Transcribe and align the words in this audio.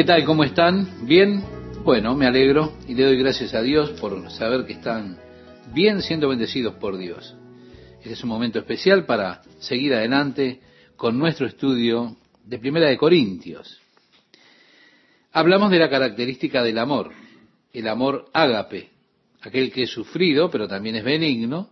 ¿Qué 0.00 0.06
tal? 0.06 0.24
¿Cómo 0.24 0.44
están? 0.44 1.06
¿Bien? 1.06 1.44
Bueno, 1.84 2.16
me 2.16 2.26
alegro 2.26 2.72
y 2.88 2.94
le 2.94 3.04
doy 3.04 3.18
gracias 3.18 3.52
a 3.52 3.60
Dios 3.60 3.90
por 4.00 4.30
saber 4.30 4.64
que 4.64 4.72
están 4.72 5.18
bien 5.74 6.00
siendo 6.00 6.30
bendecidos 6.30 6.76
por 6.76 6.96
Dios. 6.96 7.36
Este 7.98 8.14
es 8.14 8.24
un 8.24 8.30
momento 8.30 8.58
especial 8.58 9.04
para 9.04 9.42
seguir 9.58 9.92
adelante 9.92 10.62
con 10.96 11.18
nuestro 11.18 11.46
estudio 11.46 12.16
de 12.46 12.58
Primera 12.58 12.88
de 12.88 12.96
Corintios. 12.96 13.78
Hablamos 15.32 15.70
de 15.70 15.80
la 15.80 15.90
característica 15.90 16.62
del 16.62 16.78
amor, 16.78 17.12
el 17.74 17.86
amor 17.86 18.30
ágape, 18.32 18.88
aquel 19.42 19.70
que 19.70 19.82
es 19.82 19.90
sufrido, 19.90 20.50
pero 20.50 20.66
también 20.66 20.96
es 20.96 21.04
benigno. 21.04 21.68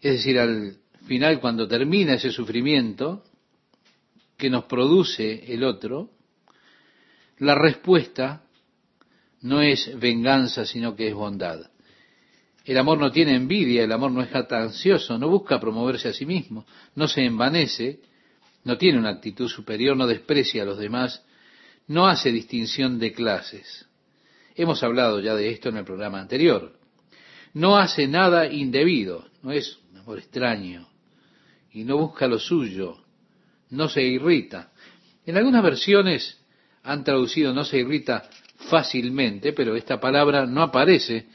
Es 0.00 0.12
decir, 0.12 0.38
al 0.38 0.78
final, 1.06 1.40
cuando 1.40 1.68
termina 1.68 2.14
ese 2.14 2.30
sufrimiento 2.30 3.22
que 4.38 4.48
nos 4.48 4.64
produce 4.64 5.52
el 5.52 5.62
otro, 5.62 6.15
la 7.38 7.54
respuesta 7.54 8.42
no 9.42 9.60
es 9.60 9.98
venganza, 9.98 10.64
sino 10.64 10.96
que 10.96 11.08
es 11.08 11.14
bondad. 11.14 11.70
El 12.64 12.78
amor 12.78 12.98
no 12.98 13.12
tiene 13.12 13.36
envidia, 13.36 13.84
el 13.84 13.92
amor 13.92 14.10
no 14.10 14.22
es 14.22 14.30
jactancioso, 14.30 15.18
no 15.18 15.28
busca 15.28 15.60
promoverse 15.60 16.08
a 16.08 16.12
sí 16.12 16.26
mismo, 16.26 16.66
no 16.96 17.06
se 17.06 17.24
envanece, 17.24 18.00
no 18.64 18.76
tiene 18.76 18.98
una 18.98 19.10
actitud 19.10 19.48
superior, 19.48 19.96
no 19.96 20.06
desprecia 20.06 20.62
a 20.62 20.66
los 20.66 20.78
demás, 20.78 21.24
no 21.86 22.08
hace 22.08 22.32
distinción 22.32 22.98
de 22.98 23.12
clases. 23.12 23.86
Hemos 24.56 24.82
hablado 24.82 25.20
ya 25.20 25.34
de 25.36 25.50
esto 25.50 25.68
en 25.68 25.76
el 25.76 25.84
programa 25.84 26.20
anterior. 26.20 26.76
No 27.52 27.76
hace 27.76 28.08
nada 28.08 28.50
indebido, 28.50 29.28
no 29.42 29.52
es 29.52 29.78
un 29.92 29.98
amor 29.98 30.18
extraño, 30.18 30.88
y 31.72 31.84
no 31.84 31.98
busca 31.98 32.26
lo 32.26 32.40
suyo, 32.40 32.98
no 33.70 33.88
se 33.88 34.02
irrita. 34.02 34.72
En 35.24 35.36
algunas 35.36 35.62
versiones 35.62 36.40
han 36.86 37.02
traducido 37.02 37.52
no 37.52 37.64
se 37.64 37.78
irrita 37.78 38.28
fácilmente, 38.70 39.52
pero 39.52 39.74
esta 39.74 40.00
palabra 40.00 40.46
no 40.46 40.62
aparece 40.62 41.26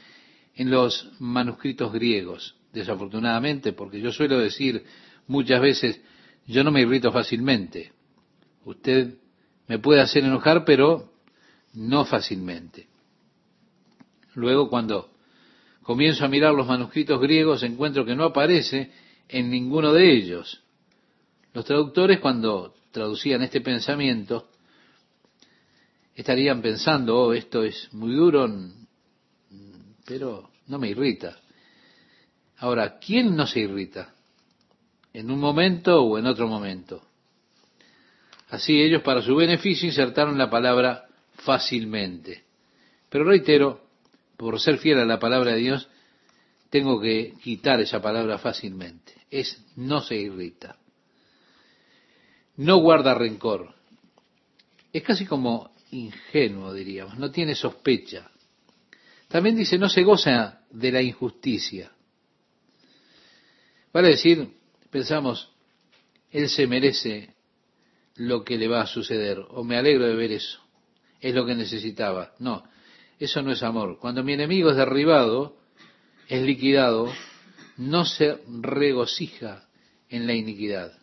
en 0.54 0.70
los 0.70 1.10
manuscritos 1.20 1.92
griegos, 1.92 2.56
desafortunadamente, 2.72 3.72
porque 3.72 4.00
yo 4.00 4.12
suelo 4.12 4.38
decir 4.38 4.84
muchas 5.26 5.60
veces, 5.60 6.00
yo 6.46 6.64
no 6.64 6.72
me 6.72 6.80
irrito 6.80 7.12
fácilmente. 7.12 7.92
Usted 8.64 9.14
me 9.68 9.78
puede 9.78 10.00
hacer 10.00 10.24
enojar, 10.24 10.64
pero 10.64 11.12
no 11.74 12.04
fácilmente. 12.06 12.88
Luego, 14.34 14.70
cuando 14.70 15.10
comienzo 15.82 16.24
a 16.24 16.28
mirar 16.28 16.54
los 16.54 16.66
manuscritos 16.66 17.20
griegos, 17.20 17.62
encuentro 17.62 18.04
que 18.06 18.16
no 18.16 18.24
aparece 18.24 18.90
en 19.28 19.50
ninguno 19.50 19.92
de 19.92 20.12
ellos. 20.16 20.62
Los 21.52 21.66
traductores, 21.66 22.20
cuando 22.20 22.74
traducían 22.90 23.42
este 23.42 23.60
pensamiento, 23.60 24.48
estarían 26.14 26.60
pensando, 26.60 27.18
oh, 27.18 27.32
esto 27.32 27.62
es 27.62 27.92
muy 27.92 28.14
duro, 28.14 28.48
pero 30.04 30.50
no 30.66 30.78
me 30.78 30.90
irrita. 30.90 31.38
Ahora, 32.58 32.98
¿quién 32.98 33.34
no 33.34 33.46
se 33.46 33.60
irrita? 33.60 34.14
¿En 35.12 35.30
un 35.30 35.40
momento 35.40 36.02
o 36.02 36.18
en 36.18 36.26
otro 36.26 36.46
momento? 36.46 37.02
Así 38.50 38.80
ellos 38.80 39.02
para 39.02 39.22
su 39.22 39.34
beneficio 39.34 39.88
insertaron 39.88 40.38
la 40.38 40.50
palabra 40.50 41.06
fácilmente. 41.36 42.44
Pero 43.08 43.24
reitero, 43.24 43.82
por 44.36 44.60
ser 44.60 44.78
fiel 44.78 44.98
a 44.98 45.04
la 45.04 45.18
palabra 45.18 45.52
de 45.52 45.58
Dios, 45.58 45.88
tengo 46.70 47.00
que 47.00 47.34
quitar 47.42 47.80
esa 47.80 48.00
palabra 48.00 48.38
fácilmente. 48.38 49.12
Es 49.30 49.62
no 49.76 50.00
se 50.00 50.16
irrita. 50.16 50.76
No 52.56 52.78
guarda 52.78 53.14
rencor. 53.14 53.74
Es 54.92 55.02
casi 55.02 55.26
como 55.26 55.70
ingenuo, 55.92 56.72
diríamos, 56.72 57.18
no 57.18 57.30
tiene 57.30 57.54
sospecha. 57.54 58.30
También 59.28 59.56
dice, 59.56 59.78
no 59.78 59.88
se 59.88 60.02
goza 60.02 60.60
de 60.70 60.90
la 60.90 61.00
injusticia. 61.00 61.92
Vale 63.92 64.08
decir, 64.08 64.48
pensamos, 64.90 65.50
él 66.30 66.48
se 66.48 66.66
merece 66.66 67.34
lo 68.16 68.42
que 68.42 68.58
le 68.58 68.68
va 68.68 68.82
a 68.82 68.86
suceder, 68.86 69.38
o 69.50 69.64
me 69.64 69.76
alegro 69.76 70.06
de 70.06 70.16
ver 70.16 70.32
eso, 70.32 70.60
es 71.20 71.34
lo 71.34 71.46
que 71.46 71.54
necesitaba. 71.54 72.34
No, 72.38 72.64
eso 73.18 73.42
no 73.42 73.52
es 73.52 73.62
amor. 73.62 73.98
Cuando 73.98 74.24
mi 74.24 74.32
enemigo 74.32 74.70
es 74.70 74.76
derribado, 74.76 75.56
es 76.28 76.42
liquidado, 76.42 77.12
no 77.76 78.04
se 78.04 78.38
regocija 78.60 79.68
en 80.08 80.26
la 80.26 80.34
iniquidad, 80.34 80.98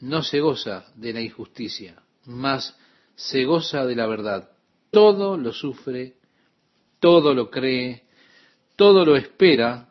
no 0.00 0.22
se 0.22 0.40
goza 0.40 0.86
de 0.96 1.12
la 1.12 1.20
injusticia, 1.20 2.02
más 2.24 2.76
se 3.14 3.44
goza 3.44 3.84
de 3.86 3.94
la 3.94 4.06
verdad. 4.06 4.50
Todo 4.90 5.36
lo 5.36 5.52
sufre, 5.52 6.16
todo 7.00 7.34
lo 7.34 7.50
cree, 7.50 8.04
todo 8.76 9.04
lo 9.04 9.16
espera, 9.16 9.88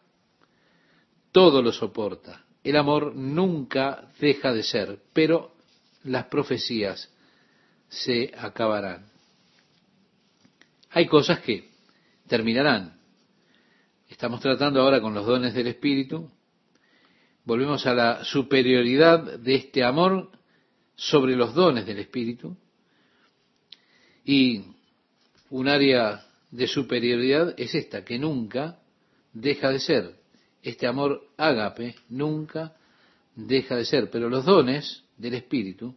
todo 1.31 1.61
lo 1.61 1.71
soporta. 1.71 2.45
El 2.63 2.75
amor 2.75 3.15
nunca 3.15 4.07
deja 4.19 4.53
de 4.53 4.63
ser, 4.63 4.99
pero 5.13 5.55
las 6.03 6.25
profecías 6.25 7.11
se 7.89 8.31
acabarán. 8.37 9.05
Hay 10.91 11.07
cosas 11.07 11.39
que 11.39 11.69
terminarán. 12.27 12.99
Estamos 14.09 14.41
tratando 14.41 14.81
ahora 14.81 15.01
con 15.01 15.13
los 15.13 15.25
dones 15.25 15.53
del 15.53 15.67
Espíritu. 15.67 16.29
Volvemos 17.45 17.85
a 17.87 17.93
la 17.93 18.23
superioridad 18.23 19.39
de 19.39 19.55
este 19.55 19.83
amor 19.83 20.31
sobre 20.95 21.35
los 21.35 21.53
dones 21.53 21.85
del 21.85 21.99
Espíritu. 21.99 22.57
Y 24.25 24.63
un 25.49 25.67
área 25.67 26.25
de 26.51 26.67
superioridad 26.67 27.53
es 27.57 27.75
esta, 27.75 28.03
que 28.03 28.19
nunca 28.19 28.79
deja 29.33 29.69
de 29.69 29.79
ser. 29.79 30.15
Este 30.61 30.85
amor 30.87 31.27
ágape 31.37 31.95
nunca 32.09 32.75
deja 33.35 33.75
de 33.75 33.85
ser. 33.85 34.09
Pero 34.09 34.29
los 34.29 34.45
dones 34.45 35.03
del 35.17 35.35
Espíritu 35.35 35.95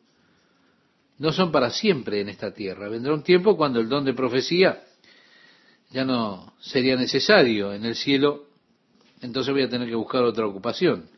no 1.18 1.32
son 1.32 1.52
para 1.52 1.70
siempre 1.70 2.20
en 2.20 2.28
esta 2.28 2.52
tierra. 2.52 2.88
Vendrá 2.88 3.14
un 3.14 3.22
tiempo 3.22 3.56
cuando 3.56 3.80
el 3.80 3.88
don 3.88 4.04
de 4.04 4.14
profecía 4.14 4.82
ya 5.90 6.04
no 6.04 6.54
sería 6.58 6.96
necesario 6.96 7.72
en 7.72 7.84
el 7.84 7.94
cielo, 7.94 8.46
entonces 9.20 9.52
voy 9.52 9.62
a 9.62 9.68
tener 9.68 9.88
que 9.88 9.94
buscar 9.94 10.24
otra 10.24 10.46
ocupación. 10.46 11.08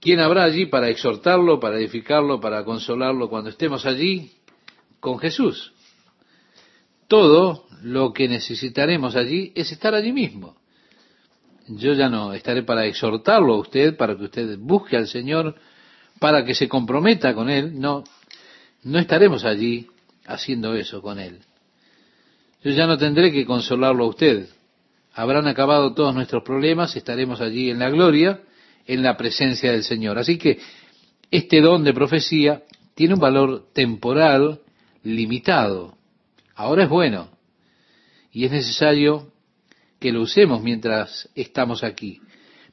¿Quién 0.00 0.20
habrá 0.20 0.44
allí 0.44 0.66
para 0.66 0.88
exhortarlo, 0.88 1.60
para 1.60 1.76
edificarlo, 1.76 2.40
para 2.40 2.64
consolarlo 2.64 3.28
cuando 3.28 3.50
estemos 3.50 3.84
allí? 3.84 4.32
Con 5.00 5.18
Jesús. 5.18 5.72
Todo 7.08 7.66
lo 7.82 8.12
que 8.12 8.28
necesitaremos 8.28 9.16
allí 9.16 9.52
es 9.54 9.72
estar 9.72 9.94
allí 9.94 10.12
mismo. 10.12 10.56
Yo 11.66 11.92
ya 11.92 12.08
no 12.08 12.32
estaré 12.32 12.62
para 12.62 12.86
exhortarlo 12.86 13.54
a 13.54 13.60
usted, 13.60 13.96
para 13.96 14.16
que 14.16 14.24
usted 14.24 14.58
busque 14.58 14.96
al 14.96 15.06
Señor, 15.06 15.56
para 16.18 16.44
que 16.44 16.54
se 16.54 16.68
comprometa 16.68 17.34
con 17.34 17.48
Él. 17.48 17.80
No, 17.80 18.04
no 18.82 18.98
estaremos 18.98 19.44
allí 19.44 19.86
haciendo 20.26 20.74
eso 20.74 21.00
con 21.00 21.18
Él. 21.18 21.40
Yo 22.62 22.72
ya 22.72 22.86
no 22.86 22.98
tendré 22.98 23.32
que 23.32 23.46
consolarlo 23.46 24.04
a 24.04 24.08
usted. 24.08 24.48
Habrán 25.14 25.48
acabado 25.48 25.94
todos 25.94 26.14
nuestros 26.14 26.42
problemas, 26.42 26.94
estaremos 26.94 27.40
allí 27.40 27.70
en 27.70 27.78
la 27.78 27.90
gloria, 27.90 28.40
en 28.86 29.02
la 29.02 29.16
presencia 29.16 29.72
del 29.72 29.82
Señor. 29.82 30.18
Así 30.18 30.38
que 30.38 30.58
este 31.30 31.60
don 31.60 31.84
de 31.84 31.94
profecía 31.94 32.62
tiene 32.94 33.14
un 33.14 33.20
valor 33.20 33.68
temporal 33.72 34.60
limitado. 35.02 35.96
Ahora 36.54 36.84
es 36.84 36.88
bueno 36.88 37.30
y 38.32 38.44
es 38.44 38.50
necesario 38.50 39.32
que 39.98 40.12
lo 40.12 40.22
usemos 40.22 40.62
mientras 40.62 41.28
estamos 41.34 41.84
aquí. 41.84 42.20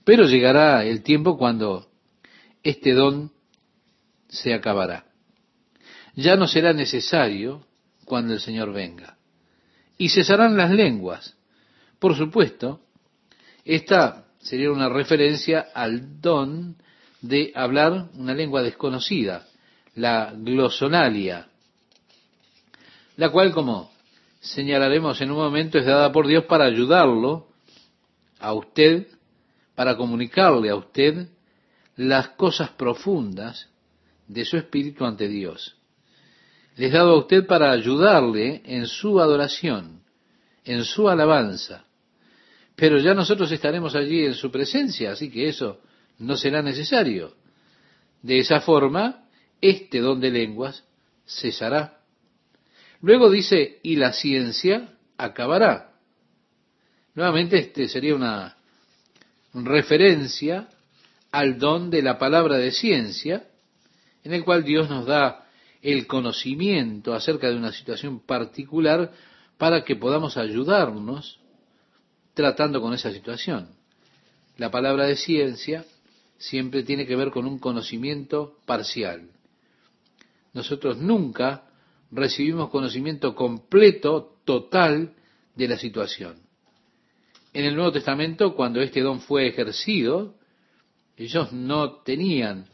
Pero 0.04 0.26
llegará 0.26 0.86
el 0.86 1.04
tiempo 1.04 1.38
cuando 1.38 1.90
este 2.64 2.94
don 2.94 3.32
se 4.30 4.54
acabará. 4.54 5.06
Ya 6.16 6.36
no 6.36 6.48
será 6.48 6.74
necesario 6.74 7.66
cuando 8.06 8.34
el 8.34 8.40
Señor 8.40 8.74
venga. 8.74 9.18
Y 9.98 10.10
cesarán 10.10 10.58
las 10.58 10.72
lenguas. 10.72 11.36
Por 12.00 12.16
supuesto, 12.16 12.82
esta 13.66 14.26
sería 14.40 14.72
una 14.72 14.90
referencia 14.90 15.68
al 15.74 16.22
don 16.22 16.78
de 17.22 17.52
hablar 17.56 18.10
una 18.14 18.34
lengua 18.34 18.62
desconocida, 18.62 19.48
la 19.96 20.34
glosonalia, 20.36 21.48
la 23.18 23.30
cual, 23.30 23.52
como 23.52 23.92
señalaremos 24.40 25.20
en 25.22 25.32
un 25.32 25.38
momento, 25.38 25.78
es 25.78 25.86
dada 25.86 26.12
por 26.12 26.28
Dios 26.28 26.46
para 26.46 26.66
ayudarlo 26.66 27.48
a 28.40 28.54
usted, 28.54 29.08
para 29.76 29.98
comunicarle 29.98 30.70
a 30.70 30.76
usted 30.76 31.28
las 31.96 32.30
cosas 32.30 32.70
profundas 32.70 33.70
de 34.28 34.46
su 34.46 34.58
espíritu 34.58 35.04
ante 35.04 35.28
Dios. 35.28 35.76
Les 36.76 36.92
dado 36.92 37.14
a 37.14 37.20
usted 37.20 37.48
para 37.48 37.72
ayudarle 37.72 38.62
en 38.66 38.86
su 38.86 39.20
adoración, 39.20 40.04
en 40.64 40.84
su 40.84 41.10
alabanza. 41.10 41.86
Pero 42.76 43.00
ya 43.00 43.16
nosotros 43.16 43.52
estaremos 43.52 43.96
allí 43.96 44.26
en 44.26 44.36
su 44.36 44.52
presencia, 44.52 45.14
así 45.14 45.32
que 45.32 45.50
eso 45.50 45.82
no 46.20 46.38
será 46.38 46.62
necesario. 46.62 47.34
De 48.22 48.38
esa 48.38 48.62
forma, 48.62 49.24
este 49.60 50.00
don 50.00 50.20
de 50.20 50.30
lenguas 50.30 50.84
cesará 51.26 51.97
Luego 53.02 53.30
dice, 53.30 53.80
y 53.84 53.96
la 53.96 54.12
ciencia 54.14 54.90
acabará. 55.18 55.94
Nuevamente 57.16 57.58
este 57.58 57.88
sería 57.88 58.16
una 58.16 58.58
referencia 59.54 60.70
al 61.32 61.58
don 61.58 61.90
de 61.90 62.02
la 62.02 62.18
palabra 62.18 62.58
de 62.58 62.72
ciencia, 62.72 63.48
en 64.24 64.34
el 64.34 64.44
cual 64.44 64.64
Dios 64.64 64.90
nos 64.90 65.06
da 65.06 65.48
el 65.82 66.08
conocimiento 66.08 67.14
acerca 67.14 67.50
de 67.50 67.56
una 67.56 67.72
situación 67.72 68.20
particular 68.20 69.12
para 69.58 69.84
que 69.84 69.96
podamos 69.96 70.38
ayudarnos 70.38 71.40
tratando 72.34 72.82
con 72.82 72.94
esa 72.94 73.12
situación. 73.12 73.70
La 74.58 74.70
palabra 74.72 75.06
de 75.06 75.16
ciencia 75.16 75.86
siempre 76.38 76.84
tiene 76.84 77.06
que 77.06 77.16
ver 77.16 77.32
con 77.32 77.46
un 77.46 77.60
conocimiento 77.60 78.58
parcial. 78.66 79.30
Nosotros 80.54 80.98
nunca 80.98 81.64
recibimos 82.12 82.70
conocimiento 82.70 83.36
completo, 83.36 84.38
total 84.46 85.14
de 85.56 85.68
la 85.68 85.78
situación. 85.78 86.38
En 87.54 87.66
el 87.66 87.76
Nuevo 87.76 87.92
Testamento, 87.92 88.56
cuando 88.56 88.82
este 88.82 89.02
don 89.02 89.20
fue 89.20 89.48
ejercido, 89.48 90.36
ellos 91.18 91.52
no 91.52 92.02
tenían 92.02 92.68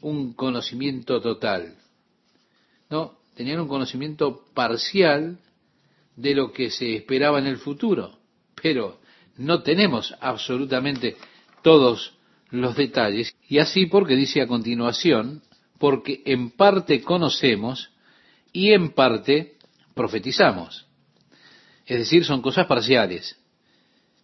un 0.00 0.32
conocimiento 0.32 1.20
total. 1.20 1.76
No, 2.90 3.18
tenían 3.34 3.60
un 3.60 3.68
conocimiento 3.68 4.44
parcial 4.54 5.38
de 6.16 6.34
lo 6.34 6.52
que 6.52 6.70
se 6.70 6.96
esperaba 6.96 7.38
en 7.38 7.46
el 7.46 7.58
futuro. 7.58 8.18
Pero 8.60 8.98
no 9.36 9.62
tenemos 9.62 10.14
absolutamente 10.20 11.16
todos 11.62 12.14
los 12.50 12.76
detalles. 12.76 13.34
Y 13.48 13.58
así 13.58 13.86
porque 13.86 14.16
dice 14.16 14.40
a 14.40 14.46
continuación, 14.46 15.42
porque 15.78 16.22
en 16.26 16.50
parte 16.50 17.02
conocemos 17.02 17.91
y 18.52 18.72
en 18.72 18.92
parte 18.92 19.56
profetizamos. 19.94 20.86
Es 21.86 21.98
decir, 21.98 22.24
son 22.24 22.42
cosas 22.42 22.66
parciales, 22.66 23.36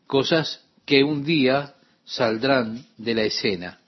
cosas 0.07 0.65
que 0.85 1.03
un 1.03 1.25
día 1.25 1.75
saldrán 2.05 2.87
de 2.97 3.15
la 3.15 3.23
escena. 3.23 3.81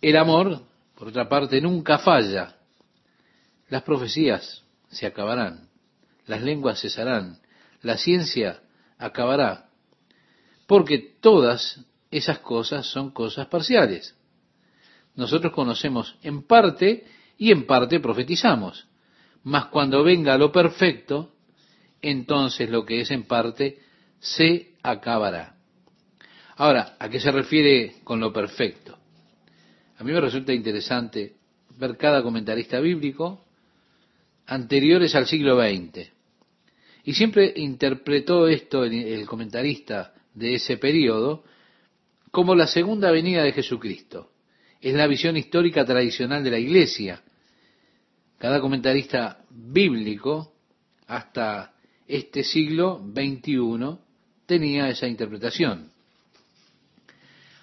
El 0.00 0.16
amor, 0.16 0.62
por 0.96 1.08
otra 1.08 1.28
parte, 1.28 1.60
nunca 1.60 1.98
falla. 1.98 2.56
Las 3.68 3.82
profecías 3.82 4.64
se 4.90 5.06
acabarán, 5.06 5.68
las 6.26 6.42
lenguas 6.42 6.80
cesarán, 6.80 7.38
la 7.82 7.96
ciencia 7.96 8.60
acabará, 8.98 9.68
porque 10.66 10.98
todas 10.98 11.80
esas 12.10 12.38
cosas 12.40 12.86
son 12.86 13.10
cosas 13.10 13.46
parciales. 13.46 14.14
Nosotros 15.14 15.52
conocemos 15.52 16.16
en 16.22 16.42
parte 16.42 17.06
y 17.38 17.52
en 17.52 17.66
parte 17.66 18.00
profetizamos, 18.00 18.86
mas 19.44 19.66
cuando 19.66 20.02
venga 20.04 20.38
lo 20.38 20.52
perfecto, 20.52 21.32
entonces 22.00 22.70
lo 22.70 22.84
que 22.84 23.00
es 23.00 23.10
en 23.10 23.24
parte 23.24 23.78
se 24.20 24.72
acabará. 24.82 25.56
Ahora, 26.56 26.96
¿a 26.98 27.08
qué 27.08 27.18
se 27.18 27.30
refiere 27.30 27.94
con 28.04 28.20
lo 28.20 28.32
perfecto? 28.32 28.98
A 29.98 30.04
mí 30.04 30.12
me 30.12 30.20
resulta 30.20 30.52
interesante 30.52 31.34
ver 31.78 31.96
cada 31.96 32.22
comentarista 32.22 32.80
bíblico 32.80 33.44
anteriores 34.46 35.14
al 35.14 35.26
siglo 35.26 35.60
XX. 35.60 36.10
Y 37.04 37.14
siempre 37.14 37.52
interpretó 37.56 38.46
esto 38.48 38.84
el 38.84 39.26
comentarista 39.26 40.14
de 40.34 40.54
ese 40.54 40.76
periodo 40.76 41.44
como 42.30 42.54
la 42.54 42.66
segunda 42.66 43.10
venida 43.10 43.42
de 43.42 43.52
Jesucristo. 43.52 44.30
Es 44.80 44.94
la 44.94 45.06
visión 45.06 45.36
histórica 45.36 45.84
tradicional 45.84 46.42
de 46.42 46.50
la 46.50 46.58
Iglesia. 46.58 47.22
Cada 48.42 48.60
comentarista 48.60 49.38
bíblico 49.50 50.52
hasta 51.06 51.74
este 52.08 52.42
siglo 52.42 53.00
XXI 53.14 53.98
tenía 54.46 54.88
esa 54.88 55.06
interpretación. 55.06 55.92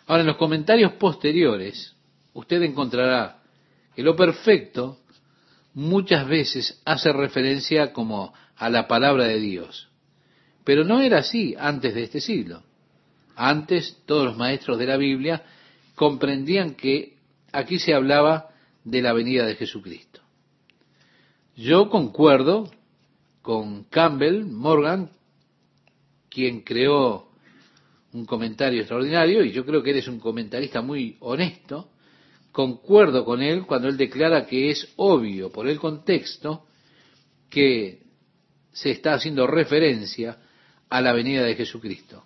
Ahora, 0.07 0.21
en 0.21 0.27
los 0.27 0.37
comentarios 0.37 0.93
posteriores, 0.93 1.97
usted 2.31 2.61
encontrará 2.61 3.43
que 3.93 4.03
lo 4.03 4.15
perfecto 4.15 4.99
muchas 5.73 6.25
veces 6.25 6.81
hace 6.85 7.11
referencia 7.11 7.91
como 7.91 8.33
a 8.55 8.69
la 8.69 8.87
palabra 8.87 9.25
de 9.25 9.41
Dios. 9.41 9.89
Pero 10.63 10.85
no 10.85 11.01
era 11.01 11.17
así 11.17 11.57
antes 11.59 11.93
de 11.93 12.03
este 12.03 12.21
siglo. 12.21 12.63
Antes 13.35 14.01
todos 14.05 14.23
los 14.23 14.37
maestros 14.37 14.79
de 14.79 14.85
la 14.85 14.95
Biblia 14.95 15.43
comprendían 15.95 16.75
que 16.75 17.17
aquí 17.51 17.79
se 17.79 17.93
hablaba 17.93 18.51
de 18.85 19.01
la 19.01 19.11
venida 19.11 19.45
de 19.45 19.55
Jesucristo. 19.55 20.08
Yo 21.61 21.89
concuerdo 21.89 22.71
con 23.41 23.83
Campbell 23.83 24.45
Morgan, 24.45 25.11
quien 26.29 26.61
creó 26.61 27.33
un 28.13 28.25
comentario 28.25 28.79
extraordinario 28.79 29.43
y 29.43 29.51
yo 29.51 29.65
creo 29.65 29.83
que 29.83 29.89
eres 29.89 30.07
un 30.07 30.21
comentarista 30.21 30.81
muy 30.81 31.17
honesto. 31.19 31.89
Concuerdo 32.53 33.25
con 33.25 33.41
él 33.41 33.65
cuando 33.65 33.89
él 33.89 33.97
declara 33.97 34.45
que 34.45 34.69
es 34.69 34.93
obvio 34.95 35.51
por 35.51 35.67
el 35.67 35.77
contexto 35.79 36.65
que 37.49 38.03
se 38.71 38.91
está 38.91 39.15
haciendo 39.15 39.45
referencia 39.45 40.37
a 40.89 41.01
la 41.01 41.11
venida 41.11 41.43
de 41.43 41.55
Jesucristo. 41.55 42.23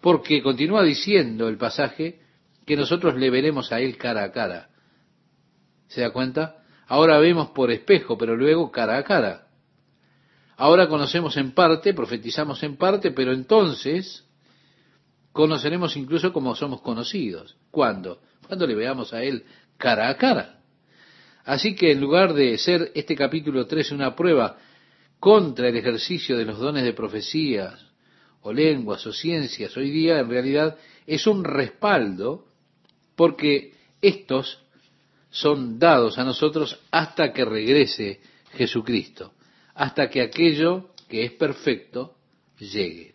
Porque 0.00 0.44
continúa 0.44 0.84
diciendo 0.84 1.48
el 1.48 1.56
pasaje 1.56 2.20
que 2.64 2.76
nosotros 2.76 3.16
le 3.16 3.30
veremos 3.30 3.72
a 3.72 3.80
él 3.80 3.96
cara 3.96 4.22
a 4.22 4.30
cara. 4.30 4.70
¿Se 5.88 6.02
da 6.02 6.12
cuenta? 6.12 6.59
Ahora 6.90 7.20
vemos 7.20 7.50
por 7.50 7.70
espejo, 7.70 8.18
pero 8.18 8.34
luego 8.34 8.72
cara 8.72 8.98
a 8.98 9.04
cara. 9.04 9.46
Ahora 10.56 10.88
conocemos 10.88 11.36
en 11.36 11.52
parte, 11.52 11.94
profetizamos 11.94 12.64
en 12.64 12.76
parte, 12.76 13.12
pero 13.12 13.32
entonces 13.32 14.26
conoceremos 15.30 15.96
incluso 15.96 16.32
como 16.32 16.56
somos 16.56 16.80
conocidos. 16.80 17.56
¿Cuándo? 17.70 18.20
Cuando 18.44 18.66
le 18.66 18.74
veamos 18.74 19.12
a 19.12 19.22
Él 19.22 19.44
cara 19.76 20.08
a 20.08 20.16
cara. 20.16 20.62
Así 21.44 21.76
que 21.76 21.92
en 21.92 22.00
lugar 22.00 22.34
de 22.34 22.58
ser 22.58 22.90
este 22.96 23.14
capítulo 23.14 23.68
3 23.68 23.92
una 23.92 24.16
prueba 24.16 24.58
contra 25.20 25.68
el 25.68 25.76
ejercicio 25.76 26.36
de 26.36 26.44
los 26.44 26.58
dones 26.58 26.82
de 26.82 26.92
profecías, 26.92 27.86
o 28.42 28.52
lenguas, 28.52 29.06
o 29.06 29.12
ciencias, 29.12 29.76
hoy 29.76 29.92
día 29.92 30.18
en 30.18 30.28
realidad 30.28 30.76
es 31.06 31.28
un 31.28 31.44
respaldo 31.44 32.46
porque 33.14 33.74
estos 34.02 34.64
son 35.30 35.78
dados 35.78 36.18
a 36.18 36.24
nosotros 36.24 36.78
hasta 36.90 37.32
que 37.32 37.44
regrese 37.44 38.20
Jesucristo, 38.52 39.32
hasta 39.74 40.10
que 40.10 40.20
aquello 40.20 40.90
que 41.08 41.24
es 41.24 41.32
perfecto 41.32 42.16
llegue. 42.58 43.14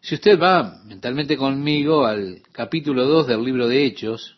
Si 0.00 0.14
usted 0.16 0.38
va 0.38 0.82
mentalmente 0.84 1.36
conmigo 1.36 2.04
al 2.04 2.42
capítulo 2.52 3.06
2 3.06 3.28
del 3.28 3.44
libro 3.44 3.68
de 3.68 3.84
Hechos, 3.84 4.36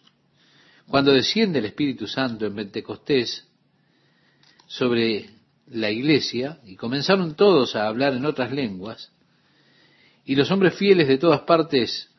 cuando 0.86 1.12
desciende 1.12 1.58
el 1.58 1.64
Espíritu 1.64 2.06
Santo 2.06 2.46
en 2.46 2.54
Pentecostés 2.54 3.48
sobre 4.66 5.30
la 5.68 5.90
iglesia, 5.90 6.60
y 6.66 6.76
comenzaron 6.76 7.34
todos 7.34 7.74
a 7.74 7.86
hablar 7.86 8.12
en 8.12 8.26
otras 8.26 8.52
lenguas, 8.52 9.10
y 10.26 10.36
los 10.36 10.50
hombres 10.50 10.74
fieles 10.74 11.08
de 11.08 11.18
todas 11.18 11.40
partes 11.40 12.10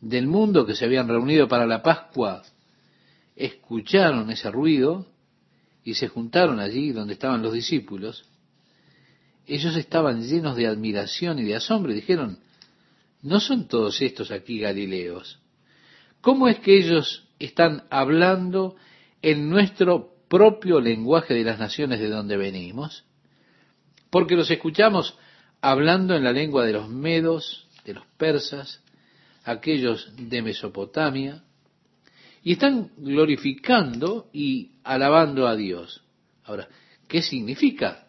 del 0.00 0.26
mundo 0.26 0.64
que 0.64 0.74
se 0.74 0.86
habían 0.86 1.08
reunido 1.08 1.46
para 1.46 1.66
la 1.66 1.82
Pascua 1.82 2.42
escucharon 3.36 4.30
ese 4.30 4.50
ruido 4.50 5.06
y 5.82 5.94
se 5.94 6.08
juntaron 6.08 6.60
allí 6.60 6.92
donde 6.92 7.14
estaban 7.14 7.42
los 7.42 7.52
discípulos, 7.52 8.24
ellos 9.46 9.76
estaban 9.76 10.22
llenos 10.22 10.56
de 10.56 10.66
admiración 10.66 11.38
y 11.38 11.44
de 11.44 11.56
asombro 11.56 11.92
y 11.92 11.96
dijeron, 11.96 12.38
¿No 13.24 13.40
son 13.40 13.68
todos 13.68 14.02
estos 14.02 14.30
aquí 14.30 14.58
galileos? 14.58 15.40
¿Cómo 16.20 16.46
es 16.46 16.58
que 16.60 16.76
ellos 16.76 17.26
están 17.38 17.84
hablando 17.88 18.76
en 19.22 19.48
nuestro 19.48 20.12
propio 20.28 20.78
lenguaje 20.78 21.32
de 21.32 21.42
las 21.42 21.58
naciones 21.58 22.00
de 22.00 22.10
donde 22.10 22.36
venimos? 22.36 23.04
Porque 24.10 24.36
los 24.36 24.50
escuchamos 24.50 25.16
hablando 25.62 26.14
en 26.14 26.22
la 26.22 26.32
lengua 26.32 26.66
de 26.66 26.74
los 26.74 26.90
medos, 26.90 27.66
de 27.86 27.94
los 27.94 28.04
persas, 28.18 28.82
aquellos 29.44 30.12
de 30.16 30.42
Mesopotamia, 30.42 31.42
y 32.44 32.52
están 32.52 32.90
glorificando 32.98 34.28
y 34.32 34.72
alabando 34.84 35.48
a 35.48 35.56
Dios. 35.56 36.04
Ahora, 36.44 36.68
¿qué 37.08 37.22
significa? 37.22 38.06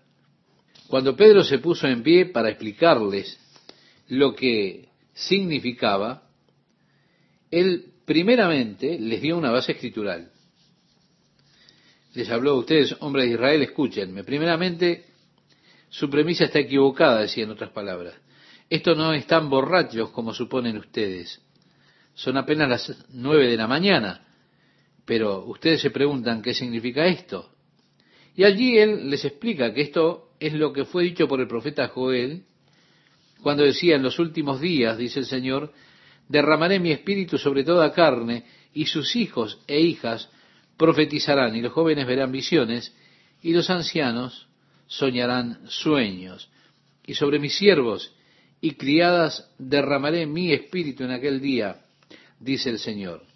Cuando 0.87 1.15
Pedro 1.15 1.43
se 1.43 1.59
puso 1.59 1.87
en 1.87 2.03
pie 2.03 2.25
para 2.25 2.49
explicarles 2.49 3.39
lo 4.09 4.35
que 4.35 4.89
significaba, 5.13 6.29
él 7.49 7.93
primeramente 8.05 8.99
les 8.99 9.21
dio 9.21 9.37
una 9.37 9.51
base 9.51 9.71
escritural. 9.71 10.29
Les 12.13 12.29
habló 12.29 12.51
a 12.51 12.59
ustedes, 12.59 12.95
hombres 12.99 13.25
de 13.27 13.33
Israel, 13.35 13.61
escúchenme. 13.61 14.25
Primeramente, 14.25 15.05
su 15.89 16.09
premisa 16.09 16.43
está 16.43 16.59
equivocada, 16.59 17.21
decía 17.21 17.45
en 17.45 17.51
otras 17.51 17.71
palabras. 17.71 18.15
Estos 18.69 18.97
no 18.97 19.13
están 19.13 19.49
borrachos 19.49 20.09
como 20.09 20.33
suponen 20.33 20.77
ustedes. 20.77 21.41
Son 22.15 22.37
apenas 22.37 22.69
las 22.69 23.05
nueve 23.09 23.47
de 23.47 23.57
la 23.57 23.67
mañana. 23.67 24.24
Pero 25.05 25.45
ustedes 25.45 25.81
se 25.81 25.91
preguntan 25.91 26.41
qué 26.41 26.53
significa 26.53 27.05
esto. 27.05 27.51
Y 28.35 28.43
allí 28.43 28.77
él 28.77 29.09
les 29.09 29.23
explica 29.23 29.73
que 29.73 29.81
esto 29.81 30.31
es 30.39 30.53
lo 30.53 30.73
que 30.73 30.85
fue 30.85 31.03
dicho 31.03 31.27
por 31.27 31.39
el 31.39 31.47
profeta 31.47 31.87
Joel, 31.87 32.43
cuando 33.41 33.63
decía, 33.63 33.95
en 33.95 34.03
los 34.03 34.19
últimos 34.19 34.59
días, 34.59 34.97
dice 34.97 35.19
el 35.19 35.25
Señor, 35.25 35.71
derramaré 36.27 36.79
mi 36.79 36.91
espíritu 36.91 37.37
sobre 37.37 37.63
toda 37.63 37.93
carne, 37.93 38.43
y 38.73 38.87
sus 38.87 39.15
hijos 39.15 39.59
e 39.67 39.79
hijas 39.79 40.29
profetizarán, 40.77 41.55
y 41.55 41.61
los 41.61 41.71
jóvenes 41.71 42.07
verán 42.07 42.31
visiones, 42.31 42.95
y 43.41 43.53
los 43.53 43.69
ancianos 43.69 44.47
soñarán 44.87 45.59
sueños. 45.67 46.49
Y 47.05 47.13
sobre 47.13 47.39
mis 47.39 47.55
siervos 47.55 48.15
y 48.59 48.71
criadas 48.71 49.53
derramaré 49.59 50.25
mi 50.25 50.51
espíritu 50.51 51.03
en 51.03 51.11
aquel 51.11 51.39
día, 51.39 51.81
dice 52.39 52.71
el 52.71 52.79
Señor. 52.79 53.34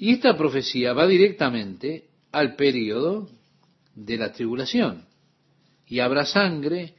Y 0.00 0.12
esta 0.12 0.34
profecía 0.34 0.94
va 0.94 1.06
directamente 1.06 2.08
al 2.32 2.56
periodo 2.56 3.28
de 3.94 4.16
la 4.16 4.32
tribulación. 4.32 5.04
Y 5.86 6.00
habrá 6.00 6.24
sangre, 6.24 6.94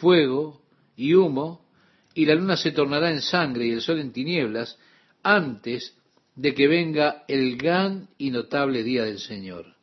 fuego 0.00 0.62
y 0.96 1.12
humo, 1.12 1.68
y 2.14 2.24
la 2.24 2.34
luna 2.34 2.56
se 2.56 2.72
tornará 2.72 3.10
en 3.10 3.20
sangre 3.20 3.66
y 3.66 3.72
el 3.72 3.82
sol 3.82 3.98
en 3.98 4.10
tinieblas, 4.10 4.78
antes 5.22 5.98
de 6.34 6.54
que 6.54 6.66
venga 6.66 7.24
el 7.28 7.58
gran 7.58 8.08
y 8.16 8.30
notable 8.30 8.82
día 8.82 9.04
del 9.04 9.18
Señor. 9.18 9.76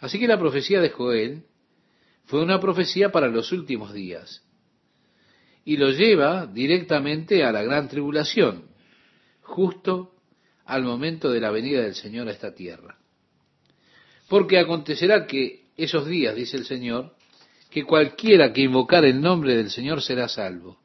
Así 0.00 0.18
que 0.18 0.28
la 0.28 0.38
profecía 0.38 0.82
de 0.82 0.90
Joel 0.90 1.44
fue 2.26 2.42
una 2.42 2.60
profecía 2.60 3.10
para 3.10 3.28
los 3.28 3.52
últimos 3.52 3.94
días 3.94 4.44
y 5.64 5.78
lo 5.78 5.92
lleva 5.92 6.44
directamente 6.44 7.42
a 7.42 7.52
la 7.52 7.62
gran 7.62 7.88
tribulación, 7.88 8.66
justo 9.40 10.13
al 10.66 10.82
momento 10.82 11.30
de 11.30 11.40
la 11.40 11.50
venida 11.50 11.82
del 11.82 11.94
Señor 11.94 12.28
a 12.28 12.32
esta 12.32 12.54
tierra. 12.54 12.98
Porque 14.28 14.58
acontecerá 14.58 15.26
que 15.26 15.64
esos 15.76 16.06
días, 16.06 16.34
dice 16.34 16.56
el 16.56 16.64
Señor, 16.64 17.14
que 17.70 17.84
cualquiera 17.84 18.52
que 18.52 18.62
invocar 18.62 19.04
el 19.04 19.20
nombre 19.20 19.56
del 19.56 19.70
Señor 19.70 20.00
será 20.00 20.28
salvo. 20.28 20.78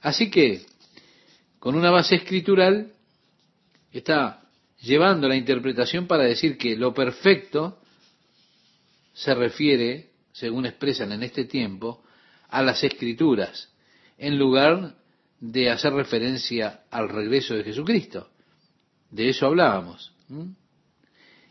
Así 0.00 0.30
que, 0.30 0.62
con 1.58 1.74
una 1.74 1.90
base 1.90 2.14
escritural, 2.14 2.92
está 3.92 4.42
llevando 4.80 5.28
la 5.28 5.36
interpretación 5.36 6.06
para 6.06 6.24
decir 6.24 6.56
que 6.56 6.76
lo 6.76 6.94
perfecto 6.94 7.80
se 9.12 9.34
refiere, 9.34 10.10
según 10.32 10.66
expresan 10.66 11.10
en 11.12 11.24
este 11.24 11.44
tiempo, 11.44 12.04
a 12.48 12.62
las 12.62 12.84
escrituras, 12.84 13.68
en 14.16 14.38
lugar 14.38 14.94
de 15.40 15.70
hacer 15.70 15.92
referencia 15.92 16.84
al 16.90 17.08
regreso 17.08 17.54
de 17.54 17.64
Jesucristo. 17.64 18.30
De 19.10 19.28
eso 19.28 19.46
hablábamos. 19.46 20.12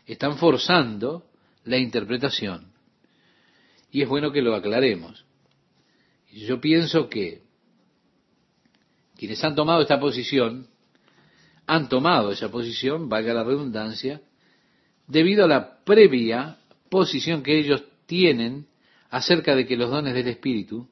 Están 0.06 0.38
forzando 0.38 1.24
la 1.64 1.78
interpretación. 1.78 2.72
Y 3.90 4.02
es 4.02 4.08
bueno 4.08 4.32
que 4.32 4.42
lo 4.42 4.54
aclaremos. 4.54 5.24
Yo 6.32 6.60
pienso 6.60 7.08
que 7.08 7.42
quienes 9.16 9.42
han 9.42 9.54
tomado 9.54 9.82
esta 9.82 9.98
posición, 9.98 10.68
han 11.66 11.88
tomado 11.88 12.30
esa 12.30 12.50
posición, 12.50 13.08
valga 13.08 13.34
la 13.34 13.44
redundancia, 13.44 14.22
debido 15.06 15.44
a 15.44 15.48
la 15.48 15.84
previa 15.84 16.58
posición 16.88 17.42
que 17.42 17.58
ellos 17.58 17.82
tienen 18.06 18.68
acerca 19.10 19.56
de 19.56 19.66
que 19.66 19.76
los 19.76 19.90
dones 19.90 20.14
del 20.14 20.28
Espíritu 20.28 20.88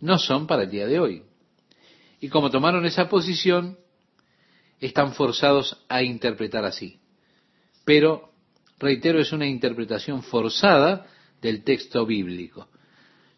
no 0.00 0.18
son 0.18 0.46
para 0.46 0.64
el 0.64 0.70
día 0.70 0.86
de 0.86 0.98
hoy. 0.98 1.22
Y 2.20 2.28
como 2.28 2.50
tomaron 2.50 2.84
esa 2.84 3.08
posición, 3.08 3.78
están 4.80 5.12
forzados 5.12 5.84
a 5.88 6.02
interpretar 6.02 6.64
así. 6.64 6.98
Pero, 7.84 8.32
reitero, 8.78 9.20
es 9.20 9.32
una 9.32 9.46
interpretación 9.46 10.22
forzada 10.22 11.06
del 11.40 11.62
texto 11.64 12.06
bíblico. 12.06 12.68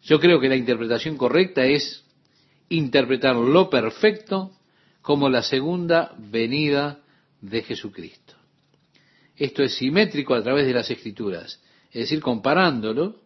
Yo 0.03 0.19
creo 0.19 0.39
que 0.39 0.49
la 0.49 0.55
interpretación 0.55 1.17
correcta 1.17 1.65
es 1.65 2.03
interpretar 2.69 3.35
lo 3.35 3.69
perfecto 3.69 4.51
como 5.01 5.29
la 5.29 5.43
segunda 5.43 6.15
venida 6.17 7.01
de 7.41 7.61
Jesucristo. 7.61 8.33
Esto 9.35 9.63
es 9.63 9.75
simétrico 9.75 10.33
a 10.33 10.43
través 10.43 10.65
de 10.65 10.73
las 10.73 10.89
escrituras, 10.89 11.61
es 11.91 12.01
decir, 12.01 12.21
comparándolo 12.21 13.21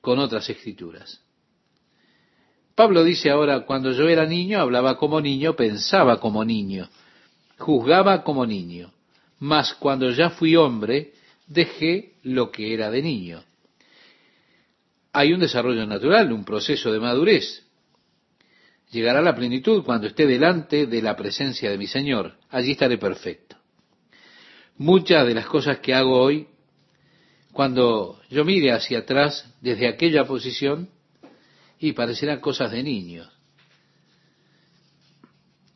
con 0.00 0.18
otras 0.18 0.48
escrituras. 0.48 1.20
Pablo 2.74 3.04
dice 3.04 3.30
ahora, 3.30 3.66
cuando 3.66 3.92
yo 3.92 4.08
era 4.08 4.24
niño, 4.24 4.58
hablaba 4.58 4.96
como 4.96 5.20
niño, 5.20 5.54
pensaba 5.54 6.18
como 6.18 6.44
niño, 6.44 6.88
juzgaba 7.58 8.22
como 8.24 8.46
niño, 8.46 8.92
mas 9.38 9.74
cuando 9.74 10.10
ya 10.10 10.30
fui 10.30 10.56
hombre, 10.56 11.12
dejé 11.46 12.14
lo 12.22 12.50
que 12.50 12.74
era 12.74 12.90
de 12.90 13.02
niño. 13.02 13.42
Hay 15.12 15.32
un 15.32 15.40
desarrollo 15.40 15.86
natural, 15.86 16.32
un 16.32 16.44
proceso 16.44 16.92
de 16.92 17.00
madurez. 17.00 17.66
Llegará 18.90 19.20
la 19.20 19.34
plenitud 19.34 19.84
cuando 19.84 20.06
esté 20.06 20.26
delante 20.26 20.86
de 20.86 21.02
la 21.02 21.16
presencia 21.16 21.70
de 21.70 21.78
mi 21.78 21.86
Señor. 21.86 22.36
Allí 22.50 22.72
estaré 22.72 22.98
perfecto. 22.98 23.56
Muchas 24.78 25.26
de 25.26 25.34
las 25.34 25.46
cosas 25.46 25.78
que 25.78 25.94
hago 25.94 26.18
hoy, 26.18 26.48
cuando 27.52 28.20
yo 28.30 28.44
mire 28.44 28.72
hacia 28.72 29.00
atrás 29.00 29.54
desde 29.60 29.88
aquella 29.88 30.26
posición, 30.26 30.88
y 31.82 31.92
parecerán 31.92 32.38
cosas 32.38 32.70
de 32.70 32.82
niños. 32.82 33.28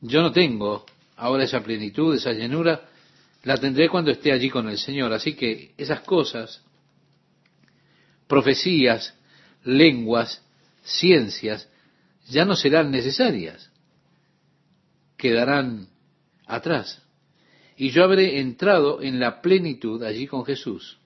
Yo 0.00 0.22
no 0.22 0.30
tengo 0.30 0.86
ahora 1.16 1.44
esa 1.44 1.62
plenitud, 1.62 2.14
esa 2.14 2.32
llenura, 2.32 2.88
la 3.42 3.56
tendré 3.58 3.88
cuando 3.88 4.10
esté 4.10 4.32
allí 4.32 4.50
con 4.50 4.68
el 4.68 4.78
Señor. 4.78 5.12
Así 5.12 5.34
que 5.34 5.72
esas 5.76 6.00
cosas, 6.00 6.62
profecías, 8.26 9.14
lenguas, 9.64 10.42
ciencias, 10.82 11.68
ya 12.28 12.44
no 12.44 12.56
serán 12.56 12.90
necesarias, 12.90 13.70
quedarán 15.16 15.88
atrás. 16.46 17.02
Y 17.76 17.90
yo 17.90 18.04
habré 18.04 18.40
entrado 18.40 19.02
en 19.02 19.20
la 19.20 19.40
plenitud 19.42 20.02
allí 20.02 20.26
con 20.26 20.44
Jesús. 20.44 20.98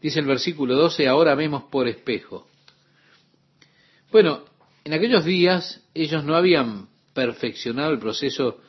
Dice 0.00 0.20
el 0.20 0.26
versículo 0.26 0.76
12, 0.76 1.06
ahora 1.06 1.34
vemos 1.34 1.64
por 1.64 1.86
espejo. 1.86 2.48
Bueno, 4.10 4.44
en 4.84 4.94
aquellos 4.94 5.24
días 5.24 5.82
ellos 5.94 6.24
no 6.24 6.34
habían 6.34 6.88
perfeccionado 7.12 7.92
el 7.92 7.98
proceso 7.98 8.60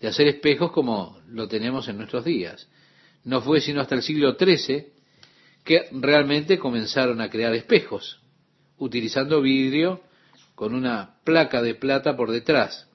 de 0.00 0.08
hacer 0.08 0.26
espejos 0.28 0.72
como 0.72 1.20
lo 1.28 1.48
tenemos 1.48 1.88
en 1.88 1.96
nuestros 1.96 2.24
días. 2.24 2.68
No 3.24 3.40
fue 3.40 3.60
sino 3.60 3.80
hasta 3.80 3.94
el 3.94 4.02
siglo 4.02 4.36
XIII 4.38 4.86
que 5.64 5.88
realmente 5.90 6.58
comenzaron 6.58 7.20
a 7.20 7.28
crear 7.28 7.52
espejos, 7.54 8.20
utilizando 8.78 9.42
vidrio 9.42 10.00
con 10.54 10.74
una 10.74 11.16
placa 11.24 11.60
de 11.60 11.74
plata 11.74 12.16
por 12.16 12.30
detrás. 12.30 12.88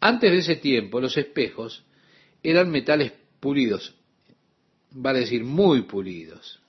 Antes 0.00 0.32
de 0.32 0.38
ese 0.38 0.56
tiempo 0.56 1.00
los 1.00 1.16
espejos 1.16 1.84
eran 2.42 2.70
metales 2.70 3.12
pulidos, 3.38 3.94
vale 4.90 5.20
decir 5.20 5.44
muy 5.44 5.82
pulidos, 5.82 6.60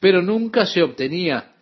pero 0.00 0.20
nunca 0.20 0.66
se 0.66 0.82
obtenía 0.82 1.54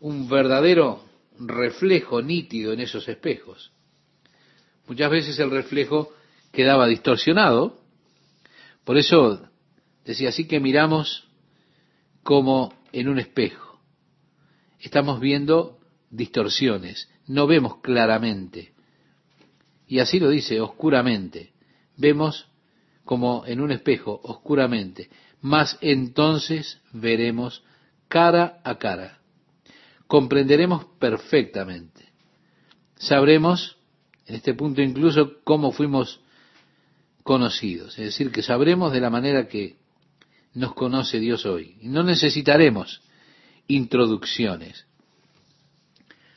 un 0.00 0.28
verdadero 0.28 1.04
reflejo 1.38 2.22
nítido 2.22 2.72
en 2.72 2.80
esos 2.80 3.06
espejos. 3.06 3.73
Muchas 4.86 5.10
veces 5.10 5.38
el 5.38 5.50
reflejo 5.50 6.12
quedaba 6.52 6.86
distorsionado, 6.86 7.80
por 8.84 8.98
eso 8.98 9.48
decía 10.04 10.28
así 10.28 10.46
que 10.46 10.60
miramos 10.60 11.28
como 12.22 12.74
en 12.92 13.08
un 13.08 13.18
espejo. 13.18 13.80
Estamos 14.80 15.20
viendo 15.20 15.78
distorsiones, 16.10 17.08
no 17.26 17.46
vemos 17.46 17.80
claramente. 17.80 18.72
Y 19.86 19.98
así 19.98 20.20
lo 20.20 20.30
dice, 20.30 20.60
oscuramente. 20.60 21.52
Vemos 21.96 22.48
como 23.04 23.44
en 23.46 23.60
un 23.60 23.70
espejo, 23.70 24.20
oscuramente. 24.22 25.10
Mas 25.40 25.78
entonces 25.80 26.80
veremos 26.92 27.62
cara 28.08 28.60
a 28.64 28.78
cara 28.78 29.20
comprenderemos 30.06 30.84
perfectamente. 30.98 32.12
Sabremos, 32.96 33.73
en 34.26 34.34
este 34.36 34.54
punto 34.54 34.80
incluso, 34.82 35.42
cómo 35.44 35.72
fuimos 35.72 36.20
conocidos. 37.22 37.98
Es 37.98 38.06
decir, 38.06 38.30
que 38.30 38.42
sabremos 38.42 38.92
de 38.92 39.00
la 39.00 39.10
manera 39.10 39.48
que 39.48 39.76
nos 40.54 40.74
conoce 40.74 41.18
Dios 41.18 41.44
hoy. 41.46 41.76
No 41.82 42.02
necesitaremos 42.02 43.02
introducciones. 43.66 44.86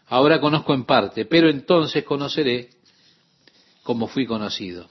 Ahora 0.08 0.39
conozco 0.39 0.74
en 0.74 0.86
parte, 0.86 1.25
pero 1.25 1.50
entonces 1.50 2.03
conoceré 2.03 2.70
como 3.84 4.08
fui 4.08 4.25
conocido. 4.25 4.89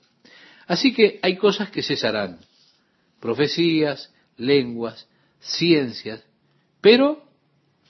Así 0.67 0.93
que 0.93 1.19
hay 1.23 1.37
cosas 1.37 1.71
que 1.71 1.83
cesarán. 1.83 2.41
Profecías, 3.21 4.13
lenguas, 4.37 5.09
ciencias, 5.41 6.25
pero 6.81 7.25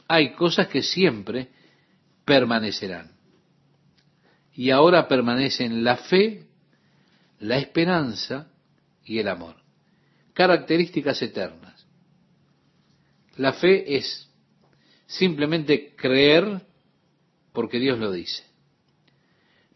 hay 0.08 0.34
cosas 0.34 0.68
que 0.68 0.82
siempre 0.82 1.48
permanecerán. 2.25 3.15
Y 4.56 4.70
ahora 4.70 5.06
permanecen 5.06 5.84
la 5.84 5.98
fe, 5.98 6.46
la 7.38 7.58
esperanza 7.58 8.50
y 9.04 9.18
el 9.18 9.28
amor. 9.28 9.56
Características 10.32 11.20
eternas. 11.20 11.86
La 13.36 13.52
fe 13.52 13.96
es 13.96 14.30
simplemente 15.06 15.94
creer 15.94 16.62
porque 17.52 17.78
Dios 17.78 17.98
lo 17.98 18.10
dice. 18.10 18.44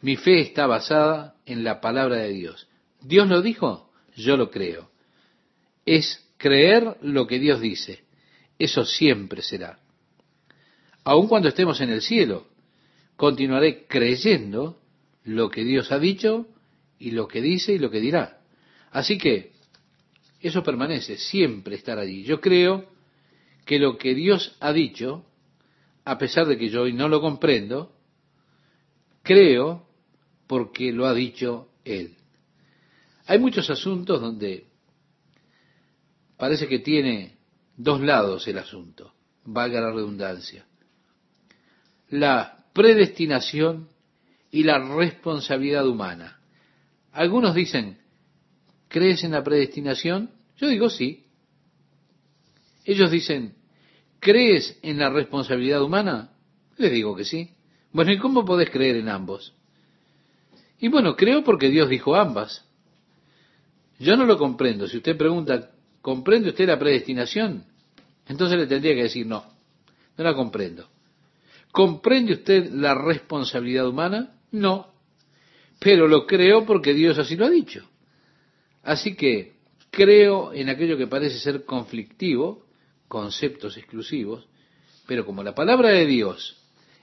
Mi 0.00 0.16
fe 0.16 0.40
está 0.40 0.66
basada 0.66 1.36
en 1.44 1.62
la 1.62 1.82
palabra 1.82 2.16
de 2.16 2.30
Dios. 2.30 2.66
Dios 3.02 3.28
lo 3.28 3.42
dijo, 3.42 3.92
yo 4.16 4.38
lo 4.38 4.50
creo. 4.50 4.90
Es 5.84 6.26
creer 6.38 6.96
lo 7.02 7.26
que 7.26 7.38
Dios 7.38 7.60
dice. 7.60 8.04
Eso 8.58 8.86
siempre 8.86 9.42
será. 9.42 9.78
Aun 11.04 11.28
cuando 11.28 11.48
estemos 11.48 11.80
en 11.82 11.90
el 11.90 12.00
cielo, 12.00 12.49
continuaré 13.20 13.86
creyendo 13.86 14.80
lo 15.24 15.50
que 15.50 15.62
Dios 15.62 15.92
ha 15.92 15.98
dicho 15.98 16.46
y 16.98 17.10
lo 17.10 17.28
que 17.28 17.42
dice 17.42 17.74
y 17.74 17.78
lo 17.78 17.90
que 17.90 18.00
dirá. 18.00 18.40
Así 18.92 19.18
que 19.18 19.52
eso 20.40 20.62
permanece, 20.62 21.18
siempre 21.18 21.76
estar 21.76 21.98
allí. 21.98 22.22
Yo 22.22 22.40
creo 22.40 22.88
que 23.66 23.78
lo 23.78 23.98
que 23.98 24.14
Dios 24.14 24.56
ha 24.60 24.72
dicho, 24.72 25.26
a 26.02 26.16
pesar 26.16 26.46
de 26.46 26.56
que 26.56 26.70
yo 26.70 26.80
hoy 26.80 26.94
no 26.94 27.10
lo 27.10 27.20
comprendo, 27.20 27.94
creo 29.22 29.86
porque 30.46 30.90
lo 30.90 31.06
ha 31.06 31.12
dicho 31.12 31.68
Él. 31.84 32.16
Hay 33.26 33.38
muchos 33.38 33.68
asuntos 33.68 34.18
donde 34.18 34.64
parece 36.38 36.66
que 36.66 36.78
tiene 36.78 37.36
dos 37.76 38.00
lados 38.00 38.48
el 38.48 38.56
asunto, 38.56 39.12
valga 39.44 39.78
la 39.82 39.92
redundancia. 39.92 40.64
La 42.08 42.59
predestinación 42.72 43.88
y 44.50 44.64
la 44.64 44.78
responsabilidad 44.78 45.86
humana. 45.86 46.40
Algunos 47.12 47.54
dicen, 47.54 47.98
¿crees 48.88 49.24
en 49.24 49.32
la 49.32 49.42
predestinación? 49.42 50.30
Yo 50.56 50.68
digo 50.68 50.90
sí. 50.90 51.26
Ellos 52.84 53.10
dicen, 53.10 53.54
¿crees 54.18 54.78
en 54.82 54.98
la 54.98 55.10
responsabilidad 55.10 55.82
humana? 55.82 56.32
Les 56.76 56.92
digo 56.92 57.14
que 57.16 57.24
sí. 57.24 57.50
Bueno, 57.92 58.12
¿y 58.12 58.18
cómo 58.18 58.44
podés 58.44 58.70
creer 58.70 58.96
en 58.96 59.08
ambos? 59.08 59.54
Y 60.78 60.88
bueno, 60.88 61.16
creo 61.16 61.44
porque 61.44 61.68
Dios 61.68 61.88
dijo 61.88 62.14
ambas. 62.16 62.64
Yo 63.98 64.16
no 64.16 64.24
lo 64.24 64.38
comprendo. 64.38 64.88
Si 64.88 64.96
usted 64.96 65.16
pregunta, 65.16 65.72
¿comprende 66.00 66.48
usted 66.48 66.66
la 66.66 66.78
predestinación? 66.78 67.64
Entonces 68.26 68.58
le 68.58 68.66
tendría 68.66 68.94
que 68.94 69.02
decir, 69.02 69.26
no, 69.26 69.44
no 70.16 70.24
la 70.24 70.34
comprendo. 70.34 70.88
¿Comprende 71.72 72.32
usted 72.32 72.70
la 72.72 72.94
responsabilidad 72.94 73.88
humana? 73.88 74.34
No, 74.50 74.92
pero 75.78 76.08
lo 76.08 76.26
creo 76.26 76.66
porque 76.66 76.94
Dios 76.94 77.18
así 77.18 77.36
lo 77.36 77.46
ha 77.46 77.50
dicho. 77.50 77.88
Así 78.82 79.14
que 79.14 79.54
creo 79.90 80.52
en 80.52 80.68
aquello 80.68 80.96
que 80.96 81.06
parece 81.06 81.38
ser 81.38 81.64
conflictivo, 81.64 82.66
conceptos 83.08 83.76
exclusivos, 83.76 84.46
pero 85.06 85.24
como 85.24 85.42
la 85.42 85.54
palabra 85.54 85.90
de 85.90 86.06
Dios 86.06 86.56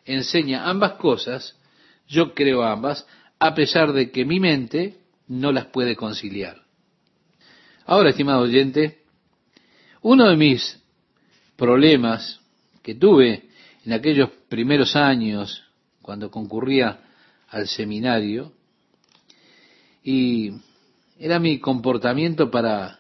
enseña 0.06 0.70
ambas 0.70 0.94
cosas, 0.94 1.58
yo 2.08 2.34
creo 2.34 2.64
ambas, 2.64 3.06
a 3.40 3.54
pesar 3.54 3.92
de 3.94 4.12
que 4.12 4.26
mi 4.26 4.40
mente 4.40 4.98
no 5.28 5.52
las 5.52 5.66
puede 5.66 5.96
conciliar. 5.96 6.62
Ahora, 7.86 8.10
estimado 8.10 8.42
oyente, 8.42 9.00
uno 10.02 10.30
de 10.30 10.38
mis 10.38 10.82
problemas 11.58 12.40
que 12.84 12.96
tuve 12.96 13.47
en 13.88 13.94
aquellos 13.94 14.30
primeros 14.50 14.98
años, 14.98 15.64
cuando 16.02 16.30
concurría 16.30 17.00
al 17.48 17.70
seminario, 17.70 18.52
y 20.04 20.52
era 21.18 21.40
mi 21.40 21.60
comportamiento 21.60 22.52
para 22.52 23.00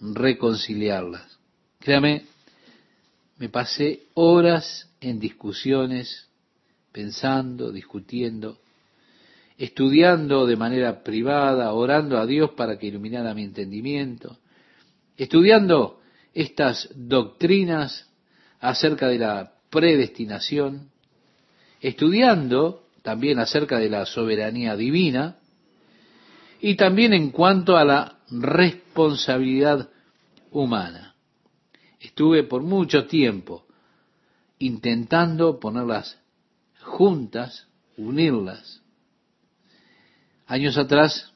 reconciliarlas. 0.00 1.40
Créame, 1.80 2.26
me 3.38 3.48
pasé 3.48 4.04
horas 4.14 4.88
en 5.00 5.18
discusiones, 5.18 6.28
pensando, 6.92 7.72
discutiendo, 7.72 8.58
estudiando 9.56 10.46
de 10.46 10.54
manera 10.54 11.02
privada, 11.02 11.72
orando 11.72 12.16
a 12.16 12.26
Dios 12.26 12.50
para 12.50 12.78
que 12.78 12.86
iluminara 12.86 13.34
mi 13.34 13.42
entendimiento, 13.42 14.38
estudiando 15.16 16.00
estas 16.32 16.88
doctrinas 16.94 18.08
acerca 18.60 19.08
de 19.08 19.18
la 19.18 19.57
predestinación, 19.70 20.90
estudiando 21.80 22.86
también 23.02 23.38
acerca 23.38 23.78
de 23.78 23.88
la 23.88 24.06
soberanía 24.06 24.76
divina 24.76 25.36
y 26.60 26.74
también 26.74 27.12
en 27.12 27.30
cuanto 27.30 27.76
a 27.76 27.84
la 27.84 28.18
responsabilidad 28.30 29.88
humana. 30.50 31.14
Estuve 32.00 32.44
por 32.44 32.62
mucho 32.62 33.06
tiempo 33.06 33.66
intentando 34.58 35.60
ponerlas 35.60 36.18
juntas, 36.80 37.68
unirlas, 37.96 38.82
Años 40.48 40.78
atrás, 40.78 41.30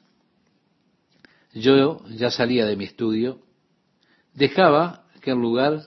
yo 1.53 2.03
ya 2.07 2.31
salía 2.31 2.65
de 2.65 2.75
mi 2.75 2.85
estudio, 2.85 3.37
dejaba 4.33 5.05
aquel 5.15 5.35
lugar 5.35 5.83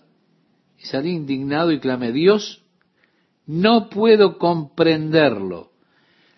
salí 0.86 1.10
indignado 1.10 1.72
y 1.72 1.80
clamé, 1.80 2.12
Dios, 2.12 2.62
no 3.46 3.88
puedo 3.88 4.38
comprenderlo. 4.38 5.70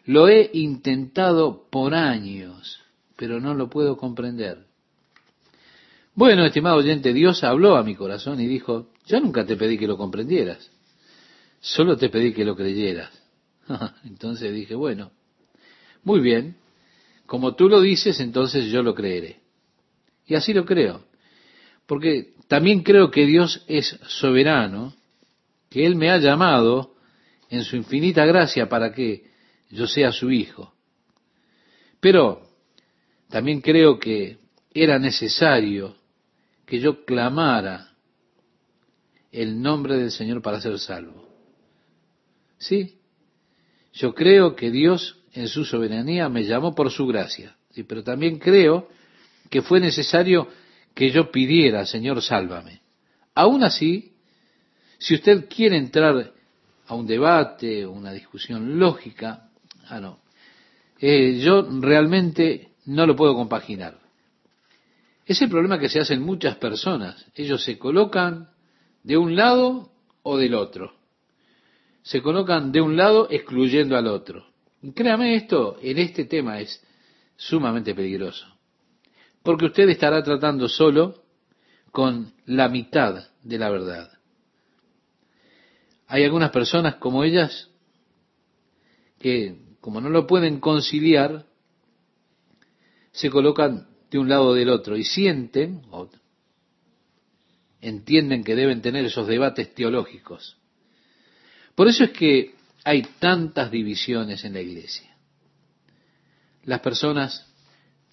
Lo 0.05 0.29
he 0.29 0.51
intentado 0.53 1.69
por 1.71 1.95
años, 1.95 2.81
pero 3.17 3.41
no 3.41 3.55
lo 3.55 3.69
puedo 3.69 3.97
comprender. 3.97 4.67
Bueno, 6.15 6.45
estimado 6.45 6.77
oyente, 6.79 7.13
Dios 7.13 7.45
habló 7.45 7.77
a 7.77 7.85
mi 7.85 7.95
corazón 7.95 8.41
y 8.41 8.47
dijo, 8.47 8.91
yo 9.07 9.21
nunca 9.21 9.47
te 9.47 9.57
pedí 9.57 9.79
que 9.79 9.87
lo 9.87 9.97
comprendieras, 9.97 10.71
solo 11.61 11.97
te 11.97 12.09
pedí 12.09 12.33
que 12.33 12.45
lo 12.45 12.57
creyeras. 12.57 13.11
Entonces 14.05 14.53
dije, 14.53 14.75
bueno, 14.75 15.13
muy 16.03 16.21
bien, 16.21 16.57
como 17.27 17.55
tú 17.55 17.69
lo 17.69 17.81
dices, 17.81 18.19
entonces 18.21 18.71
yo 18.73 18.83
lo 18.83 18.95
creeré. 18.95 19.41
Y 20.27 20.35
así 20.35 20.55
lo 20.55 20.65
creo. 20.65 21.05
Porque 21.87 22.33
también 22.49 22.83
creo 22.83 23.11
que 23.11 23.27
Dios 23.27 23.63
es 23.69 23.99
soberano, 24.09 24.95
que 25.69 25.85
Él 25.85 25.97
me 25.97 26.11
ha 26.11 26.17
llamado 26.17 26.95
en 27.51 27.63
su 27.63 27.77
infinita 27.77 28.25
gracia 28.25 28.69
para 28.69 28.93
que 28.93 29.31
yo 29.71 29.87
sea 29.87 30.13
su 30.13 30.31
hijo. 30.31 30.73
Pero 32.01 32.49
también 33.29 33.61
creo 33.61 33.99
que 33.99 34.39
era 34.73 34.99
necesario 34.99 35.97
que 36.65 36.81
yo 36.81 37.05
clamara 37.05 37.93
el 39.31 39.61
nombre 39.61 39.97
del 39.97 40.11
Señor 40.11 40.41
para 40.41 40.61
ser 40.61 40.79
salvo. 40.79 41.29
Sí, 42.57 42.99
yo 43.93 44.15
creo 44.15 44.57
que 44.57 44.71
Dios 44.71 45.19
en 45.33 45.49
su 45.49 45.65
soberanía 45.65 46.29
me 46.31 46.45
llamó 46.45 46.75
por 46.75 46.91
su 46.91 47.07
gracia. 47.07 47.57
Sí, 47.71 47.83
pero 47.83 48.03
también 48.03 48.39
creo 48.39 48.89
que 49.51 49.61
fue 49.61 49.81
necesario 49.81 50.49
que 50.99 51.13
yo 51.13 51.31
pidiera, 51.31 51.87
Señor, 51.87 52.21
sálvame. 52.21 52.81
Aún 53.33 53.63
así, 53.63 54.17
si 54.99 55.15
usted 55.15 55.49
quiere 55.49 55.77
entrar 55.77 56.33
a 56.89 56.95
un 56.97 57.07
debate, 57.07 57.87
una 57.87 58.11
discusión 58.11 58.81
lógica, 58.81 59.49
ah, 59.87 60.01
no, 60.01 60.19
eh, 60.99 61.39
yo 61.39 61.69
realmente 61.81 62.71
no 62.87 63.07
lo 63.07 63.15
puedo 63.15 63.37
compaginar. 63.37 63.97
Es 65.25 65.41
el 65.41 65.49
problema 65.49 65.79
que 65.79 65.89
se 65.89 66.01
hacen 66.01 66.21
muchas 66.21 66.57
personas. 66.57 67.27
Ellos 67.37 67.63
se 67.63 67.79
colocan 67.79 68.49
de 69.05 69.17
un 69.17 69.37
lado 69.37 69.93
o 70.25 70.37
del 70.37 70.55
otro. 70.55 70.97
Se 72.03 72.21
colocan 72.23 72.73
de 72.73 72.81
un 72.81 72.97
lado 72.97 73.29
excluyendo 73.31 73.97
al 73.97 74.09
otro. 74.09 74.49
Créame 74.97 75.37
esto, 75.37 75.79
en 75.81 75.99
este 75.99 76.25
tema 76.25 76.59
es 76.59 76.85
sumamente 77.37 77.95
peligroso. 77.95 78.58
Porque 79.49 79.65
usted 79.65 79.89
estará 79.89 80.23
tratando 80.23 80.69
solo 80.69 81.25
con 81.91 82.35
la 82.45 82.69
mitad 82.69 83.31
de 83.43 83.59
la 83.59 83.71
verdad. 83.71 84.11
Hay 86.07 86.23
algunas 86.23 86.51
personas 86.51 86.97
como 86.97 87.25
ellas 87.25 87.71
que, 89.19 89.57
como 89.81 90.03
no 90.03 90.11
lo 90.11 90.27
pueden 90.27 90.61
conciliar, 90.61 91.47
se 93.11 93.31
colocan 93.31 93.89
de 94.11 94.19
un 94.19 94.29
lado 94.29 94.49
o 94.49 94.53
del 94.53 94.69
otro 94.69 94.99
y 94.99 95.05
sienten, 95.05 95.81
o 95.93 96.11
entienden 97.81 98.45
que 98.45 98.55
deben 98.55 98.83
tener 98.83 99.07
esos 99.07 99.27
debates 99.27 99.75
teológicos. 99.75 100.59
Por 101.75 101.89
eso 101.89 102.05
es 102.05 102.11
que 102.11 102.55
hay 102.85 103.01
tantas 103.19 103.71
divisiones 103.71 104.45
en 104.45 104.53
la 104.53 104.61
iglesia. 104.61 105.17
Las 106.65 106.81
personas 106.81 107.48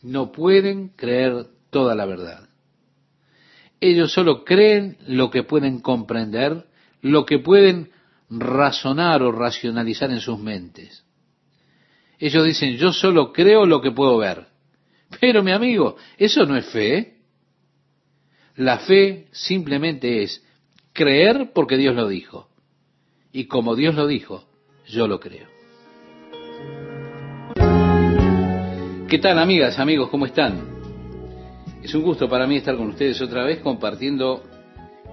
no 0.05 0.31
pueden 0.31 0.89
creer 0.89 1.47
toda 1.71 1.95
la 1.95 2.05
verdad. 2.05 2.47
Ellos 3.81 4.13
solo 4.13 4.45
creen 4.45 4.97
lo 5.07 5.31
que 5.31 5.41
pueden 5.41 5.79
comprender, 5.79 6.65
lo 7.01 7.25
que 7.25 7.39
pueden 7.39 7.89
razonar 8.29 9.23
o 9.23 9.31
racionalizar 9.31 10.11
en 10.11 10.19
sus 10.19 10.39
mentes. 10.39 11.03
Ellos 12.19 12.45
dicen, 12.45 12.77
yo 12.77 12.93
solo 12.93 13.33
creo 13.33 13.65
lo 13.65 13.81
que 13.81 13.91
puedo 13.91 14.17
ver. 14.17 14.45
Pero 15.19 15.43
mi 15.43 15.51
amigo, 15.51 15.97
eso 16.17 16.45
no 16.45 16.55
es 16.55 16.67
fe. 16.67 17.17
La 18.57 18.77
fe 18.79 19.27
simplemente 19.31 20.21
es 20.21 20.45
creer 20.93 21.51
porque 21.53 21.77
Dios 21.77 21.95
lo 21.95 22.07
dijo. 22.07 22.49
Y 23.31 23.45
como 23.45 23.75
Dios 23.75 23.95
lo 23.95 24.05
dijo, 24.05 24.47
yo 24.87 25.07
lo 25.07 25.19
creo. 25.19 25.54
¿Qué 29.07 29.19
tal 29.19 29.37
amigas, 29.37 29.77
amigos? 29.77 30.09
¿Cómo 30.09 30.25
están? 30.25 30.65
Es 31.83 31.93
un 31.93 32.01
gusto 32.01 32.27
para 32.27 32.47
mí 32.47 32.55
estar 32.55 32.75
con 32.75 32.87
ustedes 32.87 33.21
otra 33.21 33.43
vez 33.43 33.59
compartiendo 33.59 34.43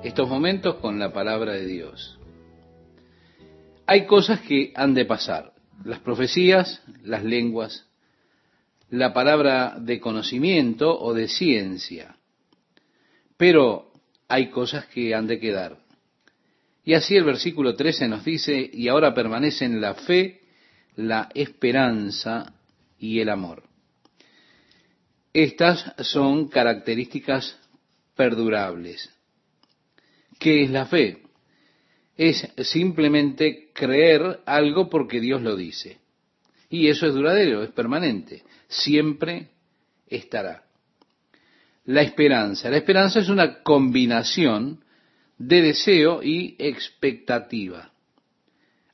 estos 0.02 0.26
momentos 0.31 0.76
con 0.76 0.98
la 0.98 1.12
palabra 1.12 1.52
de 1.52 1.66
Dios. 1.66 2.18
Hay 3.85 4.07
cosas 4.07 4.40
que 4.40 4.72
han 4.74 4.94
de 4.94 5.05
pasar. 5.05 5.52
Las 5.85 5.98
profecías, 5.98 6.83
las 7.02 7.22
lenguas, 7.22 7.87
la 8.88 9.12
palabra 9.12 9.76
de 9.78 10.00
conocimiento 10.00 10.98
o 10.98 11.12
de 11.12 11.28
ciencia. 11.28 12.16
Pero 13.37 13.92
hay 14.26 14.48
cosas 14.48 14.87
que 14.87 15.14
han 15.14 15.26
de 15.26 15.38
quedar. 15.38 15.76
Y 16.83 16.94
así 16.94 17.14
el 17.14 17.24
versículo 17.24 17.74
13 17.74 18.09
nos 18.09 18.24
dice, 18.24 18.70
y 18.72 18.88
ahora 18.88 19.12
permanecen 19.12 19.83
la 19.83 19.92
fe, 19.92 20.40
la 20.96 21.28
esperanza 21.35 22.55
y 22.98 23.20
el 23.20 23.28
amor. 23.28 23.70
Estas 25.33 25.95
son 26.07 26.49
características 26.49 27.59
perdurables. 28.14 29.11
¿Qué 30.38 30.64
es 30.64 30.71
la 30.71 30.87
fe? 30.87 31.23
Es 32.16 32.53
simplemente 32.59 33.71
creer 33.73 34.40
algo 34.45 34.90
porque 34.90 35.21
Dios 35.21 35.40
lo 35.40 35.57
dice. 35.57 35.99
Y 36.68 36.88
eso 36.88 37.07
es 37.07 37.14
duradero, 37.14 37.62
es 37.62 37.71
permanente. 37.71 38.42
Siempre 38.68 39.49
estará. 40.07 40.64
La 41.85 42.03
esperanza. 42.03 42.71
La 42.71 42.77
esperanza 42.77 43.21
es 43.21 43.29
una 43.29 43.62
combinación 43.62 44.85
de 45.38 45.62
deseo 45.62 46.23
y 46.23 46.55
expectativa. 46.59 47.92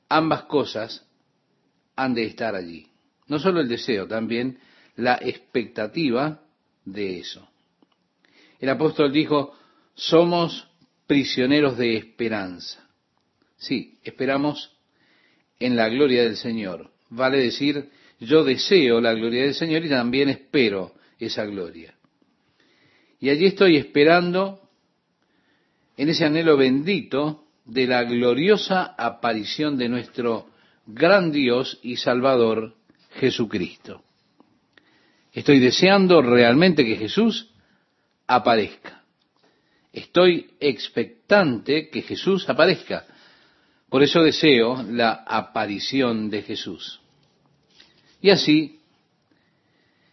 Ambas 0.07 0.43
cosas 0.43 1.05
han 1.95 2.13
de 2.13 2.25
estar 2.25 2.55
allí. 2.55 2.87
No 3.27 3.39
solo 3.39 3.59
el 3.59 3.67
deseo, 3.67 4.07
también 4.07 4.57
la 4.99 5.19
expectativa 5.21 6.41
de 6.85 7.19
eso. 7.19 7.47
El 8.59 8.69
apóstol 8.69 9.11
dijo, 9.11 9.55
somos 9.95 10.67
prisioneros 11.07 11.77
de 11.77 11.97
esperanza. 11.97 12.87
Sí, 13.57 13.99
esperamos 14.03 14.75
en 15.59 15.75
la 15.75 15.89
gloria 15.89 16.23
del 16.23 16.37
Señor. 16.37 16.91
Vale 17.09 17.39
decir, 17.39 17.89
yo 18.19 18.43
deseo 18.43 19.01
la 19.01 19.13
gloria 19.13 19.43
del 19.43 19.55
Señor 19.55 19.85
y 19.85 19.89
también 19.89 20.29
espero 20.29 20.93
esa 21.17 21.45
gloria. 21.45 21.95
Y 23.19 23.29
allí 23.29 23.45
estoy 23.45 23.77
esperando 23.77 24.61
en 25.97 26.09
ese 26.09 26.25
anhelo 26.25 26.55
bendito 26.57 27.45
de 27.65 27.87
la 27.87 28.03
gloriosa 28.03 28.95
aparición 28.97 29.77
de 29.77 29.89
nuestro 29.89 30.49
gran 30.85 31.31
Dios 31.31 31.79
y 31.83 31.97
Salvador 31.97 32.75
Jesucristo. 33.11 34.03
Estoy 35.39 35.59
deseando 35.59 36.21
realmente 36.21 36.83
que 36.83 36.97
Jesús 36.97 37.47
aparezca. 38.27 39.03
Estoy 39.93 40.51
expectante 40.59 41.89
que 41.89 42.01
Jesús 42.01 42.49
aparezca. 42.49 43.05
Por 43.87 44.03
eso 44.03 44.21
deseo 44.21 44.83
la 44.83 45.23
aparición 45.25 46.29
de 46.29 46.41
Jesús. 46.41 46.99
Y 48.19 48.31
así 48.31 48.81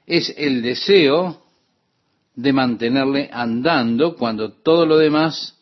es 0.07 0.33
el 0.37 0.63
deseo 0.63 1.43
de 2.37 2.53
mantenerle 2.53 3.29
andando 3.33 4.15
cuando 4.15 4.53
todo 4.53 4.87
lo 4.87 4.97
demás 4.97 5.59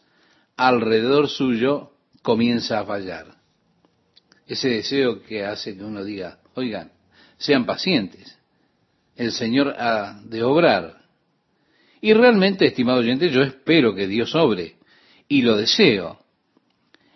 alrededor 0.59 1.31
suyo 1.31 1.91
comienza 2.21 2.81
a 2.81 2.85
fallar. 2.85 3.35
Ese 4.47 4.69
deseo 4.69 5.23
que 5.23 5.43
hace 5.43 5.75
que 5.75 5.83
uno 5.83 6.05
diga, 6.05 6.41
oigan, 6.53 6.93
sean 7.39 7.65
pacientes, 7.65 8.37
el 9.17 9.33
Señor 9.33 9.75
ha 9.79 10.21
de 10.25 10.43
obrar. 10.43 11.03
Y 12.01 12.13
realmente, 12.13 12.67
estimado 12.67 12.99
oyente, 12.99 13.31
yo 13.31 13.43
espero 13.43 13.95
que 13.95 14.07
Dios 14.07 14.35
obre 14.35 14.77
y 15.29 15.43
lo 15.43 15.57
deseo. 15.57 16.19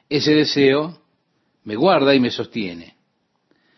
Ese 0.08 0.34
deseo 0.34 0.98
me 1.64 1.76
guarda 1.76 2.14
y 2.14 2.20
me 2.20 2.30
sostiene. 2.30 2.94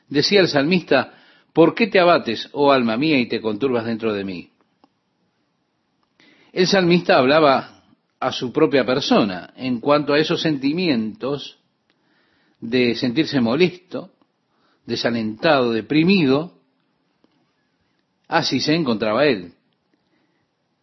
Decía 0.09 0.41
el 0.41 0.49
salmista, 0.49 1.15
¿por 1.53 1.75
qué 1.75 1.87
te 1.89 1.99
abates, 1.99 2.49
oh 2.53 2.71
alma 2.71 2.97
mía, 2.97 3.19
y 3.19 3.27
te 3.27 3.41
conturbas 3.41 3.85
dentro 3.85 4.13
de 4.13 4.25
mí? 4.25 4.51
El 6.53 6.67
salmista 6.67 7.17
hablaba 7.19 7.83
a 8.19 8.33
su 8.33 8.53
propia 8.53 8.85
persona 8.85 9.53
en 9.57 9.81
cuanto 9.81 10.13
a 10.13 10.19
esos 10.19 10.43
sentimientos 10.43 11.59
de 12.61 12.95
sentirse 12.95 13.41
molesto, 13.41 14.13
desalentado, 14.85 15.73
deprimido, 15.73 16.60
Así 18.31 18.61
se 18.61 18.77
encontraba 18.77 19.27
él. 19.27 19.55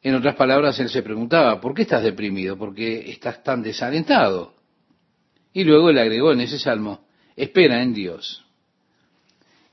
En 0.02 0.16
otras 0.16 0.36
palabras, 0.36 0.78
él 0.82 0.90
se 0.90 1.02
preguntaba, 1.02 1.62
¿por 1.62 1.74
qué 1.74 1.84
estás 1.84 2.04
deprimido? 2.04 2.58
¿Por 2.58 2.76
qué 2.76 3.10
estás 3.10 3.42
tan 3.42 3.64
desalentado? 3.64 4.54
Y 5.54 5.64
luego 5.64 5.90
él 5.90 5.98
agregó 5.98 6.34
en 6.34 6.42
ese 6.42 6.60
salmo, 6.60 7.08
espera 7.38 7.82
en 7.82 7.94
Dios. 7.94 8.44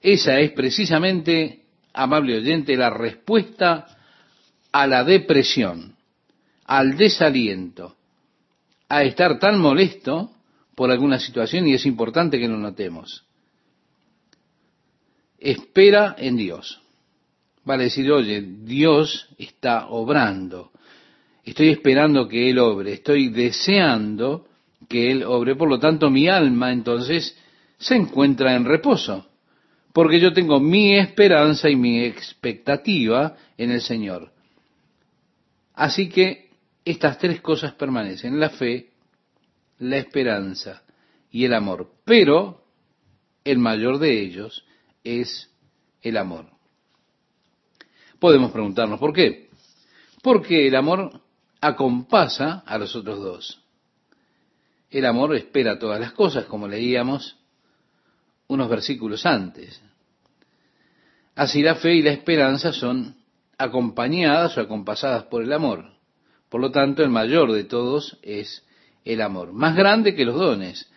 Esa 0.01 0.39
es 0.39 0.53
precisamente, 0.53 1.63
amable 1.93 2.37
oyente, 2.37 2.77
la 2.77 2.91
respuesta 2.91 3.89
a 4.71 4.87
la 4.87 5.03
depresión, 5.03 5.97
al 6.67 6.97
desaliento, 6.97 7.97
a 8.89 9.03
estar 9.03 9.41
tan 9.41 9.59
molesto 9.59 10.31
por 10.77 10.93
alguna 10.93 11.19
situación 11.19 11.67
y 11.67 11.75
es 11.75 11.87
importante 11.87 12.39
que 12.39 12.47
lo 12.47 12.57
notemos. 12.57 13.25
Espera 15.41 16.15
en 16.17 16.37
Dios. 16.37 16.84
Vale 17.65 17.85
decir, 17.85 18.11
oye, 18.13 18.43
Dios 18.43 19.29
está 19.39 19.89
obrando. 19.89 20.71
Estoy 21.45 21.71
esperando 21.71 22.29
que 22.29 22.51
Él 22.51 22.59
obre. 22.59 22.95
Estoy 22.95 23.29
deseando 23.29 24.47
que 24.89 25.11
Él 25.11 25.25
obre. 25.25 25.57
Por 25.57 25.69
lo 25.69 25.79
tanto, 25.79 26.11
mi 26.11 26.29
alma 26.29 26.73
entonces 26.73 27.37
se 27.79 27.97
encuentra 27.97 28.55
en 28.55 28.65
reposo. 28.65 29.27
Porque 29.93 30.21
yo 30.21 30.33
tengo 30.33 30.61
mi 30.61 30.97
esperanza 30.97 31.71
y 31.71 31.77
mi 31.77 32.01
expectativa 32.01 33.37
en 33.57 33.71
el 33.71 33.81
Señor. 33.81 34.33
Así 35.75 36.09
que 36.09 36.51
estas 36.85 37.19
tres 37.19 37.41
cosas 37.41 37.73
permanecen. 37.75 38.39
La 38.39 38.51
fe, 38.51 38.91
la 39.79 39.99
esperanza 39.99 40.83
y 41.31 41.45
el 41.45 41.55
amor. 41.55 41.91
Pero 42.05 42.65
el 43.45 43.59
mayor 43.59 43.99
de 43.99 44.21
ellos 44.21 44.65
es 45.03 45.51
el 46.03 46.17
amor. 46.17 46.54
Podemos 48.25 48.53
preguntarnos 48.53 48.99
por 48.99 49.13
qué. 49.13 49.51
Porque 50.23 50.67
el 50.67 50.77
amor 50.77 51.21
acompasa 51.61 52.63
a 52.65 52.79
los 52.79 52.97
otros 52.97 53.21
dos. 53.21 53.63
El 54.91 55.05
amor 55.05 55.37
espera 55.37 55.79
todas 55.79 56.01
las 56.01 56.13
cosas, 56.13 56.47
como 56.47 56.67
leíamos 56.67 57.37
unos 58.47 58.71
versículos 58.71 59.27
antes. 59.27 59.79
Así 61.35 61.61
la 61.61 61.75
fe 61.75 61.97
y 61.97 62.03
la 62.03 62.13
esperanza 62.13 62.73
son 62.73 63.15
acompañadas 63.59 64.57
o 64.57 64.63
acompasadas 64.63 65.25
por 65.25 65.43
el 65.43 65.53
amor. 65.53 65.93
Por 66.49 66.63
lo 66.63 66.71
tanto, 66.71 67.03
el 67.03 67.11
mayor 67.11 67.53
de 67.53 67.65
todos 67.65 68.19
es 68.23 68.65
el 69.05 69.21
amor, 69.21 69.53
más 69.53 69.77
grande 69.77 70.15
que 70.15 70.25
los 70.25 70.37
dones, 70.37 70.91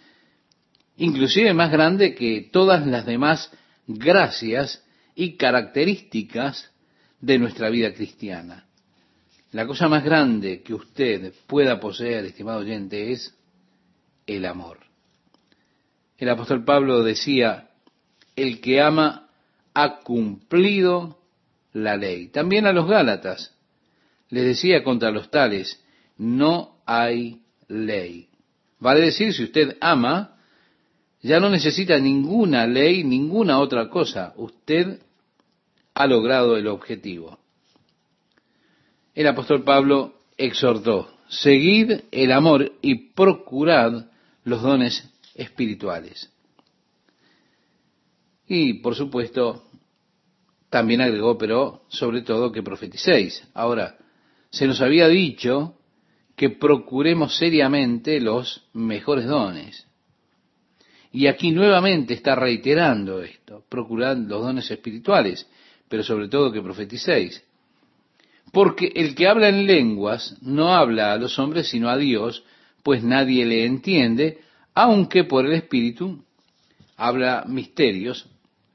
inclusive 0.95 1.53
más 1.53 1.73
grande 1.73 2.15
que 2.15 2.49
todas 2.53 2.87
las 2.87 3.05
demás 3.05 3.51
gracias 3.85 4.81
y 5.13 5.35
características 5.35 6.71
de 7.19 7.39
nuestra 7.39 7.69
vida 7.69 7.93
cristiana. 7.93 8.65
La 9.51 9.65
cosa 9.65 9.87
más 9.87 10.03
grande 10.03 10.61
que 10.61 10.73
usted 10.73 11.33
pueda 11.47 11.79
poseer, 11.79 12.25
estimado 12.25 12.59
oyente, 12.59 13.11
es 13.11 13.33
el 14.25 14.45
amor. 14.45 14.79
El 16.17 16.29
apóstol 16.29 16.65
Pablo 16.65 17.03
decía, 17.03 17.69
el 18.35 18.59
que 18.59 18.81
ama 18.81 19.29
ha 19.73 19.99
cumplido 19.99 21.19
la 21.73 21.95
ley. 21.95 22.27
También 22.27 22.65
a 22.65 22.73
los 22.73 22.87
Gálatas 22.87 23.55
les 24.29 24.43
decía 24.43 24.83
contra 24.83 25.11
los 25.11 25.31
tales, 25.31 25.83
no 26.17 26.81
hay 26.85 27.41
ley. 27.67 28.29
Vale 28.79 29.01
decir, 29.01 29.33
si 29.33 29.43
usted 29.43 29.77
ama, 29.79 30.35
ya 31.21 31.39
no 31.39 31.49
necesita 31.49 31.97
ninguna 31.99 32.67
ley, 32.67 33.03
ninguna 33.03 33.59
otra 33.59 33.89
cosa. 33.89 34.33
Usted 34.35 34.99
ha 35.97 36.05
logrado 36.05 36.57
el 36.57 36.67
objetivo. 36.67 37.39
El 39.15 39.25
apóstol 39.25 39.63
Pablo 39.63 40.13
exhortó, 40.37 41.11
seguid 41.27 42.01
el 42.11 42.31
amor 42.31 42.71
y 42.83 43.13
procurad 43.13 44.05
los 44.43 44.61
dones 44.61 45.11
espirituales. 45.33 46.31
Y 48.47 48.75
por 48.75 48.93
supuesto, 48.93 49.63
también 50.69 51.01
agregó, 51.01 51.35
pero 51.35 51.81
sobre 51.87 52.21
todo 52.21 52.51
que 52.51 52.61
profeticéis. 52.61 53.43
Ahora, 53.55 53.97
se 54.51 54.67
nos 54.67 54.81
había 54.81 55.07
dicho 55.07 55.79
que 56.35 56.51
procuremos 56.51 57.35
seriamente 57.37 58.21
los 58.21 58.67
mejores 58.73 59.25
dones. 59.25 59.87
Y 61.11 61.25
aquí 61.25 61.49
nuevamente 61.49 62.13
está 62.13 62.35
reiterando 62.35 63.23
esto, 63.23 63.65
procurar 63.67 64.15
los 64.15 64.43
dones 64.43 64.69
espirituales, 64.69 65.47
pero 65.89 66.03
sobre 66.03 66.27
todo 66.27 66.51
que 66.51 66.61
profeticéis. 66.61 67.43
Porque 68.51 68.91
el 68.95 69.15
que 69.15 69.27
habla 69.27 69.49
en 69.49 69.65
lenguas 69.65 70.37
no 70.41 70.73
habla 70.73 71.13
a 71.13 71.17
los 71.17 71.37
hombres 71.39 71.67
sino 71.69 71.89
a 71.89 71.97
Dios, 71.97 72.43
pues 72.83 73.03
nadie 73.03 73.45
le 73.45 73.65
entiende, 73.65 74.39
aunque 74.73 75.23
por 75.23 75.45
el 75.45 75.53
Espíritu 75.53 76.23
habla 76.95 77.43
misterios, 77.47 78.27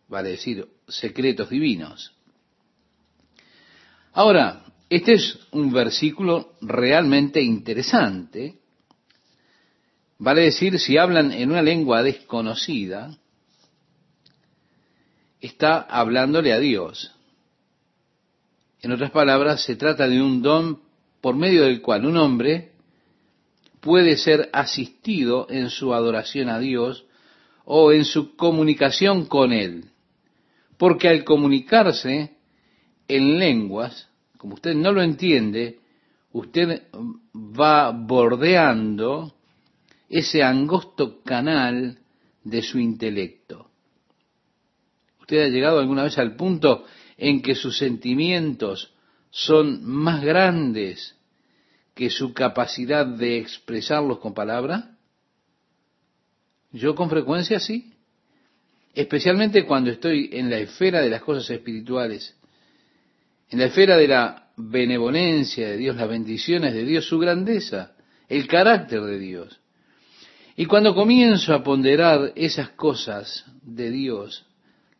vale 0.08 0.30
decir, 0.30 0.66
secretos 0.86 1.48
divinos. 1.48 2.12
Ahora, 4.12 4.64
este 4.90 5.14
es 5.14 5.38
un 5.52 5.72
versículo 5.72 6.52
realmente 6.60 7.40
interesante. 7.40 8.56
Vale 10.18 10.42
decir, 10.42 10.78
si 10.78 10.98
hablan 10.98 11.32
en 11.32 11.50
una 11.50 11.62
lengua 11.62 12.02
desconocida, 12.02 13.16
está 15.42 15.80
hablándole 15.80 16.52
a 16.52 16.60
Dios. 16.60 17.12
En 18.80 18.92
otras 18.92 19.10
palabras, 19.10 19.64
se 19.64 19.76
trata 19.76 20.08
de 20.08 20.22
un 20.22 20.40
don 20.40 20.80
por 21.20 21.36
medio 21.36 21.64
del 21.64 21.82
cual 21.82 22.06
un 22.06 22.16
hombre 22.16 22.72
puede 23.80 24.16
ser 24.16 24.48
asistido 24.52 25.48
en 25.50 25.68
su 25.68 25.92
adoración 25.92 26.48
a 26.48 26.60
Dios 26.60 27.04
o 27.64 27.92
en 27.92 28.04
su 28.04 28.36
comunicación 28.36 29.26
con 29.26 29.52
Él. 29.52 29.90
Porque 30.78 31.08
al 31.08 31.24
comunicarse 31.24 32.36
en 33.08 33.38
lenguas, 33.38 34.08
como 34.38 34.54
usted 34.54 34.74
no 34.74 34.92
lo 34.92 35.02
entiende, 35.02 35.80
usted 36.32 36.84
va 37.34 37.90
bordeando 37.90 39.34
ese 40.08 40.42
angosto 40.42 41.22
canal 41.22 41.98
de 42.44 42.62
su 42.62 42.78
intelecto. 42.78 43.71
¿Usted 45.32 45.46
ha 45.46 45.48
llegado 45.48 45.78
alguna 45.78 46.02
vez 46.02 46.18
al 46.18 46.36
punto 46.36 46.84
en 47.16 47.40
que 47.40 47.54
sus 47.54 47.78
sentimientos 47.78 48.92
son 49.30 49.82
más 49.82 50.22
grandes 50.22 51.16
que 51.94 52.10
su 52.10 52.34
capacidad 52.34 53.06
de 53.06 53.38
expresarlos 53.38 54.18
con 54.18 54.34
palabras? 54.34 54.84
Yo 56.70 56.94
con 56.94 57.08
frecuencia 57.08 57.58
sí, 57.60 57.94
especialmente 58.92 59.64
cuando 59.64 59.90
estoy 59.90 60.28
en 60.34 60.50
la 60.50 60.58
esfera 60.58 61.00
de 61.00 61.08
las 61.08 61.22
cosas 61.22 61.48
espirituales, 61.48 62.36
en 63.48 63.58
la 63.58 63.64
esfera 63.64 63.96
de 63.96 64.08
la 64.08 64.50
benevolencia 64.58 65.66
de 65.66 65.78
Dios, 65.78 65.96
las 65.96 66.10
bendiciones 66.10 66.74
de 66.74 66.84
Dios, 66.84 67.06
su 67.06 67.18
grandeza, 67.18 67.94
el 68.28 68.46
carácter 68.46 69.00
de 69.00 69.18
Dios. 69.18 69.60
Y 70.56 70.66
cuando 70.66 70.94
comienzo 70.94 71.54
a 71.54 71.62
ponderar 71.64 72.34
esas 72.36 72.68
cosas 72.72 73.46
de 73.62 73.90
Dios, 73.90 74.44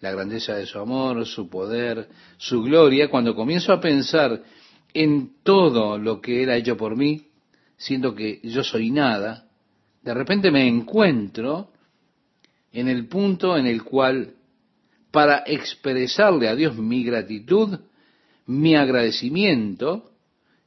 la 0.03 0.11
grandeza 0.11 0.57
de 0.57 0.67
su 0.67 0.79
amor, 0.79 1.25
su 1.27 1.49
poder, 1.49 2.09
su 2.37 2.61
gloria, 2.63 3.09
cuando 3.09 3.35
comienzo 3.35 3.73
a 3.73 3.81
pensar 3.81 4.43
en 4.93 5.37
todo 5.45 5.97
lo 5.97 6.21
que 6.21 6.43
Él 6.43 6.51
ha 6.51 6.57
hecho 6.57 6.77
por 6.77 6.97
mí, 6.97 7.29
siendo 7.77 8.15
que 8.15 8.41
yo 8.43 8.65
soy 8.65 8.91
nada, 8.91 9.47
de 10.03 10.13
repente 10.13 10.51
me 10.51 10.67
encuentro 10.67 11.71
en 12.73 12.89
el 12.89 13.07
punto 13.07 13.57
en 13.57 13.67
el 13.67 13.85
cual, 13.85 14.35
para 15.13 15.45
expresarle 15.47 16.49
a 16.49 16.57
Dios 16.57 16.77
mi 16.77 17.05
gratitud, 17.05 17.79
mi 18.47 18.75
agradecimiento, 18.75 20.11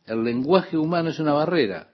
el 0.05 0.23
lenguaje 0.23 0.77
humano 0.77 1.09
es 1.09 1.19
una 1.19 1.33
barrera. 1.33 1.89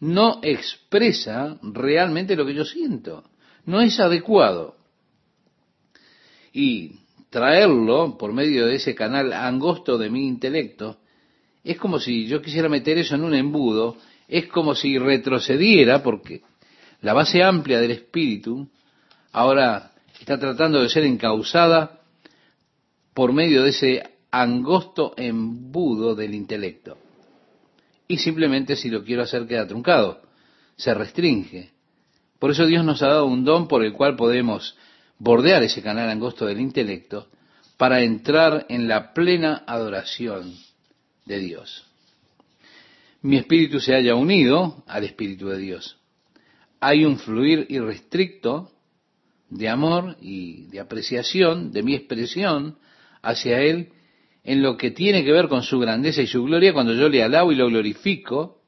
No 0.00 0.40
expresa 0.42 1.58
realmente 1.62 2.36
lo 2.36 2.44
que 2.44 2.52
yo 2.52 2.66
siento. 2.66 3.24
No 3.64 3.80
es 3.80 3.98
adecuado. 3.98 4.75
Y 6.56 7.00
traerlo 7.28 8.16
por 8.16 8.32
medio 8.32 8.64
de 8.64 8.76
ese 8.76 8.94
canal 8.94 9.30
angosto 9.34 9.98
de 9.98 10.08
mi 10.08 10.26
intelecto 10.26 10.96
es 11.62 11.76
como 11.76 12.00
si 12.00 12.26
yo 12.28 12.40
quisiera 12.40 12.70
meter 12.70 12.96
eso 12.96 13.14
en 13.14 13.24
un 13.24 13.34
embudo, 13.34 13.98
es 14.26 14.46
como 14.46 14.74
si 14.74 14.96
retrocediera 14.96 16.02
porque 16.02 16.40
la 17.02 17.12
base 17.12 17.42
amplia 17.42 17.78
del 17.78 17.90
espíritu 17.90 18.70
ahora 19.32 19.92
está 20.18 20.38
tratando 20.38 20.80
de 20.80 20.88
ser 20.88 21.04
encauzada 21.04 22.00
por 23.12 23.34
medio 23.34 23.62
de 23.62 23.68
ese 23.68 24.02
angosto 24.30 25.12
embudo 25.18 26.14
del 26.14 26.34
intelecto. 26.34 26.96
Y 28.08 28.16
simplemente 28.16 28.76
si 28.76 28.88
lo 28.88 29.04
quiero 29.04 29.24
hacer 29.24 29.46
queda 29.46 29.66
truncado, 29.66 30.22
se 30.74 30.94
restringe. 30.94 31.72
Por 32.38 32.50
eso 32.50 32.64
Dios 32.64 32.82
nos 32.82 33.02
ha 33.02 33.08
dado 33.08 33.26
un 33.26 33.44
don 33.44 33.68
por 33.68 33.84
el 33.84 33.92
cual 33.92 34.16
podemos 34.16 34.74
bordear 35.18 35.62
ese 35.62 35.82
canal 35.82 36.10
angosto 36.10 36.46
del 36.46 36.60
intelecto 36.60 37.28
para 37.76 38.02
entrar 38.02 38.66
en 38.68 38.88
la 38.88 39.12
plena 39.12 39.64
adoración 39.66 40.54
de 41.24 41.38
Dios. 41.38 41.84
Mi 43.22 43.36
espíritu 43.36 43.80
se 43.80 43.94
haya 43.94 44.14
unido 44.14 44.84
al 44.86 45.04
espíritu 45.04 45.48
de 45.48 45.58
Dios. 45.58 45.98
Hay 46.80 47.04
un 47.04 47.18
fluir 47.18 47.66
irrestricto 47.68 48.70
de 49.50 49.68
amor 49.68 50.16
y 50.20 50.66
de 50.66 50.80
apreciación 50.80 51.72
de 51.72 51.82
mi 51.82 51.94
expresión 51.94 52.78
hacia 53.22 53.60
Él 53.60 53.92
en 54.44 54.62
lo 54.62 54.76
que 54.76 54.92
tiene 54.92 55.24
que 55.24 55.32
ver 55.32 55.48
con 55.48 55.62
su 55.62 55.78
grandeza 55.78 56.22
y 56.22 56.26
su 56.26 56.44
gloria 56.44 56.72
cuando 56.72 56.94
yo 56.94 57.08
le 57.08 57.22
alabo 57.22 57.50
y 57.50 57.56
lo 57.56 57.66
glorifico, 57.66 58.62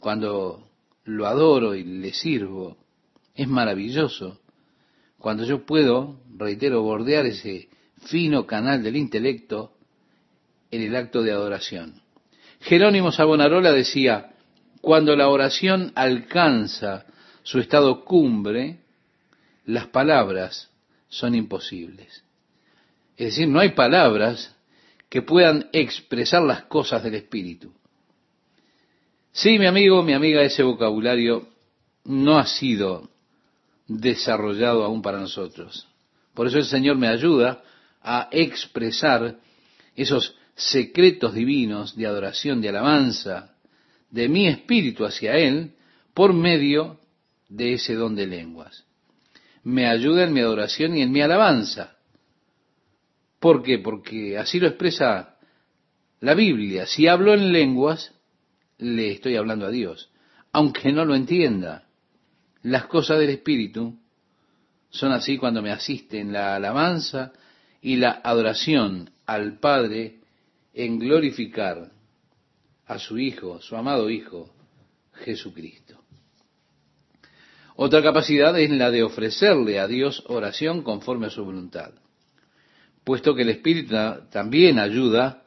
cuando 0.00 0.68
lo 1.04 1.26
adoro 1.26 1.74
y 1.74 1.82
le 1.82 2.12
sirvo. 2.12 2.76
Es 3.34 3.48
maravilloso 3.48 4.43
cuando 5.24 5.44
yo 5.44 5.64
puedo, 5.64 6.20
reitero, 6.36 6.82
bordear 6.82 7.24
ese 7.24 7.70
fino 8.08 8.46
canal 8.46 8.82
del 8.82 8.94
intelecto 8.94 9.72
en 10.70 10.82
el 10.82 10.94
acto 10.94 11.22
de 11.22 11.32
adoración. 11.32 12.02
Jerónimo 12.60 13.10
Savonarola 13.10 13.72
decía, 13.72 14.34
cuando 14.82 15.16
la 15.16 15.30
oración 15.30 15.92
alcanza 15.94 17.06
su 17.42 17.58
estado 17.58 18.04
cumbre, 18.04 18.80
las 19.64 19.86
palabras 19.86 20.70
son 21.08 21.34
imposibles. 21.34 22.22
Es 23.16 23.28
decir, 23.28 23.48
no 23.48 23.60
hay 23.60 23.70
palabras 23.70 24.54
que 25.08 25.22
puedan 25.22 25.70
expresar 25.72 26.42
las 26.42 26.64
cosas 26.64 27.02
del 27.02 27.14
Espíritu. 27.14 27.72
Sí, 29.32 29.58
mi 29.58 29.64
amigo, 29.64 30.02
mi 30.02 30.12
amiga, 30.12 30.42
ese 30.42 30.62
vocabulario 30.62 31.48
no 32.04 32.36
ha 32.36 32.44
sido 32.44 33.08
desarrollado 33.86 34.84
aún 34.84 35.02
para 35.02 35.18
nosotros. 35.18 35.86
Por 36.34 36.46
eso 36.46 36.58
el 36.58 36.64
Señor 36.64 36.96
me 36.96 37.08
ayuda 37.08 37.62
a 38.02 38.28
expresar 38.32 39.38
esos 39.94 40.36
secretos 40.54 41.34
divinos 41.34 41.96
de 41.96 42.06
adoración, 42.06 42.60
de 42.60 42.68
alabanza, 42.68 43.54
de 44.10 44.28
mi 44.28 44.46
espíritu 44.48 45.04
hacia 45.04 45.36
Él, 45.36 45.72
por 46.12 46.32
medio 46.32 47.00
de 47.48 47.74
ese 47.74 47.94
don 47.94 48.14
de 48.14 48.26
lenguas. 48.26 48.84
Me 49.62 49.88
ayuda 49.88 50.24
en 50.24 50.32
mi 50.32 50.40
adoración 50.40 50.96
y 50.96 51.02
en 51.02 51.10
mi 51.10 51.20
alabanza. 51.20 51.96
¿Por 53.40 53.62
qué? 53.62 53.78
Porque 53.78 54.38
así 54.38 54.60
lo 54.60 54.68
expresa 54.68 55.36
la 56.20 56.34
Biblia. 56.34 56.86
Si 56.86 57.06
hablo 57.06 57.34
en 57.34 57.52
lenguas, 57.52 58.12
le 58.78 59.12
estoy 59.12 59.36
hablando 59.36 59.66
a 59.66 59.70
Dios, 59.70 60.10
aunque 60.52 60.92
no 60.92 61.04
lo 61.04 61.14
entienda. 61.14 61.86
Las 62.64 62.86
cosas 62.86 63.18
del 63.18 63.28
Espíritu 63.28 63.98
son 64.88 65.12
así 65.12 65.36
cuando 65.36 65.60
me 65.60 65.70
asisten 65.70 66.32
la 66.32 66.56
alabanza 66.56 67.32
y 67.82 67.96
la 67.96 68.22
adoración 68.24 69.10
al 69.26 69.58
Padre 69.58 70.20
en 70.72 70.98
glorificar 70.98 71.92
a 72.86 72.98
su 72.98 73.18
Hijo, 73.18 73.60
su 73.60 73.76
amado 73.76 74.08
Hijo, 74.08 74.54
Jesucristo. 75.12 76.00
Otra 77.76 78.02
capacidad 78.02 78.58
es 78.58 78.70
la 78.70 78.90
de 78.90 79.02
ofrecerle 79.02 79.78
a 79.78 79.86
Dios 79.86 80.24
oración 80.28 80.82
conforme 80.82 81.26
a 81.26 81.30
su 81.30 81.44
voluntad, 81.44 81.92
puesto 83.04 83.34
que 83.34 83.42
el 83.42 83.50
Espíritu 83.50 83.94
también 84.30 84.78
ayuda 84.78 85.42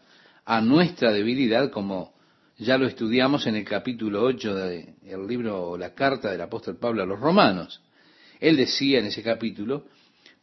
a 0.45 0.61
nuestra 0.61 1.11
debilidad, 1.11 1.71
como 1.71 2.13
ya 2.57 2.77
lo 2.77 2.87
estudiamos 2.87 3.45
en 3.45 3.55
el 3.55 3.63
capítulo 3.63 4.23
8 4.23 4.55
del 4.55 5.27
libro 5.27 5.69
o 5.69 5.77
la 5.77 5.93
carta 5.93 6.31
del 6.31 6.41
apóstol 6.41 6.77
Pablo 6.77 7.03
a 7.03 7.05
los 7.05 7.19
romanos. 7.19 7.81
Él 8.39 8.57
decía 8.57 8.99
en 8.99 9.05
ese 9.05 9.21
capítulo, 9.21 9.85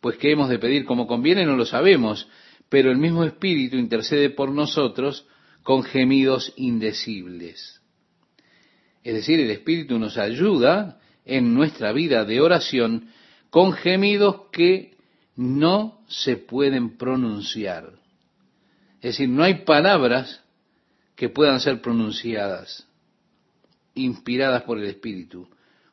pues 0.00 0.16
que 0.16 0.30
hemos 0.30 0.48
de 0.48 0.58
pedir 0.58 0.84
como 0.84 1.06
conviene 1.06 1.44
no 1.44 1.56
lo 1.56 1.66
sabemos, 1.66 2.28
pero 2.68 2.90
el 2.90 2.98
mismo 2.98 3.24
Espíritu 3.24 3.76
intercede 3.76 4.30
por 4.30 4.50
nosotros 4.50 5.26
con 5.62 5.82
gemidos 5.82 6.52
indecibles. 6.56 7.80
Es 9.02 9.14
decir, 9.14 9.40
el 9.40 9.50
Espíritu 9.50 9.98
nos 9.98 10.16
ayuda 10.16 11.00
en 11.24 11.52
nuestra 11.52 11.92
vida 11.92 12.24
de 12.24 12.40
oración 12.40 13.08
con 13.50 13.72
gemidos 13.72 14.42
que 14.52 14.94
no 15.36 16.04
se 16.06 16.36
pueden 16.36 16.96
pronunciar. 16.96 17.92
Es 18.96 19.16
decir, 19.16 19.28
no 19.28 19.42
hay 19.42 19.64
palabras 19.64 20.43
que 21.16 21.28
puedan 21.28 21.60
ser 21.60 21.80
pronunciadas. 21.80 22.86
inspiradas 23.96 24.64
por 24.64 24.78
el 24.78 24.86
Espíritu, 24.86 25.48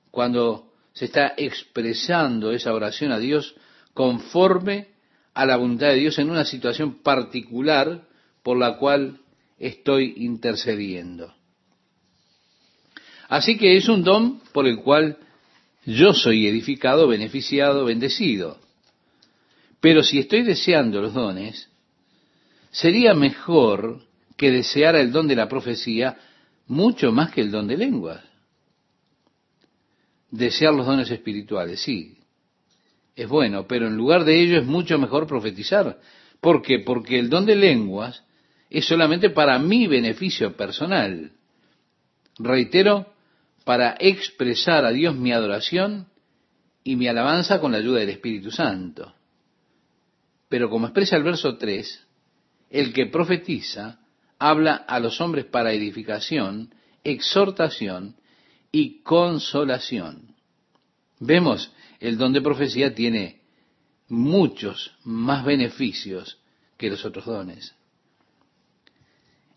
cuando 0.10 0.74
se 0.92 1.06
está 1.06 1.36
expresando 1.38 2.52
esa 2.52 2.74
oración 2.74 3.12
a 3.12 3.20
Dios 3.20 3.56
conforme 3.94 4.88
a 5.36 5.46
la 5.46 5.58
voluntad 5.58 5.90
de 5.90 5.98
Dios 5.98 6.18
en 6.18 6.32
una 6.32 6.44
situación 6.44 7.04
particular 7.04 8.08
por 8.42 8.58
la 8.58 8.78
cual 8.78 9.20
estoy 9.60 10.16
intercediendo. 10.18 11.34
Así 13.30 13.58
que 13.58 13.78
es 13.78 13.88
un 13.88 14.04
don 14.04 14.42
por 14.52 14.68
el 14.68 14.80
cual 14.80 15.18
yo 15.86 16.14
soy 16.14 16.48
edificado, 16.48 17.08
beneficiado, 17.08 17.86
bendecido. 17.86 18.60
Pero 19.80 20.04
si 20.04 20.20
estoy 20.20 20.44
deseando 20.44 21.02
los 21.02 21.14
dones, 21.14 21.70
sería 22.72 23.14
mejor 23.14 24.04
que 24.42 24.50
deseara 24.50 25.00
el 25.00 25.12
don 25.12 25.28
de 25.28 25.36
la 25.36 25.48
profecía 25.48 26.18
mucho 26.66 27.12
más 27.12 27.30
que 27.30 27.42
el 27.42 27.52
don 27.52 27.68
de 27.68 27.78
lenguas. 27.78 28.24
Desear 30.32 30.74
los 30.74 30.88
dones 30.88 31.12
espirituales, 31.12 31.80
sí, 31.80 32.18
es 33.16 33.30
bueno, 33.30 33.68
pero 33.68 33.86
en 33.86 33.96
lugar 33.96 34.26
de 34.26 34.42
ello 34.42 34.58
es 34.58 34.66
mucho 34.66 34.98
mejor 34.98 35.28
profetizar. 35.28 36.00
¿Por 36.40 36.64
qué? 36.64 36.80
Porque 36.80 37.20
el 37.20 37.30
don 37.30 37.46
de 37.46 37.56
lenguas 37.56 38.24
es 38.72 38.88
solamente 38.88 39.30
para 39.30 39.60
mi 39.60 39.86
beneficio 39.86 40.58
personal. 40.58 41.34
Reitero, 42.40 43.14
para 43.64 43.96
expresar 44.00 44.86
a 44.86 44.92
Dios 44.92 45.16
mi 45.16 45.32
adoración 45.32 46.08
y 46.84 46.96
mi 46.96 47.08
alabanza 47.08 47.60
con 47.60 47.74
la 47.74 47.78
ayuda 47.78 48.00
del 48.00 48.10
Espíritu 48.10 48.50
Santo. 48.50 49.14
Pero 50.50 50.68
como 50.68 50.88
expresa 50.88 51.16
el 51.16 51.22
verso 51.22 51.58
3, 51.58 52.08
el 52.72 52.92
que 52.92 53.06
profetiza 53.06 54.01
habla 54.42 54.74
a 54.74 55.00
los 55.00 55.22
hombres 55.22 55.46
para 55.46 55.72
edificación, 55.72 56.74
exhortación 57.04 58.16
y 58.72 59.04
consolación. 59.04 60.34
Vemos, 61.20 61.72
el 62.00 62.18
don 62.18 62.34
de 62.34 62.42
profecía 62.42 62.96
tiene 62.96 63.42
muchos 64.10 64.98
más 65.04 65.46
beneficios 65.46 66.40
que 66.76 66.90
los 66.90 67.06
otros 67.06 67.26
dones. 67.26 67.76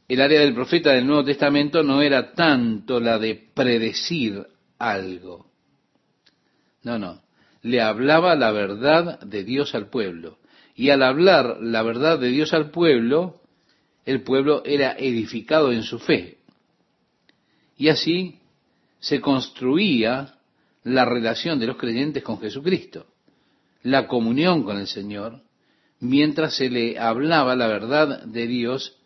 El 0.06 0.20
área 0.20 0.40
del 0.40 0.52
profeta 0.52 0.92
del 0.92 1.06
Nuevo 1.06 1.24
Testamento 1.24 1.82
no 1.82 2.02
era 2.02 2.34
tanto 2.34 3.00
la 3.00 3.18
de 3.18 3.36
predecir 3.54 4.46
algo. 4.78 5.50
No, 6.82 6.98
no. 6.98 7.22
Le 7.62 7.80
hablaba 7.80 8.36
la 8.36 8.52
verdad 8.52 9.18
de 9.20 9.44
Dios 9.44 9.74
al 9.74 9.88
pueblo. 9.88 10.40
Y 10.74 10.90
al 10.90 11.02
hablar 11.02 11.56
la 11.62 11.82
verdad 11.82 12.18
de 12.18 12.28
Dios 12.28 12.52
al 12.52 12.70
pueblo, 12.70 13.40
el 14.04 14.22
pueblo 14.22 14.62
era 14.64 14.92
edificado 14.98 15.72
en 15.72 15.82
su 15.82 15.98
fe. 15.98 16.38
Y 17.76 17.88
así 17.88 18.38
se 19.00 19.20
construía 19.20 20.34
la 20.82 21.04
relación 21.04 21.58
de 21.58 21.66
los 21.66 21.76
creyentes 21.76 22.22
con 22.22 22.40
Jesucristo, 22.40 23.06
la 23.82 24.06
comunión 24.06 24.62
con 24.62 24.78
el 24.78 24.86
Señor, 24.86 25.42
mientras 26.00 26.56
se 26.56 26.68
le 26.68 26.98
hablaba 26.98 27.56
la 27.56 27.66
verdad 27.66 28.24
de 28.24 28.46
Dios, 28.46 28.96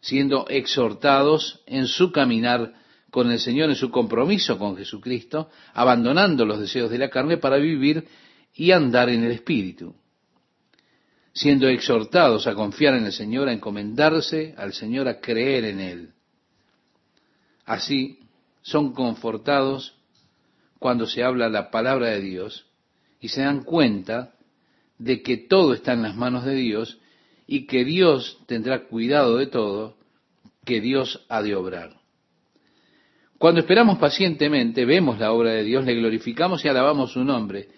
siendo 0.00 0.46
exhortados 0.48 1.62
en 1.66 1.86
su 1.86 2.12
caminar 2.12 2.74
con 3.10 3.30
el 3.30 3.38
Señor, 3.38 3.70
en 3.70 3.76
su 3.76 3.90
compromiso 3.90 4.58
con 4.58 4.76
Jesucristo, 4.76 5.48
abandonando 5.72 6.44
los 6.44 6.60
deseos 6.60 6.90
de 6.90 6.98
la 6.98 7.08
carne 7.08 7.38
para 7.38 7.56
vivir 7.56 8.06
y 8.54 8.72
andar 8.72 9.08
en 9.08 9.24
el 9.24 9.32
Espíritu, 9.32 9.94
siendo 11.36 11.68
exhortados 11.68 12.46
a 12.46 12.54
confiar 12.54 12.94
en 12.94 13.04
el 13.04 13.12
Señor, 13.12 13.48
a 13.48 13.52
encomendarse 13.52 14.54
al 14.56 14.72
Señor, 14.72 15.06
a 15.06 15.20
creer 15.20 15.66
en 15.66 15.80
Él. 15.80 16.10
Así 17.66 18.20
son 18.62 18.94
confortados 18.94 19.98
cuando 20.78 21.06
se 21.06 21.22
habla 21.22 21.50
la 21.50 21.70
palabra 21.70 22.06
de 22.08 22.22
Dios 22.22 22.64
y 23.20 23.28
se 23.28 23.42
dan 23.42 23.64
cuenta 23.64 24.32
de 24.96 25.20
que 25.20 25.36
todo 25.36 25.74
está 25.74 25.92
en 25.92 26.04
las 26.04 26.16
manos 26.16 26.46
de 26.46 26.54
Dios 26.54 27.00
y 27.46 27.66
que 27.66 27.84
Dios 27.84 28.38
tendrá 28.46 28.86
cuidado 28.86 29.36
de 29.36 29.46
todo, 29.46 29.98
que 30.64 30.80
Dios 30.80 31.26
ha 31.28 31.42
de 31.42 31.54
obrar. 31.54 32.00
Cuando 33.36 33.60
esperamos 33.60 33.98
pacientemente, 33.98 34.86
vemos 34.86 35.18
la 35.18 35.32
obra 35.32 35.50
de 35.50 35.64
Dios, 35.64 35.84
le 35.84 35.96
glorificamos 35.96 36.64
y 36.64 36.68
alabamos 36.68 37.12
su 37.12 37.22
nombre, 37.24 37.68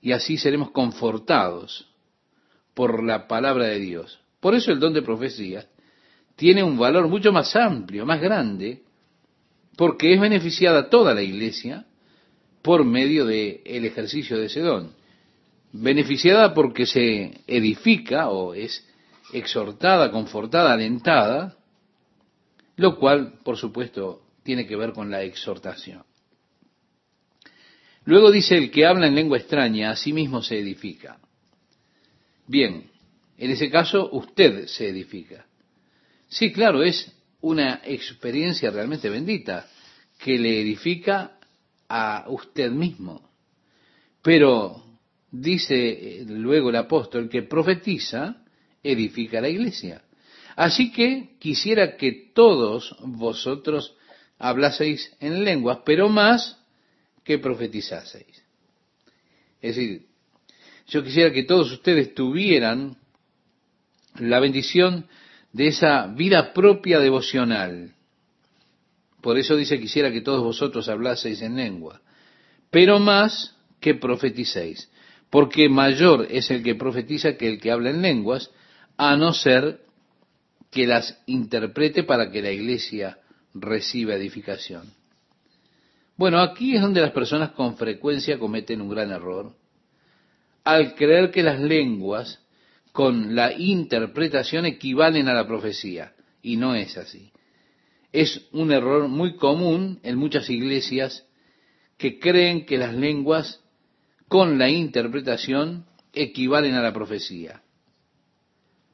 y 0.00 0.12
así 0.12 0.36
seremos 0.36 0.70
confortados 0.70 1.90
por 2.74 3.02
la 3.02 3.26
palabra 3.28 3.66
de 3.66 3.78
Dios. 3.78 4.20
Por 4.40 4.54
eso 4.54 4.72
el 4.72 4.80
don 4.80 4.92
de 4.92 5.02
profecía 5.02 5.66
tiene 6.36 6.62
un 6.62 6.76
valor 6.76 7.08
mucho 7.08 7.32
más 7.32 7.54
amplio, 7.56 8.04
más 8.04 8.20
grande, 8.20 8.82
porque 9.76 10.12
es 10.12 10.20
beneficiada 10.20 10.90
toda 10.90 11.14
la 11.14 11.22
iglesia 11.22 11.86
por 12.62 12.84
medio 12.84 13.24
del 13.26 13.60
el 13.64 13.84
ejercicio 13.84 14.38
de 14.38 14.46
ese 14.46 14.60
don. 14.60 14.92
Beneficiada 15.72 16.54
porque 16.54 16.86
se 16.86 17.40
edifica 17.46 18.28
o 18.28 18.54
es 18.54 18.86
exhortada, 19.32 20.10
confortada, 20.10 20.72
alentada, 20.72 21.56
lo 22.76 22.96
cual, 22.96 23.34
por 23.44 23.56
supuesto, 23.56 24.22
tiene 24.42 24.66
que 24.66 24.76
ver 24.76 24.92
con 24.92 25.10
la 25.10 25.22
exhortación. 25.22 26.04
Luego 28.04 28.30
dice, 28.30 28.56
el 28.56 28.70
que 28.70 28.86
habla 28.86 29.06
en 29.06 29.14
lengua 29.14 29.38
extraña, 29.38 29.90
a 29.90 29.96
sí 29.96 30.12
mismo 30.12 30.42
se 30.42 30.58
edifica. 30.58 31.18
Bien, 32.46 32.90
en 33.38 33.50
ese 33.50 33.70
caso 33.70 34.10
usted 34.12 34.66
se 34.66 34.88
edifica. 34.88 35.46
Sí, 36.28 36.52
claro, 36.52 36.82
es 36.82 37.12
una 37.40 37.80
experiencia 37.84 38.70
realmente 38.70 39.08
bendita 39.08 39.68
que 40.18 40.38
le 40.38 40.60
edifica 40.60 41.38
a 41.88 42.24
usted 42.28 42.70
mismo. 42.70 43.30
Pero 44.22 44.82
dice 45.30 45.74
eh, 45.74 46.24
luego 46.26 46.70
el 46.70 46.76
apóstol 46.76 47.28
que 47.28 47.42
profetiza, 47.42 48.42
edifica 48.82 49.40
la 49.40 49.48
iglesia. 49.48 50.02
Así 50.56 50.92
que 50.92 51.36
quisiera 51.38 51.96
que 51.96 52.30
todos 52.34 52.96
vosotros 53.00 53.96
hablaseis 54.38 55.12
en 55.20 55.44
lenguas, 55.44 55.78
pero 55.84 56.08
más 56.08 56.58
que 57.24 57.38
profetizaseis. 57.38 58.42
Es 59.60 59.76
decir, 59.76 60.06
yo 60.86 61.02
quisiera 61.02 61.32
que 61.32 61.44
todos 61.44 61.72
ustedes 61.72 62.14
tuvieran 62.14 62.96
la 64.18 64.40
bendición 64.40 65.06
de 65.52 65.68
esa 65.68 66.06
vida 66.08 66.52
propia 66.52 66.98
devocional. 67.00 67.94
Por 69.20 69.38
eso 69.38 69.56
dice, 69.56 69.80
quisiera 69.80 70.12
que 70.12 70.20
todos 70.20 70.42
vosotros 70.42 70.88
hablaseis 70.88 71.40
en 71.40 71.56
lengua, 71.56 72.02
pero 72.70 72.98
más 72.98 73.56
que 73.80 73.94
profeticéis, 73.94 74.90
porque 75.30 75.68
mayor 75.68 76.26
es 76.30 76.50
el 76.50 76.62
que 76.62 76.74
profetiza 76.74 77.36
que 77.36 77.48
el 77.48 77.60
que 77.60 77.70
habla 77.70 77.90
en 77.90 78.02
lenguas, 78.02 78.50
a 78.96 79.16
no 79.16 79.32
ser 79.32 79.80
que 80.70 80.86
las 80.86 81.18
interprete 81.26 82.02
para 82.02 82.30
que 82.30 82.42
la 82.42 82.50
iglesia 82.50 83.18
reciba 83.54 84.14
edificación. 84.14 84.92
Bueno, 86.16 86.40
aquí 86.40 86.76
es 86.76 86.82
donde 86.82 87.00
las 87.00 87.12
personas 87.12 87.52
con 87.52 87.76
frecuencia 87.76 88.38
cometen 88.38 88.80
un 88.80 88.88
gran 88.88 89.10
error, 89.10 89.54
al 90.64 90.94
creer 90.94 91.30
que 91.30 91.42
las 91.42 91.60
lenguas 91.60 92.40
con 92.92 93.34
la 93.34 93.52
interpretación 93.52 94.66
equivalen 94.66 95.28
a 95.28 95.34
la 95.34 95.46
profecía, 95.46 96.14
y 96.42 96.56
no 96.56 96.74
es 96.74 96.96
así. 96.96 97.32
Es 98.12 98.46
un 98.52 98.72
error 98.72 99.08
muy 99.08 99.36
común 99.36 100.00
en 100.02 100.16
muchas 100.16 100.48
iglesias 100.48 101.26
que 101.98 102.18
creen 102.18 102.64
que 102.64 102.78
las 102.78 102.94
lenguas 102.94 103.60
con 104.28 104.58
la 104.58 104.68
interpretación 104.70 105.86
equivalen 106.12 106.74
a 106.74 106.82
la 106.82 106.92
profecía. 106.92 107.62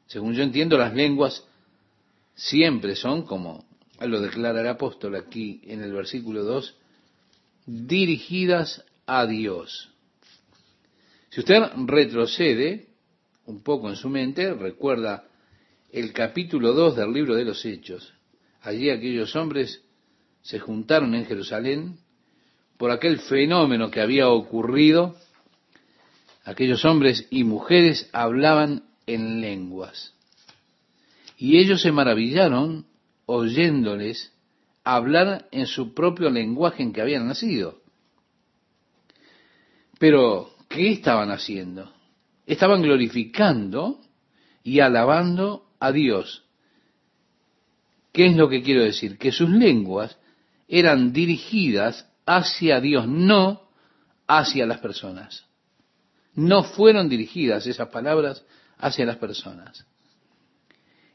Según 0.07 0.35
yo 0.35 0.43
entiendo, 0.43 0.77
las 0.77 0.95
lenguas 0.95 1.45
siempre 2.35 2.97
son, 2.97 3.23
como 3.23 3.65
lo 4.01 4.21
declara 4.21 4.61
el 4.63 4.69
apóstol 4.69 5.15
aquí 5.17 5.61
en 5.65 5.83
el 5.83 5.93
versículo 5.93 6.43
2, 6.43 6.75
dirigidas 7.67 8.85
a 9.07 9.27
Dios. 9.27 9.91
Si 11.31 11.41
usted 11.41 11.63
retrocede 11.87 12.89
un 13.47 13.63
poco 13.63 13.89
en 13.89 13.97
su 13.97 14.09
mente, 14.09 14.53
recuerda 14.53 15.25
el 15.91 16.13
capítulo 16.13 16.73
2 16.73 16.97
del 16.97 17.13
libro 17.13 17.35
de 17.35 17.45
los 17.45 17.65
Hechos, 17.65 18.15
Allí 18.63 18.91
aquellos 18.91 19.35
hombres 19.37 19.83
se 20.43 20.59
juntaron 20.59 21.15
en 21.15 21.25
Jerusalén 21.25 21.99
por 22.77 22.91
aquel 22.91 23.19
fenómeno 23.21 23.91
que 23.91 24.01
había 24.01 24.29
ocurrido. 24.29 25.17
Aquellos 26.45 26.85
hombres 26.85 27.27
y 27.31 27.45
mujeres 27.45 28.09
hablaban 28.13 28.85
en 29.07 29.41
lenguas. 29.41 30.15
Y 31.39 31.59
ellos 31.59 31.81
se 31.81 31.93
maravillaron 31.93 32.87
oyéndoles 33.25 34.33
hablar 34.85 35.49
en 35.53 35.67
su 35.67 35.95
propio 35.95 36.29
lenguaje 36.31 36.83
en 36.83 36.93
que 36.93 37.01
habían 37.01 37.29
nacido. 37.29 37.81
Pero, 39.99 40.51
¿qué 40.71 40.93
estaban 40.93 41.31
haciendo? 41.31 41.93
Estaban 42.47 42.81
glorificando 42.81 44.01
y 44.63 44.81
alabando 44.81 45.67
a 45.79 45.93
Dios 45.93 46.45
¿Qué 48.13 48.27
es 48.27 48.37
lo 48.37 48.49
que 48.49 48.63
quiero 48.63 48.83
decir? 48.83 49.19
Que 49.19 49.33
sus 49.33 49.49
lenguas 49.49 50.17
eran 50.69 51.13
dirigidas 51.13 52.09
hacia 52.27 52.81
Dios, 52.81 53.07
no 53.07 53.69
hacia 54.27 54.67
las 54.67 54.79
personas. 54.79 55.47
No 56.35 56.63
fueron 56.63 57.09
dirigidas 57.09 57.67
esas 57.67 57.89
palabras 57.89 58.45
hacia 58.79 59.07
las 59.07 59.17
personas. 59.17 59.87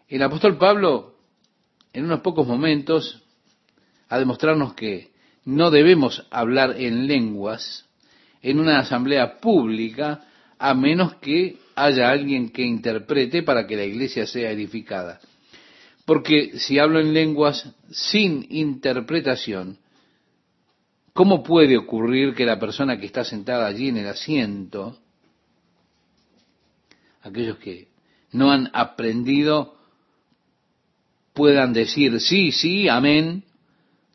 El 0.07 0.21
apóstol 0.21 0.57
Pablo, 0.57 1.15
en 1.93 2.05
unos 2.05 2.21
pocos 2.21 2.47
momentos, 2.47 3.23
a 4.07 4.19
demostrarnos 4.19 4.73
que 4.73 5.11
no 5.45 5.71
debemos 5.71 6.25
hablar 6.29 6.75
en 6.79 7.07
lenguas 7.07 7.84
en 8.45 8.59
una 8.59 8.77
asamblea 8.77 9.39
pública 9.39 10.23
a 10.59 10.75
menos 10.75 11.15
que 11.15 11.57
haya 11.73 12.11
alguien 12.11 12.51
que 12.51 12.61
interprete 12.61 13.41
para 13.41 13.65
que 13.65 13.75
la 13.75 13.85
iglesia 13.85 14.27
sea 14.27 14.51
edificada. 14.51 15.19
Porque 16.05 16.59
si 16.59 16.77
hablo 16.77 16.99
en 16.99 17.11
lenguas 17.11 17.67
sin 17.89 18.45
interpretación, 18.51 19.79
¿cómo 21.11 21.41
puede 21.41 21.75
ocurrir 21.75 22.35
que 22.35 22.45
la 22.45 22.59
persona 22.59 22.99
que 22.99 23.07
está 23.07 23.23
sentada 23.23 23.65
allí 23.65 23.89
en 23.89 23.97
el 23.97 24.07
asiento, 24.07 24.99
aquellos 27.23 27.57
que 27.57 27.87
no 28.31 28.51
han 28.51 28.69
aprendido, 28.73 29.75
puedan 31.33 31.73
decir 31.73 32.19
sí, 32.19 32.51
sí, 32.51 32.87
amén, 32.89 33.43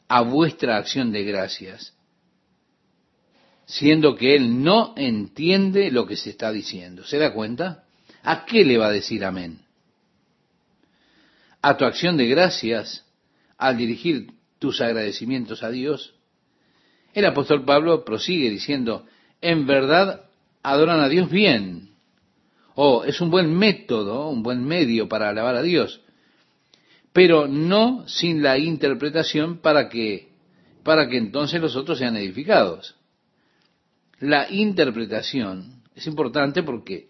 a 0.07 0.21
vuestra 0.21 0.77
acción 0.77 1.11
de 1.11 1.25
gracias, 1.25 1.97
siendo 3.71 4.17
que 4.17 4.35
él 4.35 4.63
no 4.63 4.95
entiende 4.97 5.91
lo 5.91 6.07
que 6.07 6.17
se 6.17 6.31
está 6.31 6.53
diciendo. 6.53 7.05
¿Se 7.05 7.19
da 7.19 7.33
cuenta? 7.33 7.85
¿A 8.23 8.45
qué 8.45 8.65
le 8.65 8.79
va 8.79 8.89
a 8.89 8.93
decir 8.93 9.25
amén? 9.25 9.61
¿A 11.63 11.77
tu 11.77 11.85
acción 11.85 12.17
de 12.17 12.27
gracias 12.27 13.05
al 13.57 13.77
dirigir 13.77 14.33
tus 14.59 14.81
agradecimientos 14.81 15.63
a 15.63 15.71
Dios? 15.71 16.15
El 17.15 17.25
apóstol 17.25 17.65
Pablo 17.65 18.05
prosigue 18.05 18.51
diciendo, 18.51 19.07
en 19.41 19.67
verdad 19.67 20.27
adoran 20.63 21.01
a 21.01 21.09
Dios 21.09 21.31
bien. 21.31 21.91
O 22.75 23.05
es 23.05 23.21
un 23.21 23.31
buen 23.31 23.53
método, 23.53 24.29
un 24.29 24.43
buen 24.43 24.65
medio 24.65 25.09
para 25.09 25.29
alabar 25.29 25.57
a 25.57 25.63
Dios 25.63 26.01
pero 27.13 27.49
no 27.49 28.07
sin 28.07 28.43
la 28.43 28.59
interpretación 28.59 29.59
para 29.59 29.89
que, 29.89 30.29
para 30.85 31.09
que 31.09 31.17
entonces 31.17 31.61
los 31.61 31.77
otros 31.77 31.99
sean 31.99 32.17
edificados. 32.17 32.95
La 34.21 34.51
interpretación 34.51 35.83
es 35.95 36.07
importante 36.07 36.63
porque 36.63 37.09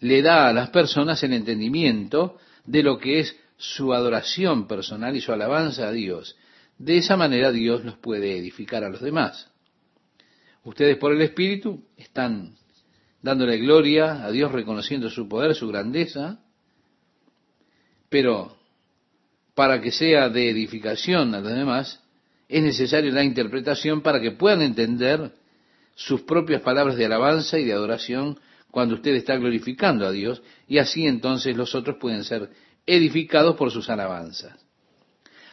le 0.00 0.22
da 0.22 0.48
a 0.48 0.52
las 0.52 0.70
personas 0.70 1.22
el 1.22 1.34
entendimiento 1.34 2.38
de 2.64 2.82
lo 2.82 2.98
que 2.98 3.20
es 3.20 3.36
su 3.58 3.92
adoración 3.92 4.66
personal 4.66 5.14
y 5.14 5.20
su 5.20 5.32
alabanza 5.32 5.88
a 5.88 5.92
Dios. 5.92 6.36
De 6.78 6.96
esa 6.96 7.16
manera 7.18 7.52
Dios 7.52 7.84
los 7.84 7.98
puede 7.98 8.38
edificar 8.38 8.84
a 8.84 8.88
los 8.88 9.02
demás. 9.02 9.50
Ustedes 10.64 10.96
por 10.96 11.12
el 11.12 11.20
Espíritu 11.20 11.84
están 11.96 12.54
dándole 13.20 13.58
gloria 13.58 14.24
a 14.24 14.30
Dios, 14.30 14.50
reconociendo 14.50 15.10
su 15.10 15.28
poder, 15.28 15.54
su 15.54 15.68
grandeza, 15.68 16.40
pero 18.08 18.56
para 19.54 19.82
que 19.82 19.92
sea 19.92 20.30
de 20.30 20.48
edificación 20.48 21.34
a 21.34 21.40
los 21.40 21.52
demás, 21.52 22.02
es 22.48 22.62
necesaria 22.62 23.12
la 23.12 23.24
interpretación 23.24 24.00
para 24.00 24.20
que 24.22 24.32
puedan 24.32 24.62
entender 24.62 25.32
sus 25.94 26.22
propias 26.22 26.62
palabras 26.62 26.96
de 26.96 27.06
alabanza 27.06 27.58
y 27.58 27.64
de 27.64 27.72
adoración 27.72 28.38
cuando 28.70 28.94
usted 28.94 29.14
está 29.14 29.36
glorificando 29.36 30.06
a 30.06 30.12
Dios, 30.12 30.42
y 30.68 30.78
así 30.78 31.06
entonces 31.06 31.56
los 31.56 31.74
otros 31.74 31.96
pueden 31.96 32.24
ser 32.24 32.50
edificados 32.86 33.56
por 33.56 33.70
sus 33.70 33.90
alabanzas. 33.90 34.56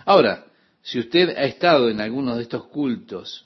Ahora, 0.06 0.46
si 0.82 1.00
usted 1.00 1.30
ha 1.30 1.46
estado 1.46 1.90
en 1.90 2.00
algunos 2.00 2.38
de 2.38 2.44
estos 2.44 2.68
cultos, 2.68 3.46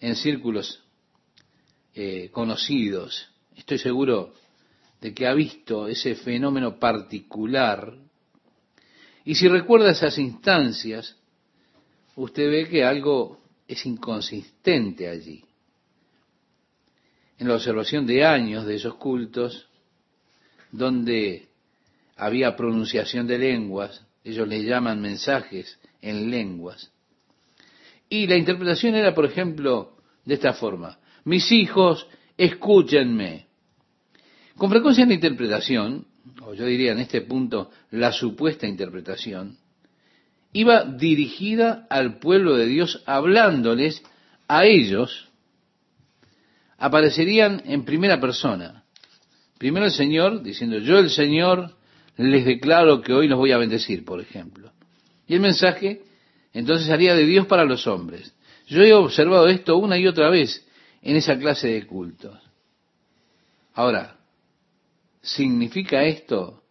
en 0.00 0.14
círculos 0.14 0.82
eh, 1.94 2.28
conocidos, 2.30 3.28
estoy 3.56 3.78
seguro 3.78 4.34
de 5.00 5.14
que 5.14 5.26
ha 5.26 5.32
visto 5.32 5.88
ese 5.88 6.14
fenómeno 6.14 6.78
particular 6.78 7.94
y 9.26 9.34
si 9.34 9.48
recuerda 9.48 9.90
esas 9.90 10.16
instancias, 10.18 11.16
usted 12.14 12.48
ve 12.48 12.68
que 12.68 12.84
algo 12.84 13.40
es 13.66 13.84
inconsistente 13.84 15.08
allí. 15.08 15.42
En 17.38 17.48
la 17.48 17.54
observación 17.54 18.06
de 18.06 18.24
años 18.24 18.64
de 18.66 18.76
esos 18.76 18.94
cultos, 18.94 19.68
donde 20.72 21.48
había 22.16 22.56
pronunciación 22.56 23.26
de 23.26 23.38
lenguas, 23.38 24.04
ellos 24.24 24.48
le 24.48 24.64
llaman 24.64 25.00
mensajes 25.00 25.78
en 26.00 26.30
lenguas. 26.30 26.90
Y 28.08 28.26
la 28.26 28.36
interpretación 28.36 28.94
era, 28.94 29.14
por 29.14 29.24
ejemplo, 29.24 29.96
de 30.24 30.34
esta 30.34 30.52
forma, 30.52 30.98
mis 31.24 31.50
hijos, 31.52 32.06
escúchenme. 32.36 33.46
Con 34.56 34.70
frecuencia 34.70 35.02
en 35.02 35.10
la 35.10 35.14
interpretación, 35.16 36.06
o 36.42 36.54
yo 36.54 36.64
diría 36.66 36.92
en 36.92 37.00
este 37.00 37.20
punto 37.20 37.70
la 37.90 38.12
supuesta 38.12 38.66
interpretación, 38.66 39.58
iba 40.52 40.84
dirigida 40.84 41.86
al 41.90 42.18
pueblo 42.18 42.56
de 42.56 42.66
Dios 42.66 43.02
hablándoles 43.06 44.02
a 44.48 44.64
ellos, 44.64 45.28
aparecerían 46.78 47.62
en 47.66 47.84
primera 47.84 48.20
persona. 48.20 48.84
Primero 49.58 49.86
el 49.86 49.92
Señor, 49.92 50.42
diciendo, 50.42 50.78
yo 50.78 50.98
el 50.98 51.10
Señor 51.10 51.74
les 52.16 52.44
declaro 52.44 53.00
que 53.00 53.12
hoy 53.12 53.28
los 53.28 53.38
voy 53.38 53.52
a 53.52 53.58
bendecir, 53.58 54.04
por 54.04 54.20
ejemplo. 54.20 54.72
Y 55.26 55.34
el 55.34 55.40
mensaje 55.40 56.02
entonces 56.52 56.86
salía 56.86 57.14
de 57.14 57.26
Dios 57.26 57.46
para 57.46 57.64
los 57.64 57.86
hombres. 57.86 58.34
Yo 58.66 58.82
he 58.82 58.92
observado 58.92 59.48
esto 59.48 59.76
una 59.76 59.98
y 59.98 60.06
otra 60.06 60.30
vez 60.30 60.66
en 61.02 61.16
esa 61.16 61.38
clase 61.38 61.68
de 61.68 61.86
cultos. 61.86 62.38
Ahora, 63.74 64.16
¿Significa 65.26 66.04
esto 66.04 66.62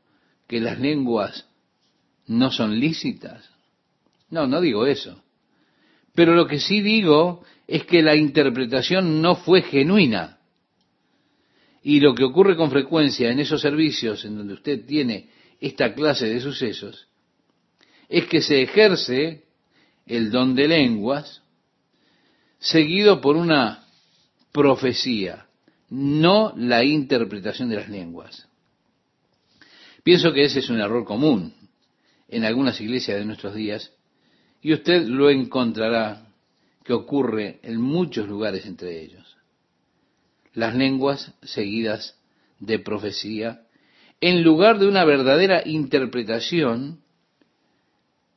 que 0.48 0.62
las 0.62 0.80
lenguas 0.80 1.46
no 2.26 2.52
son 2.52 2.80
lícitas? 2.80 3.50
No, 4.30 4.48
no 4.48 4.62
digo 4.62 4.88
eso. 4.88 5.22
Pero 6.16 6.34
lo 6.34 6.48
que 6.48 6.60
sí 6.60 6.82
digo 6.82 7.44
es 7.68 7.86
que 7.86 8.02
la 8.02 8.16
interpretación 8.16 9.22
no 9.22 9.36
fue 9.36 9.62
genuina. 9.62 10.40
Y 11.84 12.00
lo 12.00 12.16
que 12.16 12.24
ocurre 12.24 12.56
con 12.56 12.72
frecuencia 12.72 13.30
en 13.30 13.40
esos 13.40 13.62
servicios 13.62 14.26
en 14.26 14.38
donde 14.38 14.54
usted 14.56 14.86
tiene 14.86 15.30
esta 15.60 15.94
clase 15.94 16.28
de 16.28 16.40
sucesos, 16.40 17.08
es 18.10 18.26
que 18.26 18.42
se 18.42 18.62
ejerce 18.62 19.44
el 20.06 20.32
don 20.32 20.56
de 20.56 20.68
lenguas 20.68 21.42
seguido 22.60 23.22
por 23.22 23.36
una 23.36 23.86
profecía 24.52 25.46
no 25.90 26.54
la 26.56 26.84
interpretación 26.84 27.70
de 27.70 27.76
las 27.76 27.90
lenguas. 27.90 28.48
Pienso 30.04 30.34
que 30.34 30.46
ese 30.46 30.60
es 30.60 30.70
un 30.70 30.80
error 30.80 31.06
común 31.06 31.54
en 32.28 32.44
algunas 32.44 32.80
iglesias 32.82 33.18
de 33.18 33.26
nuestros 33.26 33.56
días 33.56 33.92
y 34.66 34.74
usted 34.74 35.06
lo 35.06 35.30
encontrará 35.30 36.26
que 36.84 36.94
ocurre 36.94 37.60
en 37.62 37.80
muchos 37.80 38.28
lugares 38.28 38.66
entre 38.66 39.00
ellos. 39.00 39.38
Las 40.56 40.74
lenguas 40.74 41.36
seguidas 41.44 42.20
de 42.58 42.80
profecía 42.80 43.62
en 44.22 44.42
lugar 44.42 44.80
de 44.80 44.88
una 44.88 45.06
verdadera 45.06 45.62
interpretación 45.68 47.04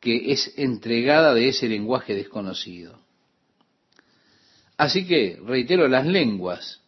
que 0.01 0.31
es 0.31 0.53
entregada 0.59 1.33
de 1.33 1.49
ese 1.49 1.67
lenguaje 1.67 2.15
desconocido. 2.15 3.01
Así 4.77 5.07
que, 5.07 5.41
reitero, 5.43 5.89
las 5.89 6.07
lenguas 6.07 6.83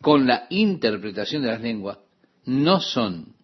con 0.00 0.26
la 0.26 0.46
interpretación 0.48 1.42
de 1.42 1.48
las 1.48 1.60
lenguas 1.60 1.98
no 2.46 2.80
son 2.80 3.34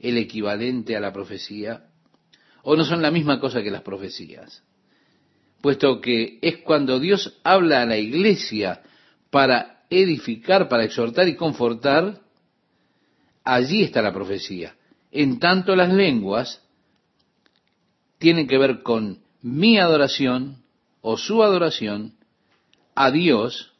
el 0.00 0.18
equivalente 0.18 0.96
a 0.96 1.00
la 1.00 1.12
profecía 1.12 1.87
o 2.70 2.76
no 2.76 2.84
son 2.84 3.00
la 3.00 3.10
misma 3.10 3.40
cosa 3.40 3.62
que 3.62 3.70
las 3.70 3.80
profecías, 3.80 4.62
puesto 5.62 6.02
que 6.02 6.38
es 6.42 6.58
cuando 6.58 7.00
Dios 7.00 7.40
habla 7.42 7.80
a 7.80 7.86
la 7.86 7.96
iglesia 7.96 8.82
para 9.30 9.86
edificar, 9.88 10.68
para 10.68 10.84
exhortar 10.84 11.28
y 11.28 11.34
confortar, 11.34 12.20
allí 13.42 13.84
está 13.84 14.02
la 14.02 14.12
profecía. 14.12 14.76
En 15.10 15.38
tanto 15.38 15.74
las 15.74 15.90
lenguas 15.94 16.62
tienen 18.18 18.46
que 18.46 18.58
ver 18.58 18.82
con 18.82 19.22
mi 19.40 19.78
adoración 19.78 20.62
o 21.00 21.16
su 21.16 21.42
adoración 21.42 22.18
a 22.94 23.10
Dios 23.10 23.72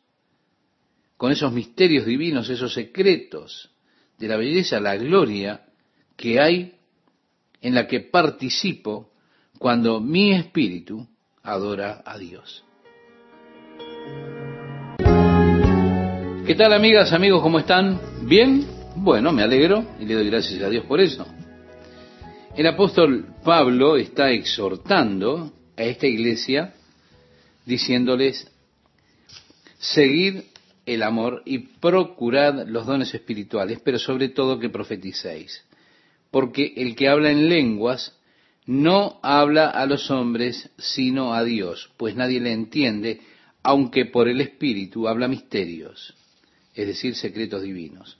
con 1.19 1.31
esos 1.31 1.53
misterios 1.53 2.07
divinos, 2.07 2.49
esos 2.49 2.73
secretos 2.73 3.71
de 4.17 4.29
la 4.29 4.39
belleza, 4.39 4.81
la 4.81 4.97
gloria 4.97 5.67
que 6.17 6.41
hay 6.41 6.78
en 7.61 7.75
la 7.75 7.87
que 7.87 8.01
participo 8.01 9.11
cuando 9.59 10.01
mi 10.01 10.33
espíritu 10.33 11.07
adora 11.43 12.03
a 12.05 12.19
Dios. 12.19 12.65
¿Qué 16.47 16.55
tal 16.55 16.73
amigas, 16.73 17.13
amigos? 17.13 17.43
¿Cómo 17.43 17.59
están? 17.59 18.01
¿Bien? 18.23 18.67
Bueno, 18.97 19.33
me 19.33 19.43
alegro 19.43 19.85
y 20.01 20.07
le 20.07 20.15
doy 20.15 20.31
gracias 20.31 20.63
a 20.63 20.69
Dios 20.71 20.85
por 20.87 21.01
eso. 21.01 21.27
El 22.57 22.67
apóstol 22.67 23.27
Pablo 23.45 23.97
está 23.97 24.31
exhortando 24.31 25.53
a 25.77 25.83
esta 25.83 26.07
iglesia 26.07 26.75
diciéndoles, 27.67 28.51
seguid 29.79 30.41
el 30.87 31.03
amor 31.03 31.43
y 31.45 31.59
procurad 31.59 32.67
los 32.67 32.87
dones 32.87 33.13
espirituales, 33.13 33.81
pero 33.85 33.99
sobre 33.99 34.31
todo 34.31 34.59
que 34.59 34.71
profeticéis. 34.71 35.68
Porque 36.31 36.75
el 36.77 36.95
que 36.95 37.09
habla 37.09 37.31
en 37.31 37.49
lenguas 37.49 38.19
no 38.67 39.19
habla 39.23 39.71
a 39.71 39.87
los 39.87 40.11
hombres, 40.11 40.71
sino 40.77 41.33
a 41.33 41.43
Dios, 41.43 41.91
pues 41.97 42.15
nadie 42.15 42.39
le 42.39 42.53
entiende, 42.53 43.21
aunque 43.63 44.05
por 44.05 44.29
el 44.29 44.41
Espíritu 44.41 45.09
habla 45.09 45.27
misterios, 45.27 46.15
es 46.75 46.87
decir, 46.87 47.15
secretos 47.15 47.63
divinos. 47.63 48.19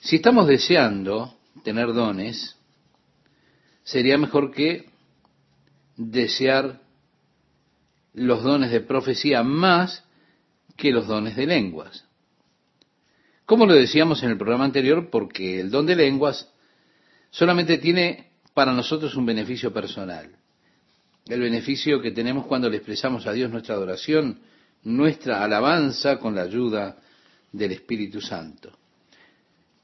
Si 0.00 0.16
estamos 0.16 0.46
deseando 0.46 1.36
tener 1.64 1.92
dones, 1.92 2.56
sería 3.82 4.18
mejor 4.18 4.52
que 4.52 4.86
desear 5.96 6.80
los 8.12 8.42
dones 8.42 8.70
de 8.70 8.80
profecía 8.80 9.42
más 9.42 10.04
que 10.76 10.92
los 10.92 11.06
dones 11.06 11.36
de 11.36 11.46
lenguas. 11.46 12.03
Como 13.46 13.66
lo 13.66 13.74
decíamos 13.74 14.22
en 14.22 14.30
el 14.30 14.38
programa 14.38 14.64
anterior, 14.64 15.10
porque 15.10 15.60
el 15.60 15.70
don 15.70 15.86
de 15.86 15.96
lenguas 15.96 16.50
solamente 17.30 17.78
tiene 17.78 18.30
para 18.54 18.72
nosotros 18.72 19.14
un 19.16 19.26
beneficio 19.26 19.72
personal. 19.72 20.30
El 21.26 21.40
beneficio 21.40 22.00
que 22.00 22.12
tenemos 22.12 22.46
cuando 22.46 22.70
le 22.70 22.76
expresamos 22.76 23.26
a 23.26 23.32
Dios 23.32 23.50
nuestra 23.50 23.74
adoración, 23.74 24.40
nuestra 24.84 25.42
alabanza 25.42 26.18
con 26.18 26.34
la 26.34 26.42
ayuda 26.42 26.96
del 27.52 27.72
Espíritu 27.72 28.20
Santo. 28.20 28.72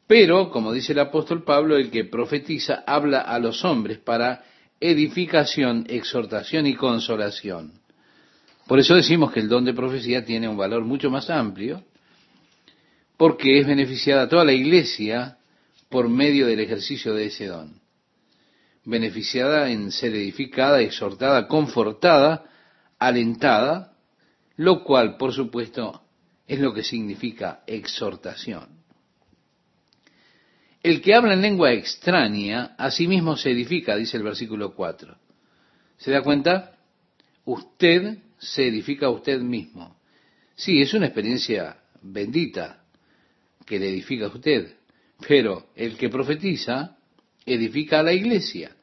Pero, 0.07 0.51
como 0.51 0.73
dice 0.73 0.93
el 0.93 0.99
apóstol 0.99 1.45
Pablo, 1.45 1.77
el 1.77 1.91
que 1.91 2.05
profetiza 2.05 2.83
habla 2.87 3.21
a 3.21 3.39
los 3.39 3.65
hombres 3.65 3.99
para 3.99 4.45
edificación, 4.81 5.87
exhortación 5.89 6.67
y 6.67 6.75
consolación. 6.75 7.73
Por 8.67 8.79
eso 8.79 8.95
decimos 8.95 9.33
que 9.33 9.41
el 9.41 9.49
don 9.49 9.65
de 9.65 9.75
profecía 9.75 10.25
tiene 10.25 10.49
un 10.49 10.57
valor 10.57 10.85
mucho 10.85 11.11
más 11.11 11.31
amplio, 11.31 11.85
porque 13.21 13.59
es 13.59 13.67
beneficiada 13.67 14.31
toda 14.31 14.47
la 14.47 14.55
iglesia 14.55 15.37
por 15.91 16.09
medio 16.09 16.47
del 16.47 16.59
ejercicio 16.59 17.13
de 17.13 17.27
ese 17.27 17.49
don. 17.49 17.79
Beneficiada 18.83 19.71
en 19.71 19.93
ser 19.93 20.15
edificada, 20.15 20.81
exhortada, 20.81 21.47
confortada, 21.47 22.47
alentada, 22.99 23.93
lo 24.57 24.85
cual, 24.85 25.19
por 25.19 25.35
supuesto, 25.35 26.03
es 26.47 26.61
lo 26.61 26.73
que 26.73 26.83
significa 26.83 27.63
exhortación. 27.67 28.71
El 30.83 31.03
que 31.03 31.13
habla 31.13 31.35
en 31.35 31.43
lengua 31.43 31.75
extraña, 31.75 32.75
a 32.79 32.91
sí 32.91 33.07
mismo 33.07 33.37
se 33.37 33.51
edifica, 33.51 33.97
dice 33.97 34.17
el 34.17 34.23
versículo 34.23 34.75
4. 34.75 35.15
¿Se 35.99 36.11
da 36.11 36.23
cuenta? 36.23 36.79
Usted 37.45 38.17
se 38.39 38.67
edifica 38.67 39.09
a 39.09 39.11
usted 39.11 39.43
mismo. 39.43 40.01
Sí, 40.55 40.81
es 40.81 40.95
una 40.95 41.05
experiencia 41.05 41.77
bendita 42.01 42.80
que 43.71 43.79
le 43.79 43.89
edifica 43.89 44.25
a 44.25 44.35
usted, 44.35 44.75
pero 45.29 45.69
el 45.77 45.97
que 45.97 46.09
profetiza 46.09 46.97
edifica 47.47 48.01
a 48.01 48.03
la 48.03 48.13
iglesia. 48.13 48.75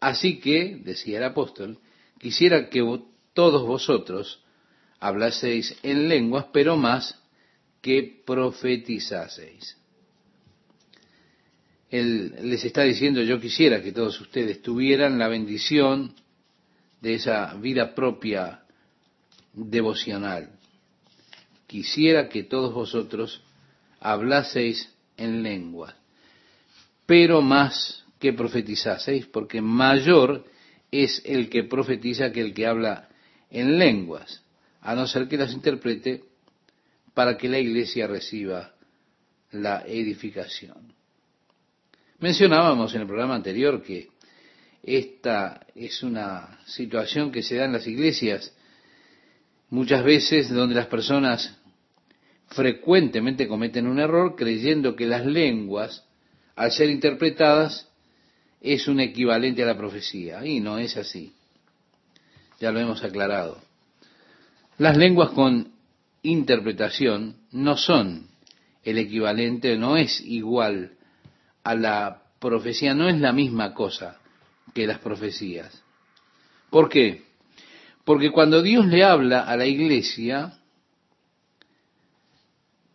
Así 0.00 0.40
que, 0.40 0.80
decía 0.82 1.18
el 1.18 1.24
apóstol, 1.24 1.78
quisiera 2.18 2.70
que 2.70 2.80
todos 3.34 3.66
vosotros 3.66 4.42
hablaseis 5.00 5.76
en 5.82 6.08
lenguas, 6.08 6.46
pero 6.50 6.78
más 6.78 7.22
que 7.82 8.22
profetizaseis. 8.24 9.76
Él 11.90 12.36
les 12.40 12.64
está 12.64 12.84
diciendo, 12.84 13.20
yo 13.20 13.38
quisiera 13.38 13.82
que 13.82 13.92
todos 13.92 14.18
ustedes 14.18 14.62
tuvieran 14.62 15.18
la 15.18 15.28
bendición 15.28 16.14
de 17.02 17.14
esa 17.16 17.52
vida 17.56 17.94
propia 17.94 18.62
devocional. 19.52 20.55
Quisiera 21.66 22.28
que 22.28 22.44
todos 22.44 22.72
vosotros 22.72 23.42
hablaseis 24.00 24.92
en 25.16 25.42
lengua, 25.42 25.94
pero 27.06 27.42
más 27.42 28.04
que 28.18 28.32
profetizaseis, 28.32 29.26
porque 29.26 29.60
mayor 29.60 30.44
es 30.90 31.22
el 31.24 31.48
que 31.48 31.64
profetiza 31.64 32.32
que 32.32 32.40
el 32.40 32.54
que 32.54 32.66
habla 32.66 33.08
en 33.50 33.78
lenguas, 33.78 34.42
a 34.80 34.94
no 34.94 35.06
ser 35.06 35.28
que 35.28 35.36
las 35.36 35.52
interprete 35.52 36.24
para 37.14 37.36
que 37.36 37.48
la 37.48 37.58
iglesia 37.58 38.06
reciba 38.06 38.74
la 39.52 39.84
edificación. 39.86 40.94
Mencionábamos 42.18 42.94
en 42.94 43.02
el 43.02 43.06
programa 43.06 43.34
anterior 43.34 43.82
que 43.82 44.08
esta 44.82 45.66
es 45.74 46.02
una 46.02 46.60
situación 46.66 47.32
que 47.32 47.42
se 47.42 47.56
da 47.56 47.64
en 47.64 47.72
las 47.72 47.86
iglesias 47.86 48.55
muchas 49.70 50.04
veces 50.04 50.48
donde 50.48 50.74
las 50.74 50.86
personas 50.86 51.58
frecuentemente 52.48 53.48
cometen 53.48 53.86
un 53.86 53.98
error 53.98 54.36
creyendo 54.36 54.94
que 54.94 55.06
las 55.06 55.26
lenguas, 55.26 56.04
al 56.54 56.72
ser 56.72 56.90
interpretadas, 56.90 57.88
es 58.60 58.88
un 58.88 59.00
equivalente 59.00 59.62
a 59.62 59.66
la 59.66 59.76
profecía. 59.76 60.44
Y 60.46 60.60
no 60.60 60.78
es 60.78 60.96
así. 60.96 61.32
Ya 62.60 62.70
lo 62.72 62.80
hemos 62.80 63.02
aclarado. 63.04 63.60
Las 64.78 64.96
lenguas 64.96 65.30
con 65.30 65.72
interpretación 66.22 67.36
no 67.52 67.76
son 67.76 68.28
el 68.82 68.98
equivalente, 68.98 69.76
no 69.76 69.96
es 69.96 70.20
igual 70.20 70.92
a 71.64 71.74
la 71.74 72.22
profecía 72.38 72.94
no 72.94 73.08
es 73.08 73.18
la 73.18 73.32
misma 73.32 73.74
cosa 73.74 74.20
que 74.74 74.86
las 74.86 74.98
profecías. 74.98 75.82
¿Por 76.70 76.88
qué? 76.88 77.24
Porque 78.06 78.30
cuando 78.30 78.62
Dios 78.62 78.86
le 78.86 79.04
habla 79.04 79.40
a 79.40 79.54
la 79.58 79.66
iglesia, 79.66 80.54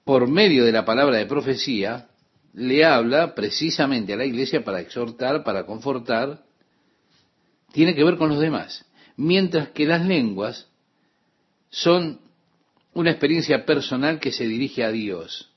por 0.03 0.27
medio 0.27 0.65
de 0.65 0.71
la 0.71 0.85
palabra 0.85 1.17
de 1.17 1.27
profecía, 1.27 2.07
le 2.53 2.83
habla 2.83 3.35
precisamente 3.35 4.13
a 4.13 4.17
la 4.17 4.25
iglesia 4.25 4.63
para 4.63 4.79
exhortar, 4.79 5.43
para 5.43 5.67
confortar, 5.67 6.43
tiene 7.71 7.93
que 7.93 8.03
ver 8.03 8.17
con 8.17 8.29
los 8.29 8.39
demás. 8.39 8.83
Mientras 9.17 9.69
que 9.69 9.85
las 9.85 10.03
lenguas 10.03 10.67
son 11.69 12.19
una 12.95 13.11
experiencia 13.11 13.67
personal 13.67 14.19
que 14.19 14.31
se 14.31 14.47
dirige 14.47 14.83
a 14.83 14.91
Dios 14.91 15.51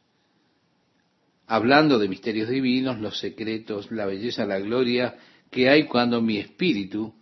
hablando 1.47 1.99
de 1.99 2.09
misterios 2.09 2.49
divinos, 2.49 3.01
los 3.01 3.19
secretos, 3.19 3.91
la 3.91 4.07
belleza, 4.07 4.47
la 4.47 4.59
gloria 4.59 5.17
que 5.51 5.69
hay 5.69 5.85
cuando 5.85 6.21
mi 6.21 6.39
espíritu 6.39 7.15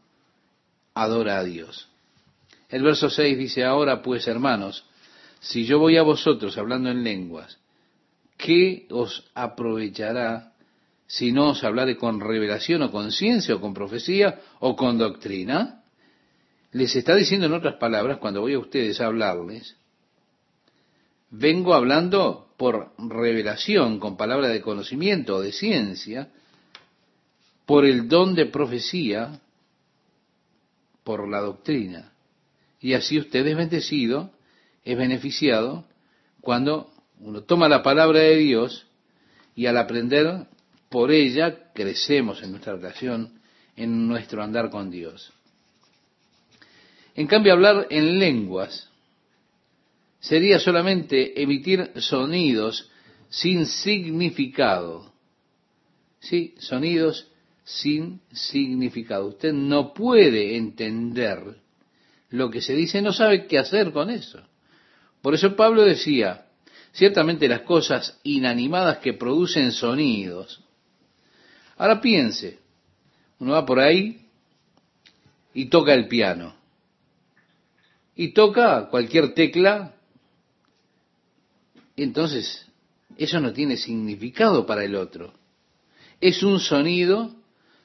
adora 0.95 1.39
a 1.39 1.45
Dios. 1.45 1.92
El 2.73 2.83
verso 2.83 3.11
6 3.11 3.37
dice, 3.37 3.65
ahora 3.65 4.01
pues 4.01 4.27
hermanos, 4.27 4.87
si 5.41 5.67
yo 5.67 5.79
voy 5.79 5.99
a 5.99 6.03
vosotros 6.03 6.57
hablando 6.57 6.91
en 6.91 7.05
lenguas, 7.05 7.59
¿qué 8.39 8.87
os 8.91 9.31
aprovechará 9.35 10.55
si 11.07 11.33
no 11.33 11.51
os 11.51 11.63
hablaré 11.65 11.99
con 11.99 12.19
revelación 12.19 12.81
o 12.81 12.91
con 12.91 13.13
ciencia 13.13 13.57
o 13.57 13.61
con 13.61 13.75
profecía 13.75 14.41
o 14.61 14.75
con 14.75 14.97
doctrina? 14.97 15.85
Les 16.71 16.97
está 16.97 17.15
diciendo 17.15 17.45
en 17.45 17.53
otras 17.53 17.75
palabras, 17.75 18.17
cuando 18.17 18.41
voy 18.41 18.55
a 18.55 18.59
ustedes 18.59 19.03
a 19.03 19.07
hablarles, 19.07 19.77
vengo 21.29 21.75
hablando 21.75 22.55
por 22.57 22.95
revelación, 22.97 23.99
con 23.99 24.17
palabra 24.17 24.49
de 24.49 24.63
conocimiento 24.63 25.37
o 25.37 25.41
de 25.43 25.53
ciencia, 25.53 26.31
por 27.67 27.85
el 27.85 28.09
don 28.09 28.35
de 28.35 28.47
profecía, 28.47 29.43
por 31.05 31.29
la 31.29 31.41
doctrina. 31.41 32.12
Y 32.83 32.95
así 32.95 33.19
usted 33.19 33.47
es 33.47 33.57
bendecido, 33.57 34.33
es 34.85 34.99
beneficiado, 34.99 35.87
cuando 36.41 36.93
uno 37.21 37.43
toma 37.45 37.69
la 37.69 37.83
palabra 37.83 38.19
de 38.19 38.37
Dios 38.37 38.87
y 39.55 39.67
al 39.67 39.79
aprender 39.79 40.49
por 40.89 41.13
ella 41.13 41.73
crecemos 41.73 42.43
en 42.43 42.51
nuestra 42.51 42.75
relación, 42.75 43.41
en 43.77 44.09
nuestro 44.09 44.43
andar 44.43 44.69
con 44.69 44.91
Dios. 44.91 45.33
En 47.15 47.29
cambio, 47.29 47.53
hablar 47.53 47.87
en 47.91 48.19
lenguas 48.19 48.91
sería 50.19 50.59
solamente 50.59 51.41
emitir 51.41 51.93
sonidos 51.97 52.91
sin 53.29 53.67
significado. 53.67 55.13
Sí, 56.19 56.55
sonidos 56.59 57.31
sin 57.65 58.21
significado. 58.33 59.29
Usted 59.29 59.53
no 59.53 59.95
puede 59.95 60.57
entender 60.57 61.62
lo 62.33 62.51
que 62.51 62.61
se 62.61 62.75
dice, 62.75 63.01
no 63.01 63.13
sabe 63.13 63.47
qué 63.47 63.59
hacer 63.59 63.93
con 63.93 64.11
eso. 64.11 64.41
Por 65.21 65.35
eso 65.35 65.55
Pablo 65.55 65.85
decía, 65.85 66.47
ciertamente 66.93 67.49
las 67.49 67.61
cosas 67.61 68.19
inanimadas 68.25 68.99
que 68.99 69.13
producen 69.13 69.73
sonidos. 69.73 70.61
Ahora 71.77 72.01
piense, 72.01 72.59
uno 73.39 73.53
va 73.53 73.65
por 73.65 73.81
ahí 73.81 74.27
y 75.55 75.67
toca 75.67 75.95
el 75.95 76.09
piano. 76.09 76.55
Y 78.15 78.29
toca 78.33 78.89
cualquier 78.89 79.33
tecla 79.35 79.95
entonces 81.97 82.67
eso 83.17 83.41
no 83.41 83.53
tiene 83.53 83.77
significado 83.77 84.67
para 84.67 84.85
el 84.85 84.95
otro. 84.95 85.33
Es 86.21 86.43
un 86.43 86.61
sonido 86.61 87.35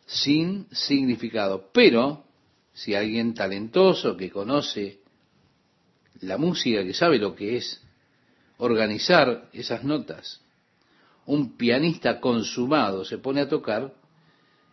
sin 0.06 0.68
significado. 0.72 1.70
Pero 1.74 2.24
si 2.78 2.94
alguien 2.94 3.34
talentoso 3.34 4.16
que 4.16 4.30
conoce 4.30 5.00
la 6.22 6.38
música, 6.38 6.84
que 6.84 6.94
sabe 6.94 7.18
lo 7.18 7.34
que 7.34 7.58
es 7.58 7.82
organizar 8.58 9.50
esas 9.52 9.84
notas, 9.84 10.42
un 11.26 11.58
pianista 11.58 12.20
consumado 12.20 13.04
se 13.04 13.18
pone 13.18 13.42
a 13.42 13.50
tocar, 13.50 13.96